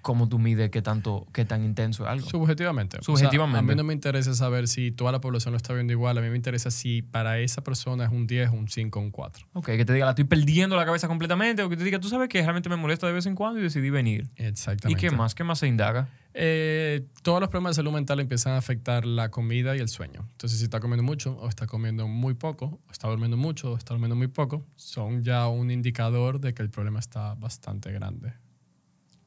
¿Cómo 0.02 0.30
tú 0.30 0.40
mides 0.40 0.70
qué, 0.70 0.82
tanto, 0.82 1.28
qué 1.34 1.46
tan 1.46 1.64
intenso 1.64 2.04
es 2.04 2.10
algo? 2.10 2.30
Subjetivamente. 2.30 2.98
O 2.98 3.02
sea, 3.02 3.06
Subjetivamente. 3.06 3.60
a 3.60 3.62
mí 3.62 3.76
no 3.76 3.84
me 3.84 3.94
interesa 3.94 4.34
saber 4.34 4.68
si 4.68 4.92
toda 4.92 5.12
la 5.12 5.20
población 5.20 5.52
lo 5.52 5.58
está 5.58 5.74
viendo 5.74 5.94
igual. 5.94 6.18
A 6.18 6.22
mí 6.22 6.30
me 6.30 6.36
interesa 6.36 6.72
si 6.72 7.02
para 7.02 7.40
esa 7.40 7.64
persona 7.64 8.06
es 8.06 8.12
un 8.12 8.28
10, 8.28 8.52
un 8.52 8.68
5, 8.68 9.00
un 9.00 9.12
4. 9.12 9.48
Ok, 9.54 9.66
que 9.66 9.86
te 9.86 9.94
diga, 9.94 10.06
la 10.06 10.12
estoy 10.12 10.26
perdiendo 10.26 10.76
la 10.76 10.86
cabeza 10.86 11.08
completamente, 11.08 11.62
o 11.64 11.70
que 11.70 11.78
te 11.78 11.84
diga, 11.84 12.00
tú 12.00 12.10
sabes 12.10 12.30
que 12.30 12.42
realmente 12.42 12.70
me 12.70 12.78
molesta 12.78 13.08
de 13.08 13.14
vez 13.14 13.26
en 13.26 13.36
cuando 13.36 13.60
y 13.60 13.64
decidí 13.64 13.90
venir. 13.90 14.30
¿Y 14.38 14.44
Exactamente. 14.44 15.02
qué 15.02 15.12
más? 15.12 15.36
¿Qué 15.36 15.44
más 15.44 15.60
se 15.60 15.68
indaga? 15.68 16.08
Eh, 16.40 17.04
todos 17.24 17.40
los 17.40 17.50
problemas 17.50 17.72
de 17.72 17.82
salud 17.82 17.92
mental 17.92 18.20
empiezan 18.20 18.54
a 18.54 18.58
afectar 18.58 19.06
la 19.06 19.32
comida 19.32 19.76
y 19.76 19.80
el 19.80 19.90
sueño. 19.90 20.28
Entonces, 20.34 20.60
si 20.60 20.66
está 20.66 20.80
comiendo 20.80 21.04
mucho 21.04 21.36
o 21.40 21.50
está 21.50 21.66
comiendo 21.66 22.08
muy 22.08 22.36
poco, 22.36 22.80
o 22.88 22.92
está 22.92 23.08
durmiendo 23.08 23.38
mucho 23.38 23.72
o 23.72 23.78
está 23.78 23.96
durmiendo 23.96 24.16
muy 24.16 24.28
poco, 24.28 24.64
son 24.76 25.24
ya 25.24 25.48
un 25.48 25.72
indicador 25.72 26.40
de 26.40 26.54
que 26.54 26.62
el 26.62 26.70
problema 26.70 27.00
está 27.00 27.34
bastante 27.34 27.92
grande. 27.92 28.34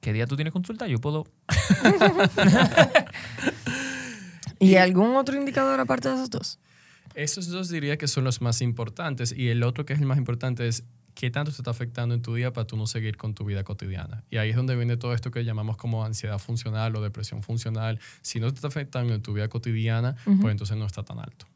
¿Qué 0.00 0.12
día 0.12 0.26
tú 0.26 0.36
tienes 0.36 0.52
consulta? 0.52 0.86
Yo 0.86 0.98
puedo... 0.98 1.26
¿Y 4.58 4.76
algún 4.76 5.16
otro 5.16 5.36
indicador 5.36 5.80
aparte 5.80 6.08
de 6.08 6.14
esos 6.16 6.30
dos? 6.30 6.58
Esos 7.14 7.48
dos 7.48 7.68
diría 7.70 7.96
que 7.96 8.08
son 8.08 8.24
los 8.24 8.40
más 8.40 8.62
importantes 8.62 9.32
y 9.36 9.48
el 9.48 9.62
otro 9.62 9.84
que 9.84 9.94
es 9.94 10.00
el 10.00 10.06
más 10.06 10.18
importante 10.18 10.68
es 10.68 10.84
qué 11.14 11.30
tanto 11.30 11.50
te 11.50 11.56
está 11.58 11.70
afectando 11.70 12.14
en 12.14 12.22
tu 12.22 12.34
día 12.34 12.52
para 12.52 12.66
tú 12.66 12.76
no 12.76 12.86
seguir 12.86 13.16
con 13.16 13.34
tu 13.34 13.44
vida 13.44 13.64
cotidiana. 13.64 14.22
Y 14.30 14.36
ahí 14.36 14.50
es 14.50 14.56
donde 14.56 14.76
viene 14.76 14.96
todo 14.96 15.12
esto 15.12 15.30
que 15.30 15.44
llamamos 15.44 15.76
como 15.76 16.04
ansiedad 16.04 16.38
funcional 16.38 16.94
o 16.96 17.02
depresión 17.02 17.42
funcional. 17.42 17.98
Si 18.22 18.38
no 18.38 18.48
te 18.50 18.56
está 18.56 18.68
afectando 18.68 19.14
en 19.14 19.22
tu 19.22 19.32
vida 19.32 19.48
cotidiana, 19.48 20.16
pues 20.24 20.52
entonces 20.52 20.76
no 20.76 20.86
está 20.86 21.02
tan 21.02 21.18
alto. 21.18 21.46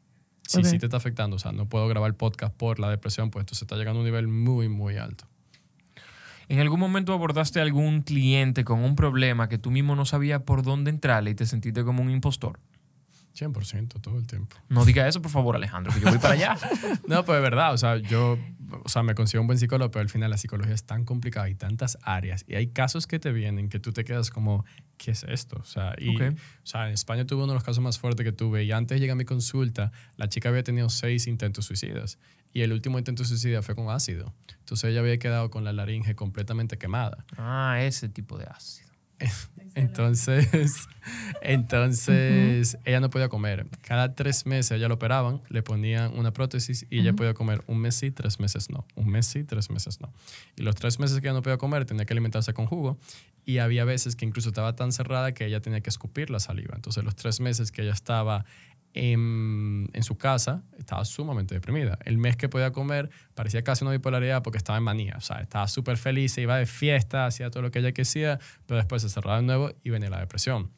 Si 0.47 0.59
Ok. 0.59 0.65
sí 0.65 0.77
te 0.77 0.85
está 0.87 0.97
afectando, 0.97 1.37
o 1.37 1.39
sea, 1.39 1.51
no 1.51 1.67
puedo 1.67 1.87
grabar 1.87 2.13
podcast 2.15 2.55
por 2.55 2.79
la 2.79 2.89
depresión, 2.89 3.31
pues 3.31 3.43
entonces 3.43 3.63
está 3.63 3.75
llegando 3.75 3.99
a 3.99 4.01
un 4.01 4.05
nivel 4.05 4.27
muy, 4.27 4.67
muy 4.69 4.97
alto. 4.97 5.25
¿En 6.47 6.59
algún 6.59 6.79
momento 6.79 7.13
abordaste 7.13 7.59
a 7.59 7.63
algún 7.63 8.01
cliente 8.01 8.63
con 8.63 8.83
un 8.83 8.95
problema 8.95 9.49
que 9.49 9.57
tú 9.57 9.71
mismo 9.71 9.95
no 9.95 10.05
sabías 10.05 10.41
por 10.43 10.63
dónde 10.63 10.91
entrarle 10.91 11.31
y 11.31 11.35
te 11.35 11.45
sentiste 11.45 11.83
como 11.83 12.03
un 12.03 12.11
impostor? 12.11 12.59
100% 13.35 13.99
todo 14.01 14.17
el 14.17 14.25
tiempo. 14.27 14.55
No 14.69 14.85
diga 14.85 15.07
eso, 15.07 15.21
por 15.21 15.31
favor, 15.31 15.55
Alejandro, 15.55 15.93
que 15.93 15.99
yo 15.99 16.09
voy 16.09 16.19
para 16.19 16.33
allá. 16.35 16.57
No, 17.07 17.23
pues 17.25 17.37
es 17.37 17.43
verdad, 17.43 17.73
o 17.73 17.77
sea, 17.77 17.97
yo, 17.97 18.37
o 18.83 18.89
sea, 18.89 19.03
me 19.03 19.13
considero 19.15 19.41
un 19.41 19.47
buen 19.47 19.59
psicólogo, 19.59 19.91
pero 19.91 20.01
al 20.01 20.09
final 20.09 20.29
la 20.31 20.37
psicología 20.37 20.73
es 20.73 20.85
tan 20.85 21.03
complicada 21.05 21.49
y 21.49 21.55
tantas 21.55 21.97
áreas 22.01 22.45
y 22.47 22.55
hay 22.55 22.67
casos 22.67 23.05
que 23.07 23.19
te 23.19 23.31
vienen 23.31 23.69
que 23.69 23.79
tú 23.79 23.91
te 23.91 24.03
quedas 24.03 24.29
como, 24.31 24.65
¿qué 24.97 25.11
es 25.11 25.23
esto? 25.23 25.57
O 25.59 25.65
sea, 25.65 25.93
y, 25.97 26.15
Ok. 26.15 26.33
o 26.33 26.65
sea 26.65 26.87
en 26.87 26.93
España 26.93 27.25
tuve 27.25 27.43
uno 27.43 27.53
de 27.53 27.55
los 27.55 27.63
casos 27.63 27.83
más 27.83 27.99
fuertes 27.99 28.23
que 28.23 28.31
tuve 28.31 28.63
y 28.63 28.71
antes 28.71 28.95
de 28.95 28.99
llegar 29.01 29.13
a 29.13 29.17
mi 29.17 29.25
consulta, 29.25 29.91
la 30.15 30.27
chica 30.29 30.49
había 30.49 30.63
tenido 30.63 30.89
seis 30.89 31.27
intentos 31.27 31.65
suicidas 31.65 32.17
y 32.53 32.61
el 32.61 32.71
último 32.71 32.97
intento 32.97 33.25
suicida 33.25 33.61
fue 33.61 33.75
con 33.75 33.89
ácido. 33.89 34.33
Entonces 34.59 34.89
ella 34.89 35.01
había 35.01 35.17
quedado 35.19 35.49
con 35.49 35.63
la 35.65 35.73
laringe 35.73 36.15
completamente 36.15 36.77
quemada. 36.77 37.17
Ah, 37.37 37.77
ese 37.81 38.07
tipo 38.09 38.37
de 38.37 38.45
ácido. 38.45 38.84
Entonces, 39.75 40.87
entonces 41.41 42.77
ella 42.85 43.01
no 43.01 43.09
podía 43.09 43.27
comer. 43.27 43.67
Cada 43.81 44.15
tres 44.15 44.45
meses 44.45 44.71
ella 44.71 44.87
lo 44.87 44.95
operaban, 44.95 45.41
le 45.49 45.61
ponían 45.61 46.17
una 46.17 46.31
prótesis 46.31 46.87
y 46.89 46.99
ella 46.99 47.11
podía 47.11 47.33
comer 47.33 47.61
un 47.67 47.79
mes 47.79 47.95
sí, 47.95 48.09
tres 48.09 48.39
meses 48.39 48.69
no. 48.69 48.85
Un 48.95 49.09
mes 49.09 49.25
sí, 49.25 49.43
tres 49.43 49.69
meses 49.69 49.99
no. 49.99 50.13
Y 50.55 50.63
los 50.63 50.75
tres 50.75 50.97
meses 50.97 51.19
que 51.19 51.27
ella 51.27 51.33
no 51.33 51.41
podía 51.41 51.57
comer 51.57 51.83
tenía 51.85 52.05
que 52.05 52.13
alimentarse 52.13 52.53
con 52.53 52.67
jugo 52.67 52.97
y 53.45 53.57
había 53.57 53.83
veces 53.83 54.15
que 54.15 54.25
incluso 54.25 54.49
estaba 54.49 54.77
tan 54.77 54.93
cerrada 54.93 55.33
que 55.33 55.45
ella 55.45 55.59
tenía 55.59 55.81
que 55.81 55.89
escupir 55.89 56.29
la 56.29 56.39
saliva. 56.39 56.73
Entonces 56.75 57.03
los 57.03 57.15
tres 57.15 57.41
meses 57.41 57.73
que 57.73 57.81
ella 57.81 57.93
estaba 57.93 58.45
en, 58.95 59.89
en 59.91 60.03
su 60.03 60.17
casa 60.17 60.63
estaba 60.79 61.03
sumamente 61.03 61.53
deprimida. 61.53 61.99
El 62.05 62.17
mes 62.17 62.37
que 62.37 62.47
podía 62.47 62.71
comer 62.71 63.09
parecía 63.33 63.61
casi 63.61 63.83
una 63.83 63.91
bipolaridad 63.91 64.41
porque 64.41 64.57
estaba 64.57 64.77
en 64.77 64.85
manía. 64.85 65.15
O 65.17 65.21
sea, 65.21 65.41
estaba 65.41 65.67
súper 65.67 65.97
feliz, 65.97 66.31
se 66.31 66.41
iba 66.41 66.57
de 66.57 66.65
fiesta, 66.65 67.25
hacía 67.25 67.51
todo 67.51 67.61
lo 67.61 67.71
que 67.71 67.79
ella 67.79 67.91
quisiera, 67.91 68.39
pero 68.65 68.77
después 68.77 69.01
se 69.01 69.09
cerraba 69.09 69.37
de 69.37 69.43
nuevo 69.43 69.71
y 69.83 69.89
venía 69.89 70.09
la 70.09 70.19
depresión. 70.19 70.71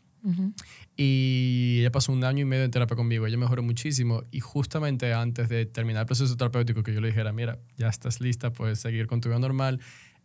Y 0.97 1.77
ella 1.79 1.91
pasó 1.91 2.11
un 2.11 2.23
año 2.25 2.41
y 2.41 2.45
medio 2.45 2.65
en 2.65 2.71
terapia 2.71 2.97
conmigo. 2.97 3.25
Ella 3.27 3.37
mejoró 3.37 3.63
muchísimo. 3.63 4.23
Y 4.31 4.41
justamente 4.41 5.13
antes 5.13 5.47
de 5.47 5.65
terminar 5.65 6.01
el 6.01 6.05
proceso 6.05 6.35
terapéutico, 6.35 6.83
que 6.83 6.93
yo 6.93 6.99
le 6.99 7.07
dijera, 7.07 7.31
mira, 7.31 7.59
ya 7.77 7.87
estás 7.87 8.19
lista, 8.19 8.51
puedes 8.51 8.79
seguir 8.79 9.07
con 9.07 9.21
tu 9.21 9.29
vida 9.29 9.39
normal, 9.39 9.79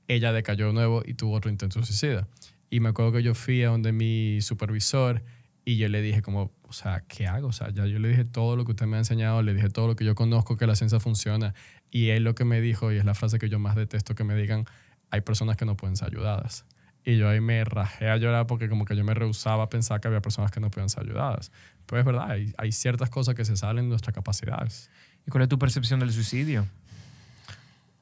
ella 0.09 0.33
decayó 0.33 0.68
de 0.68 0.72
nuevo 0.72 1.02
y 1.05 1.14
tuvo 1.14 1.35
otro 1.35 1.50
intento 1.50 1.78
de 1.78 1.87
suicida. 1.87 2.26
Y 2.68 2.81
me 2.81 2.88
acuerdo 2.88 3.12
que 3.12 3.22
yo 3.22 3.35
fui 3.35 3.62
a 3.62 3.68
donde 3.68 3.92
mi 3.92 4.40
supervisor 4.40 5.22
y 5.64 5.76
yo 5.76 5.88
le 5.88 6.02
dije 6.02 6.22
como, 6.22 6.50
o 6.72 6.74
sea, 6.74 7.04
¿qué 7.06 7.26
hago? 7.26 7.48
O 7.48 7.52
sea, 7.52 7.68
ya 7.68 7.85
yo 7.85 7.98
le 7.98 8.08
dije 8.08 8.24
todo 8.24 8.56
lo 8.56 8.64
que 8.64 8.70
usted 8.70 8.87
me 8.87 8.96
ha 8.96 9.00
enseñado, 9.00 9.42
le 9.42 9.52
dije 9.52 9.68
todo 9.68 9.88
lo 9.88 9.94
que 9.94 10.06
yo 10.06 10.14
conozco, 10.14 10.56
que 10.56 10.66
la 10.66 10.74
ciencia 10.74 11.00
funciona. 11.00 11.52
Y 11.90 12.08
él 12.08 12.24
lo 12.24 12.35
que 12.35 12.46
me 12.46 12.62
dijo, 12.62 12.90
y 12.90 12.96
es 12.96 13.04
la 13.04 13.12
frase 13.12 13.38
que 13.38 13.50
yo 13.50 13.58
más 13.58 13.76
detesto 13.76 14.14
que 14.14 14.24
me 14.24 14.35
digan, 14.35 14.64
hay 15.11 15.20
personas 15.20 15.58
que 15.58 15.66
no 15.66 15.76
pueden 15.76 15.96
ser 15.98 16.08
ayudadas. 16.08 16.64
Y 17.04 17.18
yo 17.18 17.28
ahí 17.28 17.42
me 17.42 17.62
rajé 17.62 18.08
a 18.08 18.16
llorar 18.16 18.46
porque 18.46 18.70
como 18.70 18.87
que 18.87 18.96
yo 18.96 19.04
me 19.04 19.12
rehusaba 19.12 19.64
a 19.64 19.68
pensar 19.68 20.00
que 20.00 20.08
había 20.08 20.22
personas 20.22 20.50
que 20.50 20.61
no 20.61 20.70
podían 20.70 20.88
ser 20.88 21.02
ayudadas. 21.02 21.52
Pero 21.85 22.00
es 22.00 22.06
verdad, 22.06 22.30
hay, 22.30 22.54
hay 22.56 22.72
ciertas 22.72 23.11
cosas 23.11 23.35
que 23.35 23.44
se 23.44 23.54
salen 23.54 23.85
de 23.85 23.90
nuestras 23.90 24.14
capacidades. 24.14 24.88
¿Y 25.26 25.30
cuál 25.30 25.42
es 25.42 25.50
tu 25.50 25.58
percepción 25.58 26.00
del 26.00 26.11
suicidio? 26.11 26.66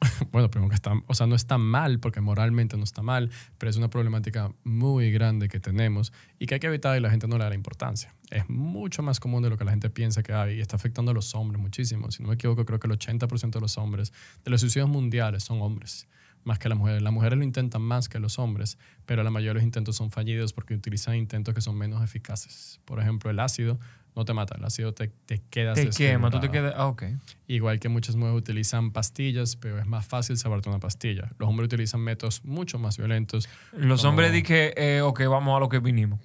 bueno, 0.33 0.51
primero 0.51 0.69
que 0.69 0.75
está, 0.75 0.93
o 1.07 1.15
sea, 1.15 1.27
no 1.27 1.35
está 1.35 1.59
mal 1.59 2.01
porque 2.01 2.21
moralmente 2.21 2.77
no 2.77 2.85
está 2.85 3.03
mal, 3.03 3.31
pero 3.59 3.71
es 3.71 3.77
una 3.77 3.91
problemática 3.91 4.53
muy 4.65 5.11
grande 5.13 5.49
que 5.49 5.61
tenemos 5.61 6.13
y 6.39 6.47
que 6.47 6.55
hay 6.55 6.61
que 6.61 6.69
evitar 6.69 6.97
y 6.97 7.01
la 7.01 7.11
gente 7.11 7.29
no 7.29 7.37
le 7.37 7.45
da 7.45 7.51
la 7.51 7.55
importancia. 7.55 8.15
Es 8.31 8.49
mucho 8.49 9.03
más 9.03 9.21
común 9.21 9.43
de 9.43 9.51
lo 9.51 9.59
que 9.59 9.65
la 9.65 9.73
gente 9.73 9.91
piensa 9.91 10.23
que 10.23 10.33
hay 10.33 10.57
y 10.57 10.61
está 10.61 10.77
afectando 10.77 11.11
a 11.11 11.15
los 11.15 11.35
hombres 11.35 11.61
muchísimo. 11.61 12.11
Si 12.11 12.23
no 12.23 12.29
me 12.29 12.37
equivoco, 12.37 12.65
creo 12.65 12.81
que 12.81 12.87
el 12.87 12.99
80% 12.99 13.51
de 13.51 13.61
los 13.61 13.77
hombres, 13.77 14.13
de 14.45 14.51
los 14.51 14.61
suicidios 14.61 14.89
mundiales, 14.89 15.45
son 15.45 15.61
hombres, 15.61 16.09
más 16.45 16.59
que 16.59 16.69
las 16.69 16.79
mujeres. 16.79 17.03
Las 17.03 17.13
mujeres 17.13 17.39
lo 17.39 17.45
intentan 17.45 17.83
más 17.83 18.09
que 18.09 18.19
los 18.21 18.39
hombres, 18.39 18.79
pero 19.05 19.23
la 19.23 19.31
mayoría 19.31 19.51
de 19.51 19.55
los 19.55 19.65
intentos 19.65 19.97
son 19.97 20.11
fallidos 20.11 20.53
porque 20.53 20.75
utilizan 20.75 21.17
intentos 21.17 21.55
que 21.55 21.61
son 21.61 21.77
menos 21.77 22.03
eficaces. 22.03 22.81
Por 22.85 23.01
ejemplo, 23.01 23.31
el 23.31 23.41
ácido 23.41 23.79
no 24.17 24.25
te 24.25 24.33
mata, 24.35 24.57
el 24.59 24.65
ácido 24.65 24.93
te, 24.93 25.09
te 25.27 25.41
quedas 25.51 25.77
Te 25.77 25.89
quema, 25.91 26.31
tú 26.31 26.41
te 26.41 26.51
quedas... 26.51 26.75
Ah, 26.77 26.87
ok. 26.89 27.05
Igual 27.47 27.79
que 27.81 27.89
muchas 27.89 28.17
mujeres 28.17 28.39
utilizan 28.39 28.91
pastillas, 28.91 29.57
pero 29.57 29.79
es 29.79 29.87
más 29.87 30.05
fácil 30.07 30.37
saberte 30.37 30.69
una 30.69 30.81
pastilla. 30.81 31.31
Los 31.39 31.49
hombres 31.49 31.67
utilizan 31.67 32.01
métodos 32.01 32.45
mucho 32.45 32.79
más 32.79 32.99
violentos. 32.99 33.49
Los 33.73 34.01
como- 34.01 34.11
hombres 34.11 34.33
di 34.33 34.43
que, 34.43 34.75
eh, 34.77 35.01
ok, 35.03 35.23
vamos 35.29 35.57
a 35.57 35.61
lo 35.61 35.69
que 35.69 35.79
vinimos. 35.79 36.21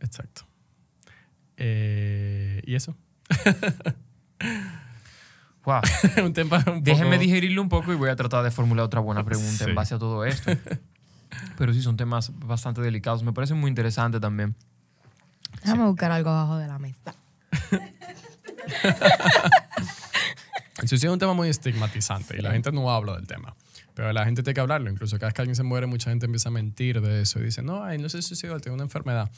Exacto. 0.00 0.42
Eh, 1.56 2.62
¿Y 2.66 2.74
eso? 2.74 2.96
Wow. 5.64 5.80
un 6.24 6.32
tema 6.32 6.56
un 6.58 6.64
poco... 6.64 6.80
Déjenme 6.80 7.18
digerirlo 7.18 7.62
un 7.62 7.68
poco 7.68 7.92
y 7.92 7.96
voy 7.96 8.10
a 8.10 8.16
tratar 8.16 8.42
de 8.42 8.50
formular 8.50 8.84
otra 8.84 8.98
buena 9.00 9.24
pregunta 9.24 9.64
Sí. 9.64 9.70
en 9.70 9.74
base 9.76 9.94
a 9.94 9.98
todo 9.98 10.24
esto. 10.24 10.50
Pero 11.56 11.72
sí, 11.72 11.80
son 11.82 11.96
temas 11.96 12.32
bastante 12.40 12.80
delicados. 12.80 13.22
Me 13.22 13.32
parece 13.32 13.54
muy 13.54 13.68
interesante 13.68 14.18
también. 14.18 14.56
Déjame 15.62 15.86
buscar 15.86 16.10
algo 16.12 16.30
abajo 16.30 16.56
de 16.56 16.66
la 16.66 16.78
mesa. 16.78 17.14
El 20.82 20.88
suicidio 20.88 21.10
es 21.10 21.14
un 21.14 21.20
tema 21.20 21.34
muy 21.34 21.48
estigmatizante 21.48 22.36
y 22.36 22.42
la 22.42 22.50
gente 22.50 22.72
no 22.72 22.90
habla 22.90 23.14
del 23.14 23.26
tema. 23.26 23.54
Pero 23.94 24.12
la 24.12 24.24
gente 24.24 24.42
tiene 24.42 24.54
que 24.54 24.60
hablarlo. 24.60 24.90
Incluso 24.90 25.16
cada 25.16 25.28
vez 25.28 25.34
que 25.34 25.42
alguien 25.42 25.54
se 25.54 25.62
muere, 25.62 25.86
mucha 25.86 26.10
gente 26.10 26.26
empieza 26.26 26.48
a 26.48 26.52
mentir 26.52 27.00
de 27.00 27.22
eso 27.22 27.38
y 27.38 27.44
dice, 27.44 27.62
no, 27.62 27.84
ay, 27.84 27.98
no 27.98 28.08
se 28.08 28.20
suicidó, 28.22 28.58
tiene 28.58 28.74
una 28.74 28.84
enfermedad. 28.84 29.30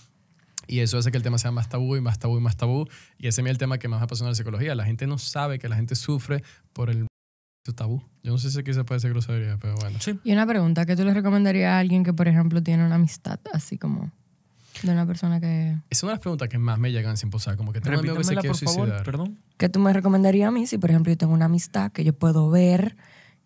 Y 0.66 0.80
eso 0.80 0.96
hace 0.96 1.10
que 1.10 1.18
el 1.18 1.22
tema 1.22 1.36
sea 1.36 1.50
más 1.50 1.68
tabú 1.68 1.96
y 1.96 2.00
más 2.00 2.18
tabú 2.18 2.38
y 2.38 2.40
más 2.40 2.56
tabú. 2.56 2.88
Y 3.18 3.26
ese 3.26 3.42
es 3.42 3.46
el 3.46 3.58
tema 3.58 3.78
que 3.78 3.88
más 3.88 4.00
me 4.00 4.04
apasiona 4.04 4.30
la 4.30 4.34
psicología. 4.34 4.74
La 4.74 4.84
gente 4.84 5.06
no 5.06 5.18
sabe 5.18 5.58
que 5.58 5.68
la 5.68 5.76
gente 5.76 5.94
sufre 5.96 6.42
por 6.72 6.88
el 6.88 7.06
tabú. 7.76 8.02
Yo 8.22 8.32
no 8.32 8.38
sé 8.38 8.50
si 8.50 8.58
aquí 8.58 8.72
se 8.72 8.84
puede 8.84 8.98
decir 8.98 9.10
grosería, 9.10 9.58
pero 9.60 9.74
bueno. 9.76 9.98
Sí. 10.00 10.18
Y 10.24 10.32
una 10.32 10.46
pregunta, 10.46 10.86
¿qué 10.86 10.96
tú 10.96 11.04
le 11.04 11.12
recomendarías 11.12 11.72
a 11.72 11.78
alguien 11.78 12.04
que, 12.04 12.14
por 12.14 12.28
ejemplo, 12.28 12.62
tiene 12.62 12.86
una 12.86 12.94
amistad 12.94 13.40
así 13.52 13.76
como 13.76 14.12
de 14.82 14.92
una 14.92 15.06
persona 15.06 15.40
que... 15.40 15.76
Es 15.90 16.02
una 16.02 16.10
de 16.12 16.14
las 16.16 16.20
preguntas 16.20 16.48
que 16.48 16.58
más 16.58 16.78
me 16.78 16.90
llegan 16.92 17.16
sin 17.16 17.30
posar. 17.30 17.56
Como 17.56 17.72
que 17.72 17.80
tengo 17.80 17.94
un 17.94 18.00
amigo 18.00 18.16
que 18.16 18.24
se 18.24 18.34
quiere 18.34 18.48
por 18.48 18.56
favor, 18.58 18.74
suicidar. 18.88 19.02
perdón. 19.04 19.38
¿Qué 19.56 19.68
tú 19.68 19.78
me 19.78 19.92
recomendarías 19.92 20.48
a 20.48 20.50
mí 20.50 20.66
si, 20.66 20.78
por 20.78 20.90
ejemplo, 20.90 21.12
yo 21.12 21.16
tengo 21.18 21.32
una 21.32 21.46
amistad 21.46 21.92
que 21.92 22.04
yo 22.04 22.12
puedo 22.12 22.50
ver 22.50 22.96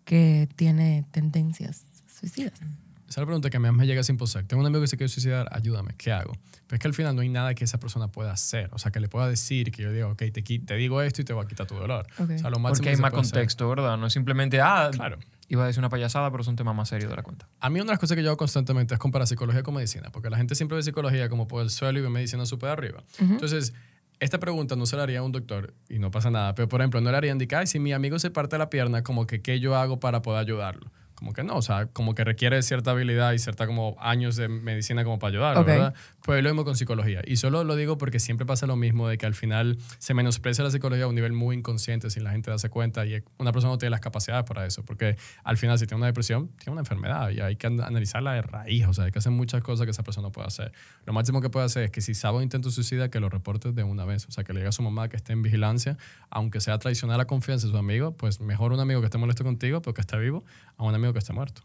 que 0.04 0.48
tiene 0.56 1.04
tendencias 1.10 1.84
suicidas? 2.06 2.54
Esa 2.54 2.66
es 3.08 3.16
la 3.18 3.26
pregunta 3.26 3.48
que 3.48 3.58
más 3.58 3.72
me 3.72 3.86
llega 3.86 4.02
sin 4.02 4.16
poser. 4.18 4.44
Tengo 4.46 4.60
un 4.60 4.66
amigo 4.66 4.82
que 4.82 4.88
se 4.88 4.96
quiere 4.98 5.08
suicidar, 5.08 5.48
ayúdame, 5.52 5.94
¿qué 5.96 6.12
hago? 6.12 6.32
Pero 6.66 6.76
es 6.76 6.80
que 6.80 6.88
al 6.88 6.92
final 6.94 7.16
no 7.16 7.22
hay 7.22 7.30
nada 7.30 7.54
que 7.54 7.64
esa 7.64 7.78
persona 7.80 8.08
pueda 8.08 8.32
hacer. 8.32 8.68
O 8.72 8.78
sea, 8.78 8.90
que 8.92 9.00
le 9.00 9.08
pueda 9.08 9.26
decir, 9.28 9.70
que 9.72 9.82
yo 9.82 9.90
diga, 9.92 10.08
ok, 10.08 10.18
te, 10.30 10.42
te 10.42 10.74
digo 10.76 11.00
esto 11.00 11.22
y 11.22 11.24
te 11.24 11.32
voy 11.32 11.44
a 11.44 11.48
quitar 11.48 11.66
tu 11.66 11.74
dolor. 11.74 12.06
Ok. 12.18 12.30
O 12.34 12.38
sea, 12.38 12.50
lo 12.50 12.58
máximo 12.58 12.62
Porque 12.68 12.82
que 12.82 12.88
hay 12.90 12.96
más 12.96 13.10
puede 13.10 13.22
hacer- 13.22 13.32
contexto, 13.32 13.68
¿verdad? 13.70 13.96
No 13.96 14.06
es 14.08 14.12
simplemente, 14.12 14.60
ah, 14.60 14.90
Claro. 14.92 15.18
Iba 15.48 15.64
a 15.64 15.66
decir 15.66 15.80
una 15.80 15.88
payasada, 15.88 16.30
pero 16.30 16.42
es 16.42 16.48
un 16.48 16.56
tema 16.56 16.72
más 16.72 16.88
serio 16.88 17.08
de 17.08 17.16
la 17.16 17.22
cuenta. 17.22 17.48
A 17.60 17.70
mí 17.70 17.80
una 17.80 17.86
de 17.86 17.92
las 17.92 17.98
cosas 17.98 18.16
que 18.16 18.22
yo 18.22 18.28
hago 18.30 18.36
constantemente 18.36 18.94
es 18.94 19.00
comparar 19.00 19.26
psicología 19.26 19.62
con 19.62 19.74
medicina, 19.74 20.10
porque 20.12 20.30
la 20.30 20.36
gente 20.36 20.54
siempre 20.54 20.76
ve 20.76 20.82
psicología 20.82 21.28
como 21.28 21.48
por 21.48 21.62
el 21.62 21.70
suelo 21.70 21.98
y 21.98 22.02
ve 22.02 22.10
medicina 22.10 22.46
súper 22.46 22.70
arriba. 22.70 23.02
Entonces, 23.18 23.72
esta 24.20 24.38
pregunta 24.38 24.76
no 24.76 24.86
se 24.86 24.96
la 24.96 25.04
haría 25.04 25.20
a 25.20 25.22
un 25.22 25.32
doctor 25.32 25.74
y 25.88 25.98
no 25.98 26.10
pasa 26.10 26.30
nada, 26.30 26.54
pero 26.54 26.68
por 26.68 26.80
ejemplo, 26.80 27.00
no 27.00 27.10
le 27.10 27.16
harían 27.16 27.36
indicar, 27.36 27.66
si 27.66 27.78
mi 27.78 27.92
amigo 27.92 28.18
se 28.18 28.30
parte 28.30 28.58
la 28.58 28.68
pierna, 28.68 29.02
como 29.02 29.26
que 29.26 29.42
qué 29.42 29.60
yo 29.60 29.76
hago 29.76 30.00
para 30.00 30.22
poder 30.22 30.40
ayudarlo. 30.40 30.90
Como 31.18 31.32
que 31.32 31.42
no, 31.42 31.56
o 31.56 31.62
sea, 31.62 31.86
como 31.86 32.14
que 32.14 32.22
requiere 32.22 32.62
cierta 32.62 32.92
habilidad 32.92 33.32
y 33.32 33.40
cierta 33.40 33.66
como 33.66 33.96
años 33.98 34.36
de 34.36 34.46
medicina 34.48 35.02
como 35.02 35.18
para 35.18 35.30
ayudarlo, 35.32 35.60
Ok. 35.62 35.66
¿verdad? 35.66 35.94
Pues 36.22 36.42
lo 36.44 36.48
mismo 36.50 36.64
con 36.64 36.76
psicología. 36.76 37.22
Y 37.26 37.36
solo 37.38 37.64
lo 37.64 37.74
digo 37.74 37.98
porque 37.98 38.20
siempre 38.20 38.46
pasa 38.46 38.66
lo 38.68 38.76
mismo 38.76 39.08
de 39.08 39.18
que 39.18 39.26
al 39.26 39.34
final 39.34 39.78
se 39.98 40.14
menosprecia 40.14 40.62
la 40.62 40.70
psicología 40.70 41.04
a 41.04 41.08
un 41.08 41.16
nivel 41.16 41.32
muy 41.32 41.56
inconsciente 41.56 42.08
sin 42.10 42.22
la 42.22 42.30
gente 42.30 42.50
darse 42.50 42.68
cuenta 42.70 43.04
y 43.04 43.20
una 43.38 43.50
persona 43.50 43.72
no 43.72 43.78
tiene 43.78 43.90
las 43.90 44.00
capacidades 44.00 44.44
para 44.44 44.64
eso. 44.64 44.84
Porque 44.84 45.16
al 45.42 45.56
final 45.56 45.76
si 45.78 45.86
tiene 45.86 45.96
una 45.98 46.06
depresión, 46.06 46.48
tiene 46.58 46.72
una 46.72 46.82
enfermedad 46.82 47.30
y 47.30 47.40
hay 47.40 47.56
que 47.56 47.66
an- 47.66 47.80
analizarla 47.80 48.34
de 48.34 48.42
raíz. 48.42 48.86
O 48.86 48.92
sea, 48.94 49.04
hay 49.06 49.10
que 49.10 49.18
hacer 49.18 49.32
muchas 49.32 49.60
cosas 49.62 49.86
que 49.86 49.90
esa 49.90 50.04
persona 50.04 50.28
no 50.28 50.32
puede 50.32 50.46
hacer. 50.46 50.72
Lo 51.04 51.12
máximo 51.12 51.40
que 51.40 51.50
puede 51.50 51.66
hacer 51.66 51.82
es 51.84 51.90
que 51.90 52.00
si 52.00 52.14
sabe 52.14 52.36
un 52.36 52.42
intento 52.44 52.70
suicida, 52.70 53.10
que 53.10 53.18
lo 53.18 53.28
reporte 53.28 53.72
de 53.72 53.82
una 53.82 54.04
vez. 54.04 54.26
O 54.28 54.30
sea, 54.30 54.44
que 54.44 54.52
le 54.52 54.60
diga 54.60 54.68
a 54.68 54.72
su 54.72 54.82
mamá 54.82 55.08
que 55.08 55.16
esté 55.16 55.32
en 55.32 55.42
vigilancia, 55.42 55.96
aunque 56.30 56.60
sea 56.60 56.78
traicionar 56.78 57.16
la 57.18 57.26
confianza 57.26 57.66
de 57.66 57.72
su 57.72 57.78
amigo, 57.78 58.12
pues 58.16 58.40
mejor 58.40 58.72
un 58.72 58.80
amigo 58.80 59.00
que 59.00 59.06
esté 59.06 59.18
molesto 59.18 59.42
contigo, 59.42 59.82
pero 59.82 59.94
que 59.94 60.00
esté 60.02 60.16
vivo, 60.18 60.44
a 60.76 60.84
un 60.84 60.94
amigo 60.94 61.07
que 61.12 61.18
esté 61.18 61.32
muerto. 61.32 61.62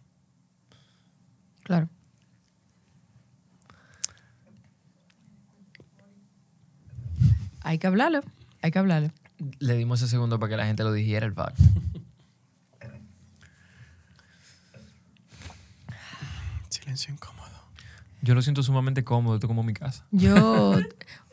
Claro. 1.63 1.89
Hay 7.61 7.77
que 7.77 7.87
hablarlo. 7.87 8.21
Hay 8.61 8.71
que 8.71 8.79
hablarlo. 8.79 9.11
Le 9.59 9.75
dimos 9.75 10.01
ese 10.01 10.11
segundo 10.11 10.39
para 10.39 10.49
que 10.51 10.57
la 10.57 10.65
gente 10.65 10.83
lo 10.83 10.91
dijera 10.91 11.25
el 11.25 11.33
fact. 11.33 11.57
Silencio 16.69 17.13
incómodo. 17.13 17.43
Yo 18.21 18.35
lo 18.35 18.41
siento 18.41 18.63
sumamente 18.63 19.03
cómodo, 19.03 19.35
esto 19.35 19.47
como 19.47 19.63
mi 19.63 19.73
casa. 19.73 20.05
Yo, 20.11 20.75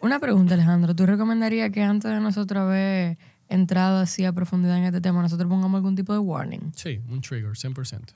una 0.00 0.18
pregunta, 0.18 0.54
Alejandro. 0.54 0.94
¿Tú 0.96 1.06
recomendarías 1.06 1.70
que 1.70 1.82
antes 1.82 2.10
de 2.10 2.20
nosotros 2.20 2.62
haber 2.62 3.16
entrado 3.50 3.98
así 3.98 4.24
a 4.24 4.32
profundidad 4.32 4.78
en 4.78 4.84
este 4.84 5.00
tema, 5.00 5.20
nosotros 5.22 5.48
pongamos 5.48 5.76
algún 5.78 5.94
tipo 5.96 6.12
de 6.12 6.18
warning? 6.20 6.72
Sí, 6.74 7.00
un 7.08 7.20
trigger, 7.20 7.50
100%. 7.52 8.14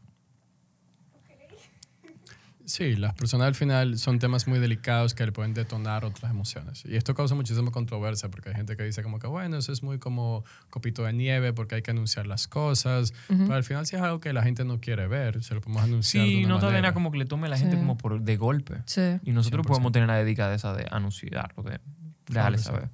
Sí, 2.66 2.96
las 2.96 3.12
personas 3.12 3.48
al 3.48 3.54
final 3.54 3.98
son 3.98 4.18
temas 4.18 4.48
muy 4.48 4.58
delicados 4.58 5.12
que 5.14 5.26
le 5.26 5.32
pueden 5.32 5.52
detonar 5.52 6.02
otras 6.06 6.30
emociones. 6.30 6.82
Y 6.86 6.96
esto 6.96 7.14
causa 7.14 7.34
muchísima 7.34 7.70
controversia 7.70 8.30
porque 8.30 8.48
hay 8.48 8.54
gente 8.54 8.74
que 8.74 8.82
dice 8.84 9.02
como 9.02 9.18
que, 9.18 9.26
bueno, 9.26 9.58
eso 9.58 9.70
es 9.70 9.82
muy 9.82 9.98
como 9.98 10.44
copito 10.70 11.04
de 11.04 11.12
nieve 11.12 11.52
porque 11.52 11.74
hay 11.74 11.82
que 11.82 11.90
anunciar 11.90 12.26
las 12.26 12.48
cosas. 12.48 13.12
Pero 13.28 13.52
al 13.52 13.64
final 13.64 13.84
si 13.86 13.96
es 13.96 14.02
algo 14.02 14.18
que 14.18 14.32
la 14.32 14.42
gente 14.42 14.64
no 14.64 14.80
quiere 14.80 15.06
ver, 15.08 15.42
se 15.42 15.52
lo 15.52 15.60
podemos 15.60 15.82
anunciar 15.82 16.24
de 16.24 16.30
Sí, 16.30 16.38
una 16.46 16.54
no 16.54 16.60
de 16.60 16.66
manera. 16.68 16.94
como 16.94 17.10
que 17.12 17.18
le 17.18 17.26
tome 17.26 17.50
la 17.50 17.58
gente 17.58 17.74
Sí. 17.76 17.80
como 17.82 17.98
por 17.98 18.18
de 18.22 18.36
golpe. 18.38 18.76
Sí. 18.86 19.18
Y 19.24 19.32
nosotros 19.32 19.60
100%. 19.66 19.68
podemos 19.68 19.92
tener 19.92 20.08
la 20.08 20.16
dedicada 20.16 20.54
esa 20.54 20.72
de 20.72 20.86
anunciarlo, 20.90 21.62
de 21.64 21.80
dejarle 22.28 22.56
que 22.56 22.62
sí. 22.62 22.68
saber. 22.70 22.88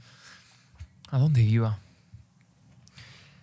¿A 1.12 1.18
dónde 1.18 1.42
iba? 1.42 1.78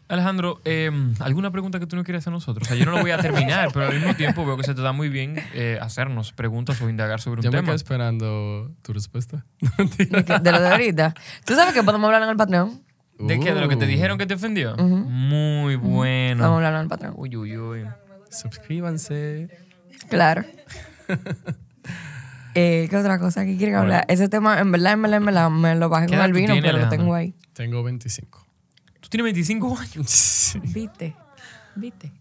Alejandro, 0.09 0.61
eh, 0.63 0.89
¿alguna 1.19 1.51
pregunta 1.51 1.79
que 1.79 1.85
tú 1.87 1.95
no 1.97 2.03
quieras 2.03 2.23
hacer 2.23 2.31
a 2.31 2.35
nosotros? 2.35 2.65
O 2.65 2.69
sea, 2.69 2.77
yo 2.77 2.85
no 2.85 2.91
lo 2.91 3.01
voy 3.01 3.11
a 3.11 3.17
terminar, 3.17 3.69
pero 3.73 3.87
al 3.87 3.93
mismo 3.95 4.15
tiempo 4.15 4.45
veo 4.45 4.55
que 4.55 4.63
se 4.63 4.73
te 4.73 4.81
da 4.81 4.93
muy 4.93 5.09
bien 5.09 5.35
eh, 5.53 5.77
hacernos 5.81 6.31
preguntas 6.31 6.81
o 6.81 6.89
indagar 6.89 7.19
sobre 7.19 7.39
un 7.39 7.43
Yo 7.43 7.51
me 7.51 7.57
tema. 7.57 7.65
quedo 7.65 7.75
esperando 7.75 8.71
tu 8.83 8.93
respuesta. 8.93 9.45
De 10.41 10.51
lo 10.51 10.59
de 10.61 10.67
ahorita. 10.69 11.13
¿Tú 11.45 11.55
sabes 11.55 11.73
que 11.73 11.83
podemos 11.83 12.05
hablar 12.07 12.23
en 12.23 12.29
el 12.29 12.37
Patreon? 12.37 12.81
¿De 13.19 13.39
qué? 13.39 13.53
¿De 13.53 13.59
lo 13.61 13.67
que 13.67 13.75
te 13.75 13.85
Uh, 13.85 13.87
dijeron 13.87 14.17
que 14.17 14.25
te 14.27 14.35
ofendió? 14.35 14.77
Muy 14.77 15.75
bueno. 15.75 16.43
Vamos 16.43 16.53
a 16.53 16.57
hablar 16.67 16.73
en 16.75 16.81
el 16.81 16.87
Patreon. 16.87 17.13
Uy, 17.17 17.35
uy, 17.35 17.57
uy. 17.57 17.85
Suscríbanse. 18.29 19.49
Claro. 20.09 20.43
eh, 22.55 22.87
¿Qué 22.89 22.97
otra 22.97 23.19
cosa 23.19 23.45
que 23.45 23.57
quieren 23.57 23.75
hablar? 23.75 24.05
Ese 24.07 24.29
tema, 24.29 24.59
en 24.59 24.71
verdad, 24.71 24.93
en 24.93 25.01
verdad, 25.01 25.17
en 25.17 25.25
verdad, 25.25 25.49
me 25.49 25.75
lo 25.75 25.89
bajé 25.89 26.07
¿Qué 26.07 26.15
con 26.15 26.25
el 26.25 26.33
vino, 26.33 26.55
pero 26.61 26.77
lo 26.77 26.89
tengo 26.89 27.13
ahí. 27.13 27.35
Tengo 27.53 27.83
25. 27.83 28.46
Tú 29.07 29.11
tienes 29.11 29.23
25 29.25 29.77
años. 29.79 30.09
Sí. 30.09 30.59
¿Viste? 30.61 31.15
¿Viste? 31.75 32.11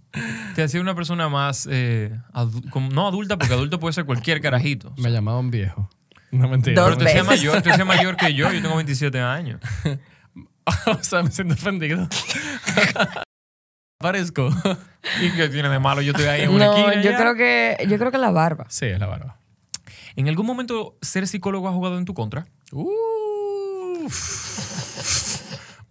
Te 0.55 0.63
hacía 0.63 0.81
una 0.81 0.95
persona 0.95 1.29
más, 1.29 1.67
eh, 1.71 2.17
adu- 2.33 2.71
como- 2.71 2.91
no 2.91 3.09
adulta, 3.09 3.37
porque 3.37 3.55
adulto 3.55 3.81
puede 3.81 3.93
ser 3.93 4.05
cualquier 4.05 4.41
carajito. 4.41 4.95
Me 4.97 5.11
llamaban 5.11 5.51
viejo. 5.51 5.91
No 6.31 6.49
mentira. 6.49 6.81
Dos 6.81 6.95
Pero 6.97 6.99
tú 6.99 7.11
seas 7.13 7.27
veces. 7.27 7.45
mayor, 7.45 7.63
tú 7.63 7.71
seas 7.71 7.87
mayor 7.87 8.17
que 8.17 8.33
yo, 8.35 8.53
yo 8.53 8.63
tengo 8.63 8.77
27 8.77 9.21
años. 9.21 9.61
o 10.87 11.03
sea, 11.03 11.23
me 11.25 11.31
siento 11.33 11.55
ofendido. 11.55 12.09
Parezco. 13.99 14.49
¿Y 15.23 15.31
qué 15.33 15.49
tiene 15.49 15.69
de 15.69 15.79
malo? 15.81 16.03
Yo 16.03 16.13
estoy 16.13 16.27
ahí 16.27 16.43
en 16.43 16.51
una 16.51 16.67
No, 16.67 16.77
esquina 16.77 17.03
yo 17.03 17.11
ya. 17.11 17.17
creo 17.17 17.35
que 17.35 17.87
yo 17.89 17.99
creo 17.99 18.11
que 18.13 18.19
la 18.19 18.31
barba. 18.31 18.67
Sí, 18.69 18.87
es 18.87 19.01
la 19.01 19.07
barba. 19.07 19.39
¿En 20.15 20.29
algún 20.29 20.47
momento 20.47 20.97
ser 21.03 21.27
psicólogo 21.27 21.69
ha 21.69 21.73
jugado 21.73 21.99
en 21.99 22.05
tu 22.05 22.15
contra? 22.15 22.47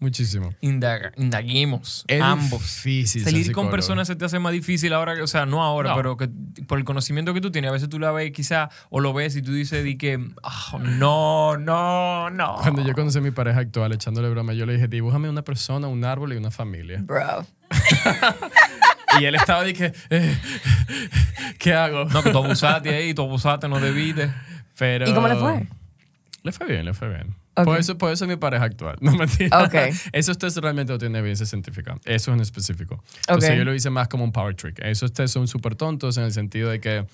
Muchísimo. 0.06 0.54
Indaga, 0.62 1.12
indaguemos 1.18 2.06
Es 2.08 2.22
ambos. 2.22 2.62
difícil 2.62 3.24
Salir 3.24 3.52
con 3.54 3.72
personas 3.72 4.08
se 4.08 4.16
te 4.16 4.24
hace 4.24 4.38
más 4.38 4.54
difícil 4.54 4.94
ahora, 4.94 5.16
o 5.24 5.26
sea, 5.28 5.48
no 5.48 5.64
ahora, 5.64 5.90
No. 5.90 5.96
pero 5.96 6.16
que 6.18 6.30
por 6.68 6.78
el 6.78 6.86
conocimiento 6.86 7.34
que 7.34 7.42
tú 7.42 7.50
tienes, 7.52 7.70
a 7.70 7.74
veces 7.74 7.90
tú 7.90 7.98
la 7.98 8.12
ves 8.12 8.32
quizá 8.32 8.70
o 8.92 9.00
lo 9.00 9.14
ves 9.14 9.36
y 9.36 9.42
tú 9.42 9.52
dices 9.52 9.84
di 9.84 9.98
que 9.98 10.24
"Ah, 10.44 10.78
no, 10.80 11.58
no, 11.58 12.30
no. 12.30 12.56
Cuando 12.62 12.84
yo 12.86 12.94
conocí 12.94 13.18
a 13.18 13.22
mi 13.22 13.32
pareja 13.32 13.62
actual, 13.62 13.94
echándole 13.94 14.30
broma, 14.30 14.54
yo 14.54 14.68
le 14.68 14.74
dije, 14.74 14.88
dibújame 14.88 15.28
una 15.28 15.42
persona, 15.44 15.88
un 15.88 16.06
árbol 16.06 16.34
y 16.34 16.38
una 16.38 16.52
familia. 16.52 17.02
Bro. 17.04 17.48
Y 19.20 19.24
él 19.24 19.36
estaba 19.36 19.64
de 19.64 19.74
que, 19.74 19.94
eh, 20.10 20.38
¿qué 21.58 21.74
hago? 21.74 22.04
No, 22.06 22.22
que 22.22 22.32
tú 22.32 22.38
abusaste 22.40 22.94
ahí, 22.94 23.14
tú 23.14 23.22
abusaste, 23.22 23.68
no 23.70 23.80
debiste. 23.80 24.30
Pero, 24.78 25.08
¿Y 25.10 25.14
cómo 25.14 25.28
le 25.30 25.36
fue? 25.36 25.68
Le 26.44 26.52
fue 26.52 26.68
bien, 26.68 26.84
le 26.86 26.94
fue 26.94 27.08
bien. 27.08 27.34
Ok. 27.58 27.64
Por, 27.66 27.80
eso, 27.80 27.98
por 27.98 28.12
eso 28.12 28.26
es 28.26 28.30
mi 28.30 28.36
pareja 28.38 28.66
actual. 28.66 28.98
No 29.02 29.14
mentira. 29.16 29.64
Ok. 29.64 29.76
Esos 30.12 30.38
test 30.38 30.58
realmente 30.58 30.92
no 30.94 31.00
tienen 31.00 31.16
evidencia 31.18 31.46
científica. 31.46 31.98
Eso 32.06 32.34
en 32.34 32.42
específico. 32.42 33.04
Entonces 33.22 33.52
Ok. 33.52 33.58
yo 33.58 33.66
lo 33.66 33.74
hice 33.74 33.90
más 33.90 34.08
como 34.08 34.24
un 34.24 34.32
power 34.32 34.56
trick. 34.56 34.80
Esos 34.84 35.14
test 35.14 35.34
son 35.34 35.48
súper 35.48 35.76
tontos 35.76 36.18
en 36.18 36.24
el 36.26 36.34
sentido 36.34 36.70
de 36.70 36.80
que 36.80 37.06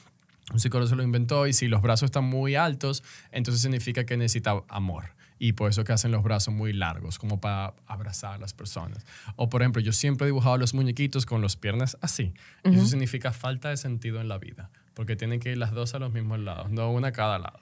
un 0.52 0.60
psicólogo 0.60 0.90
se 0.90 0.96
lo 0.96 1.04
inventó 1.04 1.48
y 1.48 1.54
si 1.54 1.68
los 1.68 1.82
brazos 1.82 2.08
están 2.08 2.26
muy 2.26 2.56
altos, 2.56 3.04
entonces 3.32 3.62
significa 3.62 4.04
que 4.06 4.18
necesita 4.18 4.62
amor. 4.68 5.14
Y 5.38 5.54
por 5.54 5.72
eso 5.72 5.84
que 5.84 5.92
hacen 5.92 6.12
los 6.12 6.22
brazos 6.24 6.54
muy 6.54 6.72
largos, 6.72 7.18
como 7.18 7.40
para 7.42 7.74
abrazar 7.88 8.36
a 8.36 8.38
las 8.38 8.54
personas. 8.54 9.06
O 9.38 9.50
por 9.50 9.62
ejemplo, 9.64 9.82
yo 9.82 9.92
siempre 9.92 10.26
he 10.26 10.28
dibujado 10.28 10.58
los 10.58 10.74
muñequitos 10.76 11.26
con 11.26 11.42
las 11.42 11.56
piernas 11.56 11.98
así. 12.02 12.34
Y 12.64 12.76
Eso 12.76 12.86
significa 12.86 13.32
falta 13.32 13.70
de 13.70 13.78
sentido 13.78 14.22
en 14.22 14.28
la 14.28 14.38
vida. 14.38 14.70
Porque 14.94 15.16
tienen 15.16 15.40
que 15.40 15.52
ir 15.52 15.58
las 15.58 15.72
dos 15.72 15.96
a 15.96 16.00
los 16.00 16.12
mismos 16.14 16.40
lados, 16.40 16.70
no 16.70 16.92
una 16.92 17.08
a 17.08 17.12
cada 17.12 17.40
lado. 17.40 17.60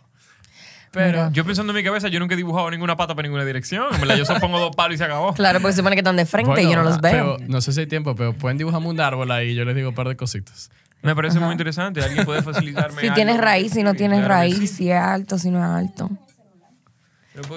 Pero, 0.91 1.31
Yo 1.31 1.45
pensando 1.45 1.71
en 1.71 1.77
mi 1.77 1.83
cabeza, 1.83 2.07
yo 2.07 2.19
nunca 2.19 2.33
he 2.33 2.37
dibujado 2.37 2.69
ninguna 2.71 2.95
pata 2.95 3.13
para 3.13 3.27
ninguna 3.27 3.45
dirección. 3.45 3.85
En 3.93 4.01
verdad, 4.01 4.15
yo 4.15 4.25
solo 4.25 4.39
pongo 4.39 4.59
dos 4.59 4.75
palos 4.75 4.95
y 4.95 4.97
se 4.97 5.03
acabó. 5.03 5.33
claro, 5.35 5.59
porque 5.59 5.73
se 5.73 5.77
supone 5.77 5.95
que 5.95 5.99
están 5.99 6.15
de 6.15 6.25
frente 6.25 6.63
y 6.63 6.69
yo 6.69 6.75
no 6.75 6.83
los 6.83 6.99
veo. 6.99 7.37
pero 7.37 7.47
no 7.47 7.61
sé 7.61 7.73
si 7.73 7.81
hay 7.81 7.87
tiempo, 7.87 8.15
pero 8.15 8.33
pueden 8.33 8.57
dibujarme 8.57 8.87
un 8.87 8.99
árbol 8.99 9.31
ahí 9.31 9.49
y 9.49 9.55
yo 9.55 9.65
les 9.65 9.75
digo 9.75 9.89
un 9.89 9.95
par 9.95 10.07
de 10.07 10.15
cositas. 10.15 10.71
Me 11.01 11.15
parece 11.15 11.39
muy 11.39 11.51
interesante. 11.51 12.01
Alguien 12.01 12.25
puede 12.25 12.41
facilitarme. 12.41 12.95
si 13.01 13.07
algo? 13.07 13.15
tienes 13.15 13.37
raíz, 13.37 13.71
si 13.71 13.83
no 13.83 13.93
tienes 13.93 14.25
raíz, 14.25 14.57
sí. 14.57 14.67
si 14.67 14.91
es 14.91 14.99
alto, 14.99 15.37
si 15.37 15.49
no 15.49 15.59
es 15.59 15.85
alto. 15.85 16.09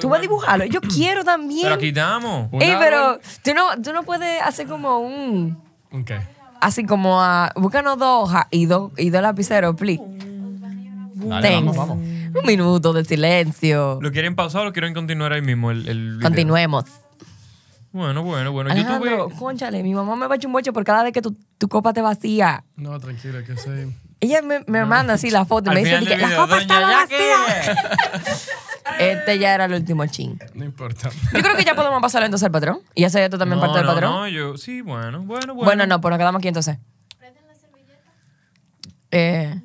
Tú 0.01 0.09
vas 0.09 0.18
a 0.18 0.23
dibujar. 0.23 0.61
dibujarlo. 0.61 0.64
Yo 0.66 0.81
quiero 0.81 1.25
también. 1.25 1.62
Pero 1.64 1.75
aquí 1.75 1.88
estamos. 1.88 2.49
¿Un 2.53 2.62
Ey, 2.62 2.71
árbol? 2.71 2.85
pero 2.85 3.21
tú 3.42 3.55
no, 3.55 3.83
tú 3.83 3.92
no 3.92 4.03
puedes 4.05 4.40
hacer 4.42 4.66
como 4.66 4.99
un. 4.99 5.59
Ok. 5.90 6.12
Así 6.61 6.85
como 6.85 7.21
a. 7.21 7.51
Búscanos 7.57 7.99
dos 7.99 8.29
hojas 8.29 8.47
y 8.51 8.66
dos, 8.66 8.92
y 8.97 9.11
dos 9.11 9.23
lapiceros, 9.23 9.75
please. 9.75 10.03
Dale, 11.14 11.49
Thanks. 11.49 11.77
vamos, 11.77 11.77
vamos. 11.77 12.22
Un 12.40 12.47
minuto 12.47 12.92
de 12.92 13.05
silencio. 13.05 13.99
¿Lo 14.01 14.11
quieren 14.12 14.35
pausar 14.35 14.62
o 14.62 14.64
lo 14.66 14.73
quieren 14.73 14.95
continuar 14.95 15.33
ahí 15.33 15.42
mismo? 15.42 15.71
El, 15.71 15.88
el 15.88 16.09
video? 16.16 16.23
Continuemos. 16.23 16.85
Bueno, 17.92 18.23
bueno, 18.23 18.53
bueno. 18.53 18.71
Alejandro, 18.71 19.11
Yo 19.11 19.25
tuve. 19.27 19.37
conchale, 19.37 19.83
mi 19.83 19.92
mamá 19.92 20.16
me 20.16 20.27
va 20.27 20.35
a 20.35 20.37
echar 20.37 20.47
un 20.47 20.55
boche 20.55 20.73
por 20.73 20.83
cada 20.85 21.03
vez 21.03 21.12
que 21.12 21.21
tu, 21.21 21.37
tu 21.59 21.68
copa 21.68 21.92
te 21.92 22.01
vacía. 22.01 22.64
No, 22.77 22.99
tranquilo, 22.99 23.45
que 23.45 23.57
soy... 23.57 23.95
Ella 24.21 24.40
me, 24.40 24.61
me 24.66 24.85
manda 24.87 25.14
así 25.14 25.31
la 25.31 25.45
foto 25.45 25.68
y 25.71 25.71
Al 25.71 25.75
me 25.75 25.81
dice 25.85 25.99
final 25.99 26.14
que 26.16 26.23
la 26.27 26.37
copa 26.37 26.59
estaba 26.59 26.90
Jackie. 26.90 27.14
vacía. 27.14 27.77
Este 28.99 29.38
ya 29.38 29.55
era 29.55 29.66
el 29.66 29.75
último 29.75 30.05
chin. 30.07 30.38
No 30.54 30.65
importa. 30.65 31.09
Yo 31.33 31.40
creo 31.40 31.57
que 31.57 31.65
ya 31.65 31.75
podemos 31.75 32.00
pasar 32.02 32.23
entonces 32.25 32.44
al 32.46 32.50
patrón. 32.52 32.81
Y 32.94 33.04
hacer 33.04 33.23
esto 33.23 33.38
también 33.38 33.59
No, 33.61 33.63
parte 33.67 33.79
del 33.79 33.87
no, 33.87 33.94
patrón. 33.94 34.13
No, 34.13 34.29
yo. 34.29 34.57
Sí, 34.59 34.81
bueno, 34.81 35.21
bueno, 35.23 35.54
bueno. 35.54 35.65
Bueno, 35.65 35.87
no, 35.87 36.00
pues 36.00 36.11
nos 36.11 36.19
quedamos 36.19 36.38
aquí 36.40 36.48
entonces. 36.48 36.79
Eh, 39.11 39.61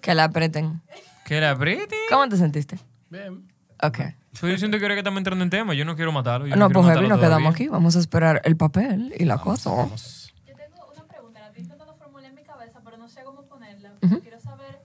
que 0.00 0.14
la 0.14 0.24
aprieten. 0.24 0.80
Que 1.28 1.40
la 1.42 1.50
apriete. 1.50 1.94
¿Cómo 2.08 2.26
te 2.28 2.36
sentiste? 2.38 2.78
Bien. 3.10 3.46
Ok. 3.82 3.98
Yo 4.40 4.56
siento 4.56 4.78
que 4.78 4.84
ahora 4.84 4.94
que 4.94 5.00
estamos 5.00 5.18
entrando 5.18 5.44
en 5.44 5.50
tema. 5.50 5.74
Yo 5.74 5.84
no 5.84 5.94
quiero 5.94 6.10
matarlo. 6.10 6.46
yo 6.46 6.56
No, 6.56 6.68
quiero 6.68 6.80
pues 6.82 6.94
heavy, 6.94 7.08
nos 7.08 7.20
quedamos 7.20 7.54
aquí. 7.54 7.68
Vamos 7.68 7.96
a 7.96 7.98
esperar 7.98 8.40
el 8.44 8.56
papel 8.56 9.14
y 9.18 9.24
la 9.26 9.36
cosa. 9.38 9.70
Vamos. 9.70 10.32
Yo 10.46 10.54
tengo 10.56 10.90
una 10.90 11.04
pregunta. 11.04 11.40
¿La 11.40 11.46
habéis 11.48 11.64
intentado 11.64 11.94
formular 11.96 12.30
en 12.30 12.34
mi 12.34 12.42
cabeza, 12.44 12.80
pero 12.82 12.96
no 12.96 13.08
sé 13.08 13.22
cómo 13.24 13.42
ponerla. 13.44 13.92
Pero 14.00 14.20
Quiero 14.20 14.40
saber 14.40 14.80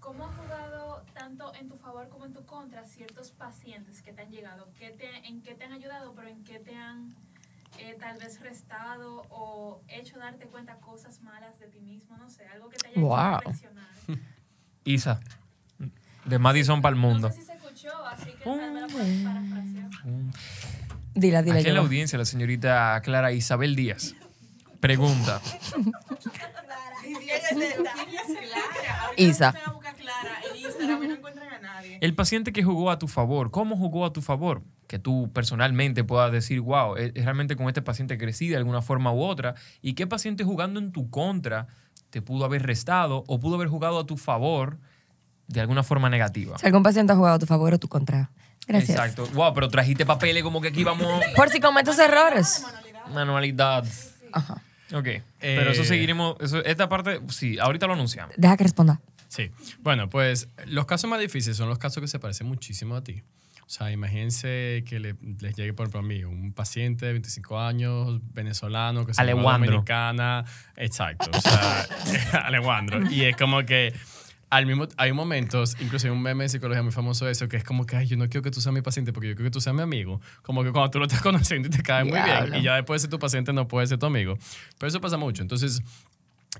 cómo 0.00 0.26
has 0.26 0.36
jugado 0.36 1.02
tanto 1.14 1.54
en 1.54 1.68
tu 1.68 1.76
favor 1.78 2.08
como 2.10 2.26
en 2.26 2.34
tu 2.34 2.44
contra 2.44 2.84
ciertos 2.84 3.30
pacientes 3.30 4.02
que 4.02 4.12
te 4.12 4.20
han 4.22 4.30
llegado. 4.30 4.68
¿Qué 4.78 4.90
te, 4.90 5.26
¿En 5.26 5.40
qué 5.42 5.54
te 5.54 5.64
han 5.64 5.72
ayudado, 5.72 6.12
pero 6.14 6.28
en 6.28 6.44
qué 6.44 6.58
te 6.58 6.76
han 6.76 7.14
eh, 7.78 7.96
tal 7.98 8.18
vez 8.18 8.38
restado 8.40 9.22
o 9.30 9.80
hecho 9.88 10.18
darte 10.18 10.46
cuenta 10.46 10.76
cosas 10.76 11.22
malas 11.22 11.58
de 11.58 11.68
ti 11.68 11.80
mismo? 11.80 12.16
No 12.18 12.28
sé, 12.28 12.46
algo 12.48 12.68
que 12.68 12.76
te 12.76 12.88
haya 12.88 13.00
Wow. 13.00 13.16
hecho 13.16 13.36
reflexionar. 13.46 13.88
Isa, 14.84 15.20
de 16.24 16.38
Madison 16.38 16.82
para 16.82 16.94
el 16.94 17.00
mundo. 17.00 17.28
No 17.28 17.34
sé 17.34 17.40
si 17.40 17.46
se 17.46 17.52
escuchó, 17.54 18.06
así 18.06 18.30
que 18.32 18.44
tal 18.44 18.86
vez 18.86 19.24
parafrasear. 19.24 19.90
Dila, 21.14 21.42
dila. 21.42 21.58
Aquí 21.58 21.68
en 21.68 21.74
la 21.74 21.80
audiencia, 21.80 22.18
la 22.18 22.24
señorita 22.24 23.00
Clara 23.02 23.32
Isabel 23.32 23.76
Díaz 23.76 24.14
pregunta. 24.84 25.40
Isa. 29.16 29.54
El 32.02 32.14
paciente 32.14 32.52
que 32.52 32.62
jugó 32.62 32.90
a 32.90 32.98
tu 32.98 33.08
favor, 33.08 33.50
¿cómo 33.50 33.78
jugó 33.78 34.04
a 34.04 34.12
tu 34.12 34.20
favor? 34.20 34.60
Que 34.86 34.98
tú 34.98 35.30
personalmente 35.32 36.04
puedas 36.04 36.30
decir, 36.30 36.60
wow, 36.60 36.98
eh, 36.98 37.12
realmente 37.14 37.56
con 37.56 37.68
este 37.68 37.80
paciente 37.80 38.18
crecí 38.18 38.48
de 38.48 38.58
alguna 38.58 38.82
forma 38.82 39.10
u 39.10 39.22
otra. 39.22 39.54
¿Y 39.80 39.94
qué 39.94 40.06
paciente 40.06 40.44
jugando 40.44 40.78
en 40.80 40.92
tu 40.92 41.08
contra 41.08 41.66
te 42.10 42.20
pudo 42.20 42.44
haber 42.44 42.66
restado 42.66 43.24
o 43.26 43.40
pudo 43.40 43.54
haber 43.54 43.68
jugado 43.68 43.98
a 43.98 44.04
tu 44.04 44.18
favor 44.18 44.78
de 45.46 45.60
alguna 45.60 45.82
forma 45.82 46.08
negativa? 46.10 46.58
Si 46.58 46.66
algún 46.66 46.82
paciente 46.82 47.12
ha 47.12 47.16
jugado 47.16 47.36
a 47.36 47.38
tu 47.38 47.46
favor 47.46 47.74
o 47.74 47.78
tu 47.78 47.88
contra. 47.88 48.30
Gracias. 48.66 48.90
Exacto. 48.98 49.26
Wow, 49.34 49.52
pero 49.54 49.68
trajiste 49.68 50.06
papeles 50.06 50.42
como 50.42 50.60
que 50.60 50.68
aquí 50.68 50.84
vamos. 50.84 51.22
Por 51.36 51.50
si 51.50 51.60
cometes 51.60 51.98
errores. 51.98 52.64
Manualidad. 53.12 53.84
Ajá. 54.32 54.62
Ok. 54.92 55.08
Pero 55.40 55.70
eso 55.70 55.82
Eh. 55.82 55.86
seguiremos. 55.86 56.36
Eso, 56.40 56.64
esta 56.64 56.88
parte, 56.88 57.20
sí, 57.28 57.58
ahorita 57.58 57.86
lo 57.86 57.92
anunciamos. 57.94 58.34
Deja 58.38 58.56
que 58.56 58.64
responda. 58.64 59.00
Sí. 59.28 59.50
Bueno, 59.80 60.08
pues 60.08 60.48
los 60.66 60.86
casos 60.86 61.10
más 61.10 61.20
difíciles 61.20 61.56
son 61.56 61.68
los 61.68 61.78
casos 61.78 62.00
que 62.00 62.08
se 62.08 62.18
parecen 62.18 62.46
muchísimo 62.46 62.94
a 62.96 63.02
ti. 63.04 63.22
O 63.66 63.68
sea, 63.70 63.90
imagínense 63.90 64.84
que 64.86 65.00
le- 65.00 65.16
les 65.40 65.56
llegue, 65.56 65.72
por 65.72 65.84
ejemplo, 65.84 66.00
a 66.00 66.02
mí, 66.02 66.22
un 66.22 66.52
paciente 66.52 67.06
de 67.06 67.12
25 67.12 67.58
años, 67.58 68.20
venezolano, 68.32 69.06
que 69.06 69.14
se 69.14 69.24
llama 69.24 69.40
Alejandro. 69.54 69.70
dominicana. 69.70 70.44
Exacto. 70.76 71.30
O 71.36 71.40
sea, 71.40 71.86
Alejandro. 72.46 73.10
Y 73.10 73.24
es 73.24 73.36
como 73.36 73.64
que 73.64 73.94
al 74.56 74.66
mismo, 74.66 74.86
hay 74.96 75.12
momentos, 75.12 75.76
incluso 75.80 76.06
hay 76.06 76.12
un 76.12 76.22
meme 76.22 76.44
de 76.44 76.48
psicología 76.48 76.82
muy 76.82 76.92
famoso 76.92 77.26
de 77.26 77.32
eso, 77.32 77.48
que 77.48 77.56
es 77.56 77.64
como 77.64 77.86
que, 77.86 77.96
ay, 77.96 78.06
yo 78.06 78.16
no 78.16 78.28
quiero 78.28 78.42
que 78.42 78.52
tú 78.52 78.60
seas 78.60 78.72
mi 78.72 78.82
paciente 78.82 79.12
porque 79.12 79.28
yo 79.28 79.34
quiero 79.34 79.50
que 79.50 79.52
tú 79.52 79.60
seas 79.60 79.74
mi 79.74 79.82
amigo. 79.82 80.20
Como 80.42 80.62
que 80.62 80.70
cuando 80.70 80.90
tú 80.90 81.00
lo 81.00 81.06
estás 81.06 81.22
conociendo 81.22 81.66
y 81.66 81.70
te 81.72 81.82
cae 81.82 82.04
muy 82.04 82.20
bien 82.20 82.54
y 82.54 82.62
ya 82.62 82.76
después 82.76 83.02
de 83.02 83.06
ser 83.06 83.10
tu 83.10 83.18
paciente 83.18 83.52
no 83.52 83.66
puede 83.66 83.88
ser 83.88 83.98
tu 83.98 84.06
amigo. 84.06 84.38
Pero 84.78 84.88
eso 84.88 85.00
pasa 85.00 85.16
mucho. 85.16 85.42
Entonces, 85.42 85.82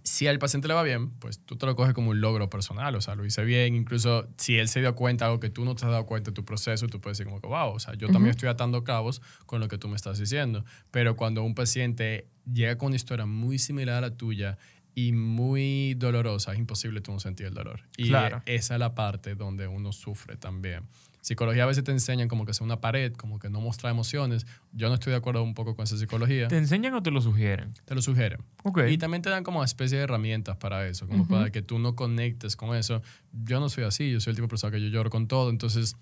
si 0.02 0.26
al 0.26 0.38
paciente 0.38 0.66
le 0.66 0.74
va 0.74 0.82
bien, 0.82 1.10
pues 1.10 1.38
tú 1.38 1.56
te 1.56 1.66
lo 1.66 1.76
coges 1.76 1.94
como 1.94 2.10
un 2.10 2.20
logro 2.20 2.50
personal, 2.50 2.94
o 2.96 3.00
sea, 3.00 3.14
lo 3.14 3.24
hice 3.24 3.44
bien, 3.44 3.76
incluso 3.76 4.26
si 4.36 4.58
él 4.58 4.68
se 4.68 4.80
dio 4.80 4.94
cuenta 4.96 5.26
algo 5.26 5.38
que 5.38 5.50
tú 5.50 5.64
no 5.64 5.74
te 5.74 5.84
has 5.84 5.92
dado 5.92 6.04
cuenta 6.04 6.30
de 6.30 6.34
tu 6.34 6.44
proceso, 6.44 6.88
tú 6.88 7.00
puedes 7.00 7.18
decir 7.18 7.30
como 7.30 7.40
que, 7.40 7.46
wow, 7.46 7.72
o 7.72 7.78
sea, 7.78 7.94
yo 7.94 8.08
también 8.08 8.30
estoy 8.30 8.48
atando 8.48 8.82
cabos 8.82 9.22
con 9.46 9.60
lo 9.60 9.68
que 9.68 9.78
tú 9.78 9.88
me 9.88 9.96
estás 9.96 10.18
diciendo, 10.18 10.64
pero 10.90 11.16
cuando 11.16 11.44
un 11.44 11.54
paciente 11.54 12.26
llega 12.52 12.76
con 12.76 12.88
una 12.88 12.96
historia 12.96 13.26
muy 13.26 13.58
similar 13.58 13.98
a 13.98 14.00
la 14.08 14.16
tuya 14.16 14.58
y 14.94 15.12
muy 15.12 15.94
dolorosa, 15.94 16.52
es 16.52 16.58
imposible 16.58 17.00
tú 17.00 17.12
no 17.12 17.20
sentir 17.20 17.46
el 17.46 17.54
dolor. 17.54 17.80
Y 17.96 18.08
Claro. 18.08 18.42
esa 18.46 18.74
es 18.74 18.80
la 18.80 18.94
parte 18.94 19.34
donde 19.34 19.66
uno 19.66 19.92
sufre 19.92 20.36
también. 20.36 20.84
Psicología 21.20 21.62
a 21.62 21.66
veces 21.66 21.84
te 21.84 21.90
enseñan 21.90 22.28
como 22.28 22.44
que 22.44 22.52
sea 22.52 22.66
una 22.66 22.82
pared, 22.82 23.14
como 23.14 23.38
que 23.38 23.48
no 23.48 23.60
mostrar 23.62 23.90
emociones. 23.90 24.46
Yo 24.72 24.88
no 24.88 24.94
estoy 24.94 25.12
de 25.12 25.16
acuerdo 25.16 25.42
un 25.42 25.54
poco 25.54 25.74
con 25.74 25.84
esa 25.84 25.96
psicología 25.96 26.48
¿Te 26.48 26.58
enseñan 26.58 26.92
o 26.92 27.02
te 27.02 27.10
lo 27.10 27.22
sugieren? 27.22 27.72
te 27.86 27.94
lo 27.94 28.02
sugieren. 28.02 28.40
Ok. 28.62 28.80
Y 28.90 28.98
también 28.98 29.22
te 29.22 29.30
dan 29.30 29.42
como 29.42 29.60
una 29.60 29.64
especie 29.64 29.96
de 29.96 30.04
herramientas 30.04 30.58
para 30.58 30.86
eso, 30.86 31.08
como 31.08 31.26
para 31.26 31.50
que 31.50 31.62
tú 31.62 31.78
no 31.78 31.96
conectes 31.96 32.56
con 32.56 32.76
eso. 32.76 33.00
Yo 33.32 33.58
no 33.58 33.70
soy 33.70 33.84
así, 33.84 34.12
yo 34.12 34.20
soy 34.20 34.32
el 34.32 34.36
tipo 34.36 34.44
de 34.46 34.50
persona 34.50 34.70
que 34.70 34.82
yo 34.82 34.88
lloro 34.88 35.08
con 35.08 35.26
todo. 35.26 35.48
Entonces, 35.48 35.96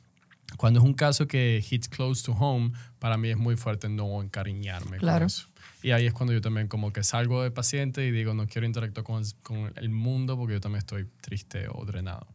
cuando 0.56 0.80
es 0.80 0.84
un 0.84 0.92
caso 0.94 1.28
que 1.28 1.64
hits 1.70 1.88
close 1.88 2.24
to 2.24 2.32
home, 2.32 2.72
para 2.98 3.16
mí 3.16 3.28
es 3.28 3.36
muy 3.38 3.54
fuerte 3.54 3.88
no 3.88 4.20
encariñarme 4.22 4.96
Claro. 4.98 5.20
con 5.20 5.26
eso. 5.26 5.48
Y 5.82 5.90
ahí 5.90 6.06
es 6.06 6.12
cuando 6.12 6.32
yo 6.32 6.40
también 6.40 6.68
como 6.68 6.92
que 6.92 7.02
salgo 7.02 7.42
de 7.42 7.50
paciente 7.50 8.06
y 8.06 8.10
digo, 8.12 8.34
no 8.34 8.46
quiero 8.46 8.66
interactuar 8.66 9.04
con, 9.04 9.24
con 9.42 9.72
el 9.76 9.90
mundo 9.90 10.36
porque 10.36 10.54
yo 10.54 10.60
también 10.60 10.78
estoy 10.78 11.08
triste 11.20 11.66
o 11.70 11.84
drenado. 11.84 12.26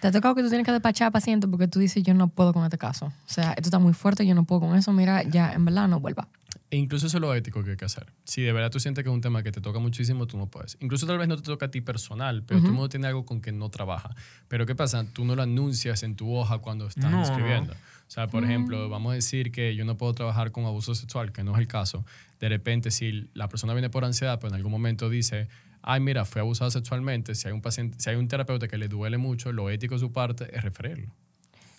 Te 0.00 0.08
ha 0.08 0.12
tocado 0.12 0.34
que 0.34 0.42
tú 0.42 0.50
tienes 0.50 0.66
que 0.66 0.72
despachar 0.72 1.08
a 1.08 1.10
paciente 1.10 1.48
porque 1.48 1.66
tú 1.66 1.78
dices, 1.78 2.02
yo 2.02 2.12
no 2.12 2.28
puedo 2.28 2.52
con 2.52 2.62
este 2.64 2.76
caso. 2.76 3.06
O 3.06 3.12
sea, 3.24 3.52
esto 3.52 3.68
está 3.68 3.78
muy 3.78 3.94
fuerte, 3.94 4.26
yo 4.26 4.34
no 4.34 4.44
puedo 4.44 4.60
con 4.60 4.76
eso. 4.76 4.92
Mira, 4.92 5.22
ya, 5.22 5.54
en 5.54 5.64
verdad, 5.64 5.88
no 5.88 5.98
vuelva. 5.98 6.28
E 6.70 6.76
incluso 6.76 7.06
eso 7.06 7.16
es 7.16 7.20
lo 7.22 7.34
ético 7.34 7.64
que 7.64 7.70
hay 7.70 7.76
que 7.78 7.86
hacer. 7.86 8.12
Si 8.24 8.42
de 8.42 8.52
verdad 8.52 8.70
tú 8.70 8.80
sientes 8.80 9.02
que 9.02 9.08
es 9.08 9.14
un 9.14 9.22
tema 9.22 9.42
que 9.42 9.50
te 9.50 9.62
toca 9.62 9.78
muchísimo, 9.78 10.26
tú 10.26 10.36
no 10.36 10.46
puedes. 10.46 10.76
Incluso 10.80 11.06
tal 11.06 11.16
vez 11.16 11.26
no 11.26 11.36
te 11.36 11.42
toca 11.42 11.66
a 11.66 11.70
ti 11.70 11.80
personal, 11.80 12.42
pero 12.42 12.60
todo 12.60 12.68
el 12.68 12.74
mundo 12.74 12.88
tiene 12.90 13.06
algo 13.06 13.24
con 13.24 13.40
que 13.40 13.50
no 13.52 13.70
trabaja. 13.70 14.10
Pero 14.48 14.66
¿qué 14.66 14.74
pasa? 14.74 15.04
Tú 15.10 15.24
no 15.24 15.36
lo 15.36 15.42
anuncias 15.42 16.02
en 16.02 16.16
tu 16.16 16.34
hoja 16.34 16.58
cuando 16.58 16.86
estás 16.86 17.10
No, 17.10 17.22
escribiendo. 17.22 17.72
O 18.06 18.10
sea, 18.14 18.28
por 18.28 18.44
ejemplo, 18.44 18.88
vamos 18.88 19.12
a 19.12 19.14
decir 19.14 19.50
que 19.50 19.74
yo 19.74 19.84
no 19.84 19.96
puedo 19.96 20.12
trabajar 20.14 20.52
con 20.52 20.64
abuso 20.66 20.94
sexual, 20.94 21.32
que 21.32 21.42
no 21.42 21.52
es 21.54 21.58
el 21.58 21.66
caso. 21.66 22.04
De 22.38 22.48
repente, 22.48 22.90
si 22.90 23.28
la 23.34 23.48
persona 23.48 23.72
viene 23.72 23.90
por 23.90 24.04
ansiedad, 24.04 24.38
pues 24.38 24.52
en 24.52 24.56
algún 24.56 24.70
momento 24.70 25.08
dice, 25.10 25.48
ay, 25.82 26.00
mira, 26.00 26.24
fue 26.24 26.40
abusada 26.40 26.70
sexualmente, 26.70 27.34
si 27.34 27.48
hay 27.48 27.54
un 27.54 27.62
paciente, 27.62 27.96
si 27.98 28.10
hay 28.10 28.16
un 28.16 28.28
terapeuta 28.28 28.68
que 28.68 28.78
le 28.78 28.88
duele 28.88 29.18
mucho, 29.18 29.52
lo 29.52 29.68
ético 29.70 29.94
de 29.94 30.00
su 30.00 30.12
parte 30.12 30.54
es 30.56 30.62
referirlo. 30.62 31.12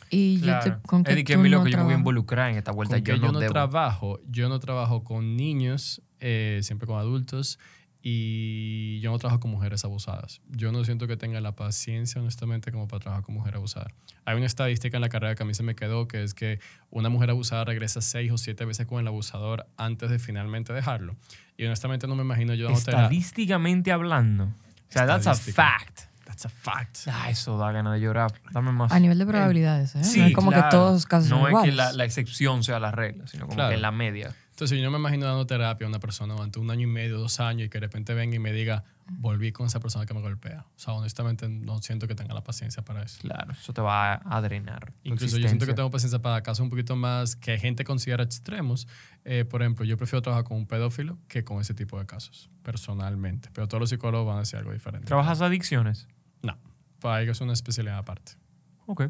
Y 0.10 0.40
Claro. 0.42 0.66
yo 0.66 0.76
te, 0.78 0.88
con 0.88 1.04
que 1.04 1.14
Eddie, 1.14 1.24
que 1.24 1.36
tú 1.36 1.44
lo 1.44 1.58
no 1.60 1.64
que 1.64 1.72
yo 1.72 1.78
me 1.78 1.84
voy 1.84 1.94
a 1.94 1.98
involucrar 1.98 2.52
en 2.52 2.58
esta 2.58 2.72
vuelta. 2.72 2.96
Con 2.96 3.04
que 3.04 3.12
Yo, 3.12 3.18
yo 3.18 3.26
no 3.28 3.32
no 3.34 3.40
debo. 3.40 3.54
trabajo, 3.54 4.20
yo 4.30 4.50
no 4.50 4.60
trabajo 4.60 5.04
con 5.04 5.36
niños, 5.36 6.02
eh, 6.20 6.60
siempre 6.64 6.86
con 6.88 7.00
adultos, 7.00 7.60
y 8.08 9.00
yo 9.00 9.10
no 9.12 9.18
trabajo 9.18 9.40
con 9.40 9.50
mujeres 9.50 9.84
abusadas. 9.84 10.40
Yo 10.52 10.72
no 10.72 10.86
siento 10.86 11.08
que 11.08 11.18
tenga 11.18 11.42
la 11.42 11.56
paciencia, 11.56 12.22
honestamente, 12.22 12.72
como 12.72 12.88
para 12.88 13.00
trabajar 13.00 13.24
con 13.26 13.34
mujer 13.34 13.56
abusada. 13.56 13.88
Hay 14.26 14.38
una 14.38 14.46
estadística 14.46 14.96
en 14.98 15.02
la 15.02 15.10
carrera 15.10 15.34
que 15.34 15.42
a 15.42 15.46
mí 15.48 15.56
se 15.56 15.64
me 15.64 15.76
quedó, 15.76 16.08
que 16.08 16.22
es 16.22 16.36
que 16.36 16.60
una 16.92 17.10
mujer 17.10 17.32
abusada 17.32 17.66
regresa 17.66 18.02
seis 18.02 18.32
o 18.32 18.38
siete 18.38 18.64
veces 18.64 18.86
con 18.86 19.00
el 19.00 19.08
abusador 19.08 19.66
antes 19.76 20.12
de 20.12 20.20
finalmente 20.20 20.72
dejarlo. 20.72 21.16
Y 21.58 21.66
honestamente 21.66 22.06
no 22.08 22.16
me 22.16 22.22
imagino 22.22 22.54
yo 22.54 22.66
dándote 22.66 22.92
la- 22.92 22.98
Estadísticamente 23.00 23.92
hablando. 23.92 24.44
O 24.46 24.52
sea, 24.90 25.08
that's 25.08 25.26
a 25.26 25.34
fact. 25.34 26.02
That's 26.26 26.46
a 26.46 26.50
fact. 26.50 26.98
Ah, 27.08 27.32
eso 27.32 27.58
da 27.58 27.72
ganas 27.72 27.94
de 27.94 28.02
llorar. 28.02 28.32
Dame 28.52 28.72
más. 28.72 28.92
A 28.92 29.00
nivel 29.00 29.18
de 29.18 29.26
probabilidades, 29.26 29.96
¿eh? 29.96 30.04
Sí, 30.04 30.20
no 30.20 30.26
es 30.28 30.34
como 30.36 30.52
claro. 30.52 30.66
que 30.66 30.70
todos 30.72 30.94
los 30.94 31.06
casos 31.08 31.30
No 31.32 31.38
son 31.38 31.46
es 31.46 31.48
que 31.48 31.52
iguales. 31.70 31.76
la, 31.76 31.92
la 31.94 32.06
excepción 32.06 32.64
sea 32.64 32.80
la 32.80 32.92
regla, 32.92 33.26
sino 33.26 33.46
como 33.46 33.56
Claro. 33.56 33.70
que 33.70 33.76
en 33.76 33.82
la 33.82 33.92
media. 33.92 34.36
Entonces 34.56 34.78
yo 34.78 34.86
no 34.86 34.92
me 34.92 35.00
imagino 35.00 35.26
dando 35.26 35.46
terapia 35.46 35.86
a 35.86 35.90
una 35.90 36.00
persona 36.00 36.34
durante 36.34 36.60
un 36.60 36.72
año 36.72 36.84
y 36.84 36.90
medio, 36.90 37.20
dos 37.20 37.42
años, 37.42 37.66
y 37.66 37.70
que 37.70 37.78
de 37.78 37.88
repente 37.88 38.14
venga 38.14 38.38
y 38.38 38.40
me 38.40 38.54
diga, 38.54 38.86
volví 39.06 39.52
con 39.52 39.68
esa 39.68 39.82
persona 39.82 40.06
que 40.06 40.14
me 40.14 40.22
golpea. 40.22 40.62
O 40.62 40.80
sea, 40.80 40.94
honestamente 40.94 41.50
no 41.50 41.82
siento 41.82 42.08
que 42.08 42.16
tenga 42.16 42.34
la 42.34 42.42
paciencia 42.42 42.82
para 42.82 43.04
eso. 43.04 43.20
Claro, 43.20 43.52
eso 43.52 43.74
te 43.74 43.82
va 43.82 44.22
a, 44.24 44.42
drenar. 44.42 44.94
Incluso 45.04 45.38
yo 45.38 45.50
siento 45.50 45.66
que 45.66 45.74
tengo 45.74 45.92
paciencia 45.92 46.20
para 46.20 46.42
casos 46.42 46.64
un 46.64 46.70
poquito 46.70 46.96
más 46.96 47.36
que 47.36 47.60
gente 47.60 47.84
considera 47.84 48.24
extremos. 48.24 48.88
Eh, 49.26 49.44
por 49.44 49.62
ejemplo, 49.62 49.84
yo 49.84 49.98
prefiero 49.98 50.22
trabajar 50.22 50.46
con 50.46 50.56
un 50.56 50.68
pedófilo 50.68 51.18
que 51.28 51.44
con 51.44 51.60
ese 51.60 51.74
tipo 51.74 52.00
de 52.00 52.06
casos, 52.06 52.50
personalmente. 52.64 53.50
Pero 53.52 53.68
todos 53.68 53.82
los 53.82 53.90
psicólogos 53.90 54.26
van 54.26 54.38
a 54.38 54.40
decir 54.40 54.58
algo 54.58 54.72
diferente. 54.72 55.06
¿Trabajas 55.06 55.42
adicciones? 55.42 56.08
No, 56.42 56.58
para 57.02 57.22
ellos 57.22 57.36
es 57.36 57.42
una 57.42 57.52
especialidad 57.52 57.98
aparte. 57.98 58.38
Ok. 58.86 59.10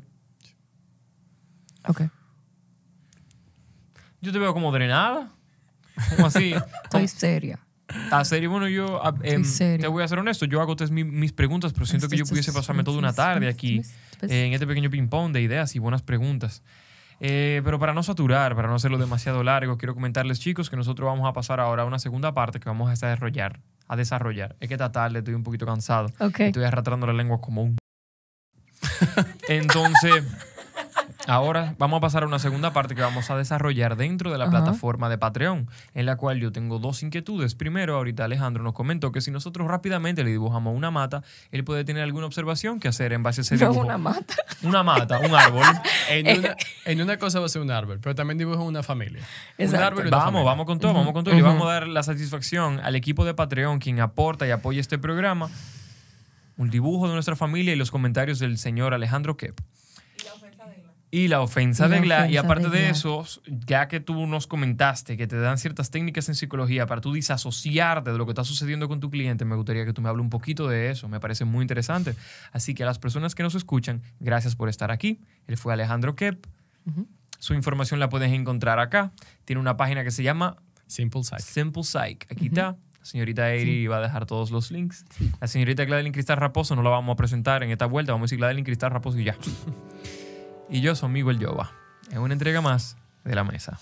Ok. 1.88 2.02
Yo 4.22 4.32
te 4.32 4.40
veo 4.40 4.56
como 4.56 4.72
drenada. 4.72 5.35
Como 6.16 6.28
así. 6.28 6.54
Estoy 6.84 7.08
seria. 7.08 7.60
A 8.12 8.26
serio, 8.26 8.50
bueno, 8.50 8.68
yo 8.68 9.00
serio. 9.44 9.80
te 9.84 9.88
voy 9.88 10.04
a 10.04 10.08
ser 10.08 10.18
honesto. 10.20 10.46
Yo 10.46 10.60
hago 10.60 10.76
todas 10.76 10.90
mi- 10.92 11.04
mis 11.04 11.32
preguntas, 11.34 11.72
pero 11.74 11.86
siento 11.86 12.08
que 12.10 12.18
yo 12.18 12.26
pudiese 12.26 12.52
pasarme 12.52 12.84
toda 12.84 12.98
una 12.98 13.14
tarde 13.14 13.48
aquí 13.48 13.82
eh, 14.24 14.48
en 14.48 14.54
este 14.54 14.66
pequeño 14.66 14.90
ping-pong 14.90 15.32
de 15.32 15.42
ideas 15.42 15.76
y 15.76 15.80
buenas 15.80 16.02
preguntas. 16.02 16.64
Eh, 17.22 17.62
pero 17.64 17.80
para 17.80 17.94
no 17.94 18.02
saturar, 18.04 18.56
para 18.56 18.68
no 18.68 18.76
hacerlo 18.76 18.98
demasiado 18.98 19.44
largo, 19.44 19.78
quiero 19.78 19.94
comentarles, 19.94 20.40
chicos, 20.40 20.70
que 20.70 20.76
nosotros 20.76 21.06
vamos 21.08 21.30
a 21.30 21.34
pasar 21.34 21.60
ahora 21.60 21.84
a 21.84 21.86
una 21.86 22.00
segunda 22.00 22.34
parte 22.34 22.60
que 22.60 22.68
vamos 22.68 22.88
a 22.88 22.92
desarrollar. 22.92 23.62
A 23.88 23.96
desarrollar. 23.96 24.56
Es 24.60 24.68
que 24.68 24.74
esta 24.74 24.92
tarde 24.92 25.20
estoy 25.20 25.36
un 25.36 25.44
poquito 25.44 25.66
cansado. 25.68 26.08
Ok. 26.20 26.40
Estoy 26.42 26.64
arrastrando 26.64 27.06
la 27.08 27.14
lengua 27.14 27.40
como 27.40 27.62
un. 27.64 27.78
Entonces, 29.48 30.24
ahora 31.28 31.76
vamos 31.78 31.98
a 31.98 32.02
pasar 32.02 32.24
a 32.24 32.28
una 32.28 32.40
segunda 32.40 32.72
parte 32.74 32.96
que 32.96 33.02
vamos 33.02 33.30
a 33.30 33.38
desarrollar 33.38 33.96
dentro 33.96 34.32
de 34.32 34.38
la 34.38 34.50
plataforma 34.50 35.10
de 35.10 35.18
Patreon, 35.18 35.68
en 35.94 36.06
la 36.06 36.16
cual 36.18 36.40
yo 36.40 36.52
tengo 36.52 36.80
dos 36.80 37.02
inquietudes. 37.04 37.56
Primero, 37.56 37.96
ahorita 37.96 38.26
Alejandro 38.26 38.64
nos 38.64 38.74
comentó 38.74 39.12
que 39.12 39.22
si 39.22 39.32
nosotros 39.32 39.68
rápidamente 39.68 40.24
le 40.24 40.32
dibujamos 40.32 40.76
una 40.76 40.92
mata, 40.92 41.24
él 41.52 41.64
puede 41.64 41.84
tener 41.84 42.04
alguna 42.04 42.26
observación 42.28 42.80
que 42.80 42.88
hacer 42.88 43.14
en 43.14 43.24
base 43.24 43.42
a 43.42 43.44
ese 43.44 43.56
No, 43.58 43.62
dibujo. 43.72 43.82
una 43.86 43.98
mata. 43.98 44.36
Una 44.64 44.84
mata, 44.84 45.20
un 45.20 45.34
árbol. 45.36 45.64
En 46.10 46.38
una, 46.40 46.56
en 46.86 47.02
una 47.02 47.18
cosa 47.18 47.40
va 47.40 47.48
a 47.48 47.50
ser 47.50 47.62
un 47.64 47.72
árbol, 47.72 48.00
pero 48.00 48.14
también 48.14 48.38
dibujo 48.38 48.64
una 48.64 48.84
familia. 48.84 49.22
Un 49.58 49.66
Exacto. 49.66 49.86
árbol 49.88 50.06
y 50.06 50.08
una 50.10 50.18
Vamos, 50.18 50.28
familia. 50.34 50.52
vamos 50.52 50.66
con 50.68 50.80
todo, 50.80 50.94
vamos 50.94 51.14
con 51.14 51.24
todo. 51.24 51.34
Y 51.34 51.38
le 51.38 51.44
vamos 51.44 51.68
a 51.68 51.72
dar 51.74 51.88
la 51.88 52.04
satisfacción 52.04 52.80
al 52.80 52.96
equipo 52.96 53.26
de 53.26 53.34
Patreon, 53.34 53.80
quien 53.80 54.00
aporta 54.00 54.46
y 54.48 54.52
apoya 54.52 54.80
este 54.82 55.00
programa, 55.00 55.50
un 56.58 56.70
dibujo 56.70 57.08
de 57.08 57.14
nuestra 57.16 57.36
familia 57.36 57.74
y 57.74 57.76
los 57.76 57.90
comentarios 57.92 58.38
del 58.40 58.58
señor 58.60 58.94
Alejandro 58.94 59.36
Kep. 59.36 59.60
Y 61.16 61.30
la 61.30 61.40
ofensa 61.40 61.86
Y 61.86 61.90
la 61.90 61.96
de 61.96 62.02
Gla. 62.02 62.30
Y 62.30 62.36
aparte 62.36 62.68
de 62.68 62.78
de 62.78 62.90
eso, 62.90 63.24
ya 63.48 63.88
que 63.88 64.02
tú 64.02 64.28
nos 64.28 64.48
comentaste 64.48 65.16
que 65.16 65.28
te 65.28 65.38
dan 65.38 65.58
ciertas 65.58 65.90
técnicas 65.90 66.28
en 66.28 66.36
psicología 66.36 66.88
para 66.88 67.00
tú 67.00 67.14
disasociarte 67.14 68.12
de 68.12 68.18
lo 68.18 68.26
que 68.26 68.32
está 68.32 68.44
sucediendo 68.44 68.90
con 68.90 69.00
tu 69.00 69.10
cliente, 69.10 69.46
me 69.46 69.56
gustaría 69.56 69.86
que 69.86 69.94
tú 69.94 70.02
me 70.02 70.10
hables 70.10 70.24
un 70.24 70.30
poquito 70.30 70.68
de 70.68 70.90
eso. 70.90 71.08
Me 71.08 71.22
parece 71.22 71.46
muy 71.46 71.62
interesante. 71.62 72.16
Así 72.52 72.74
que 72.74 72.84
a 72.84 72.86
las 72.86 73.00
personas 73.00 73.34
que 73.34 73.44
nos 73.44 73.56
escuchan, 73.56 74.02
gracias 74.20 74.58
por 74.58 74.68
estar 74.68 74.92
aquí. 74.92 75.22
Él 75.48 75.56
fue 75.56 75.72
Alejandro 75.72 76.18
Kep. 76.18 76.46
Su 77.40 77.54
información 77.54 78.02
la 78.02 78.10
puedes 78.10 78.34
encontrar 78.34 78.80
acá. 78.80 79.14
Tiene 79.46 79.62
una 79.62 79.78
página 79.78 80.04
que 80.04 80.12
se 80.12 80.22
llama 80.22 80.58
Simple 80.86 81.24
Psych. 81.24 81.40
Simple 81.40 81.84
Psych. 81.84 82.30
Aquí 82.30 82.48
está. 82.48 82.76
La 83.00 83.06
señorita 83.06 83.54
Eri 83.54 83.88
va 83.88 84.00
a 84.00 84.02
dejar 84.02 84.26
todos 84.26 84.52
los 84.52 84.70
links. 84.70 85.06
La 85.40 85.48
señorita 85.48 85.86
Gladeline 85.86 86.12
Cristal 86.12 86.36
Raposo 86.36 86.76
no 86.76 86.82
la 86.82 86.90
vamos 86.90 87.14
a 87.14 87.16
presentar 87.16 87.64
en 87.64 87.72
esta 87.72 87.86
vuelta. 87.86 88.12
Vamos 88.12 88.26
a 88.26 88.28
decir 88.28 88.40
Gladeline 88.40 88.66
Cristal 88.66 88.92
Raposo 88.92 89.18
y 89.18 89.24
ya. 89.24 89.38
y 90.70 90.82
yo, 90.82 90.96
soy 90.96 91.10
Miguel 91.10 91.40
Yoba. 91.40 91.72
En 92.12 92.20
una 92.20 92.34
entrega 92.34 92.62
más 92.62 92.98
de 93.24 93.36
la 93.36 93.44
mesa. 93.44 93.80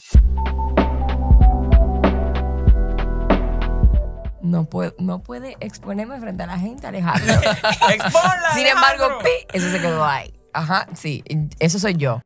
No 4.42 4.66
puede, 4.66 4.94
no 5.00 5.24
puede 5.24 5.56
exponerme 5.62 6.20
frente 6.20 6.44
a 6.44 6.48
la 6.48 6.60
gente, 6.60 6.86
Alejandro. 6.86 7.34
Sin 8.54 8.68
embargo, 8.68 9.20
pi, 9.24 9.48
eso 9.54 9.70
se 9.72 9.80
quedó 9.80 10.04
ahí. 10.04 10.34
Ajá, 10.54 10.88
sí, 10.94 11.24
eso 11.60 11.80
soy 11.80 11.96
yo. 11.96 12.22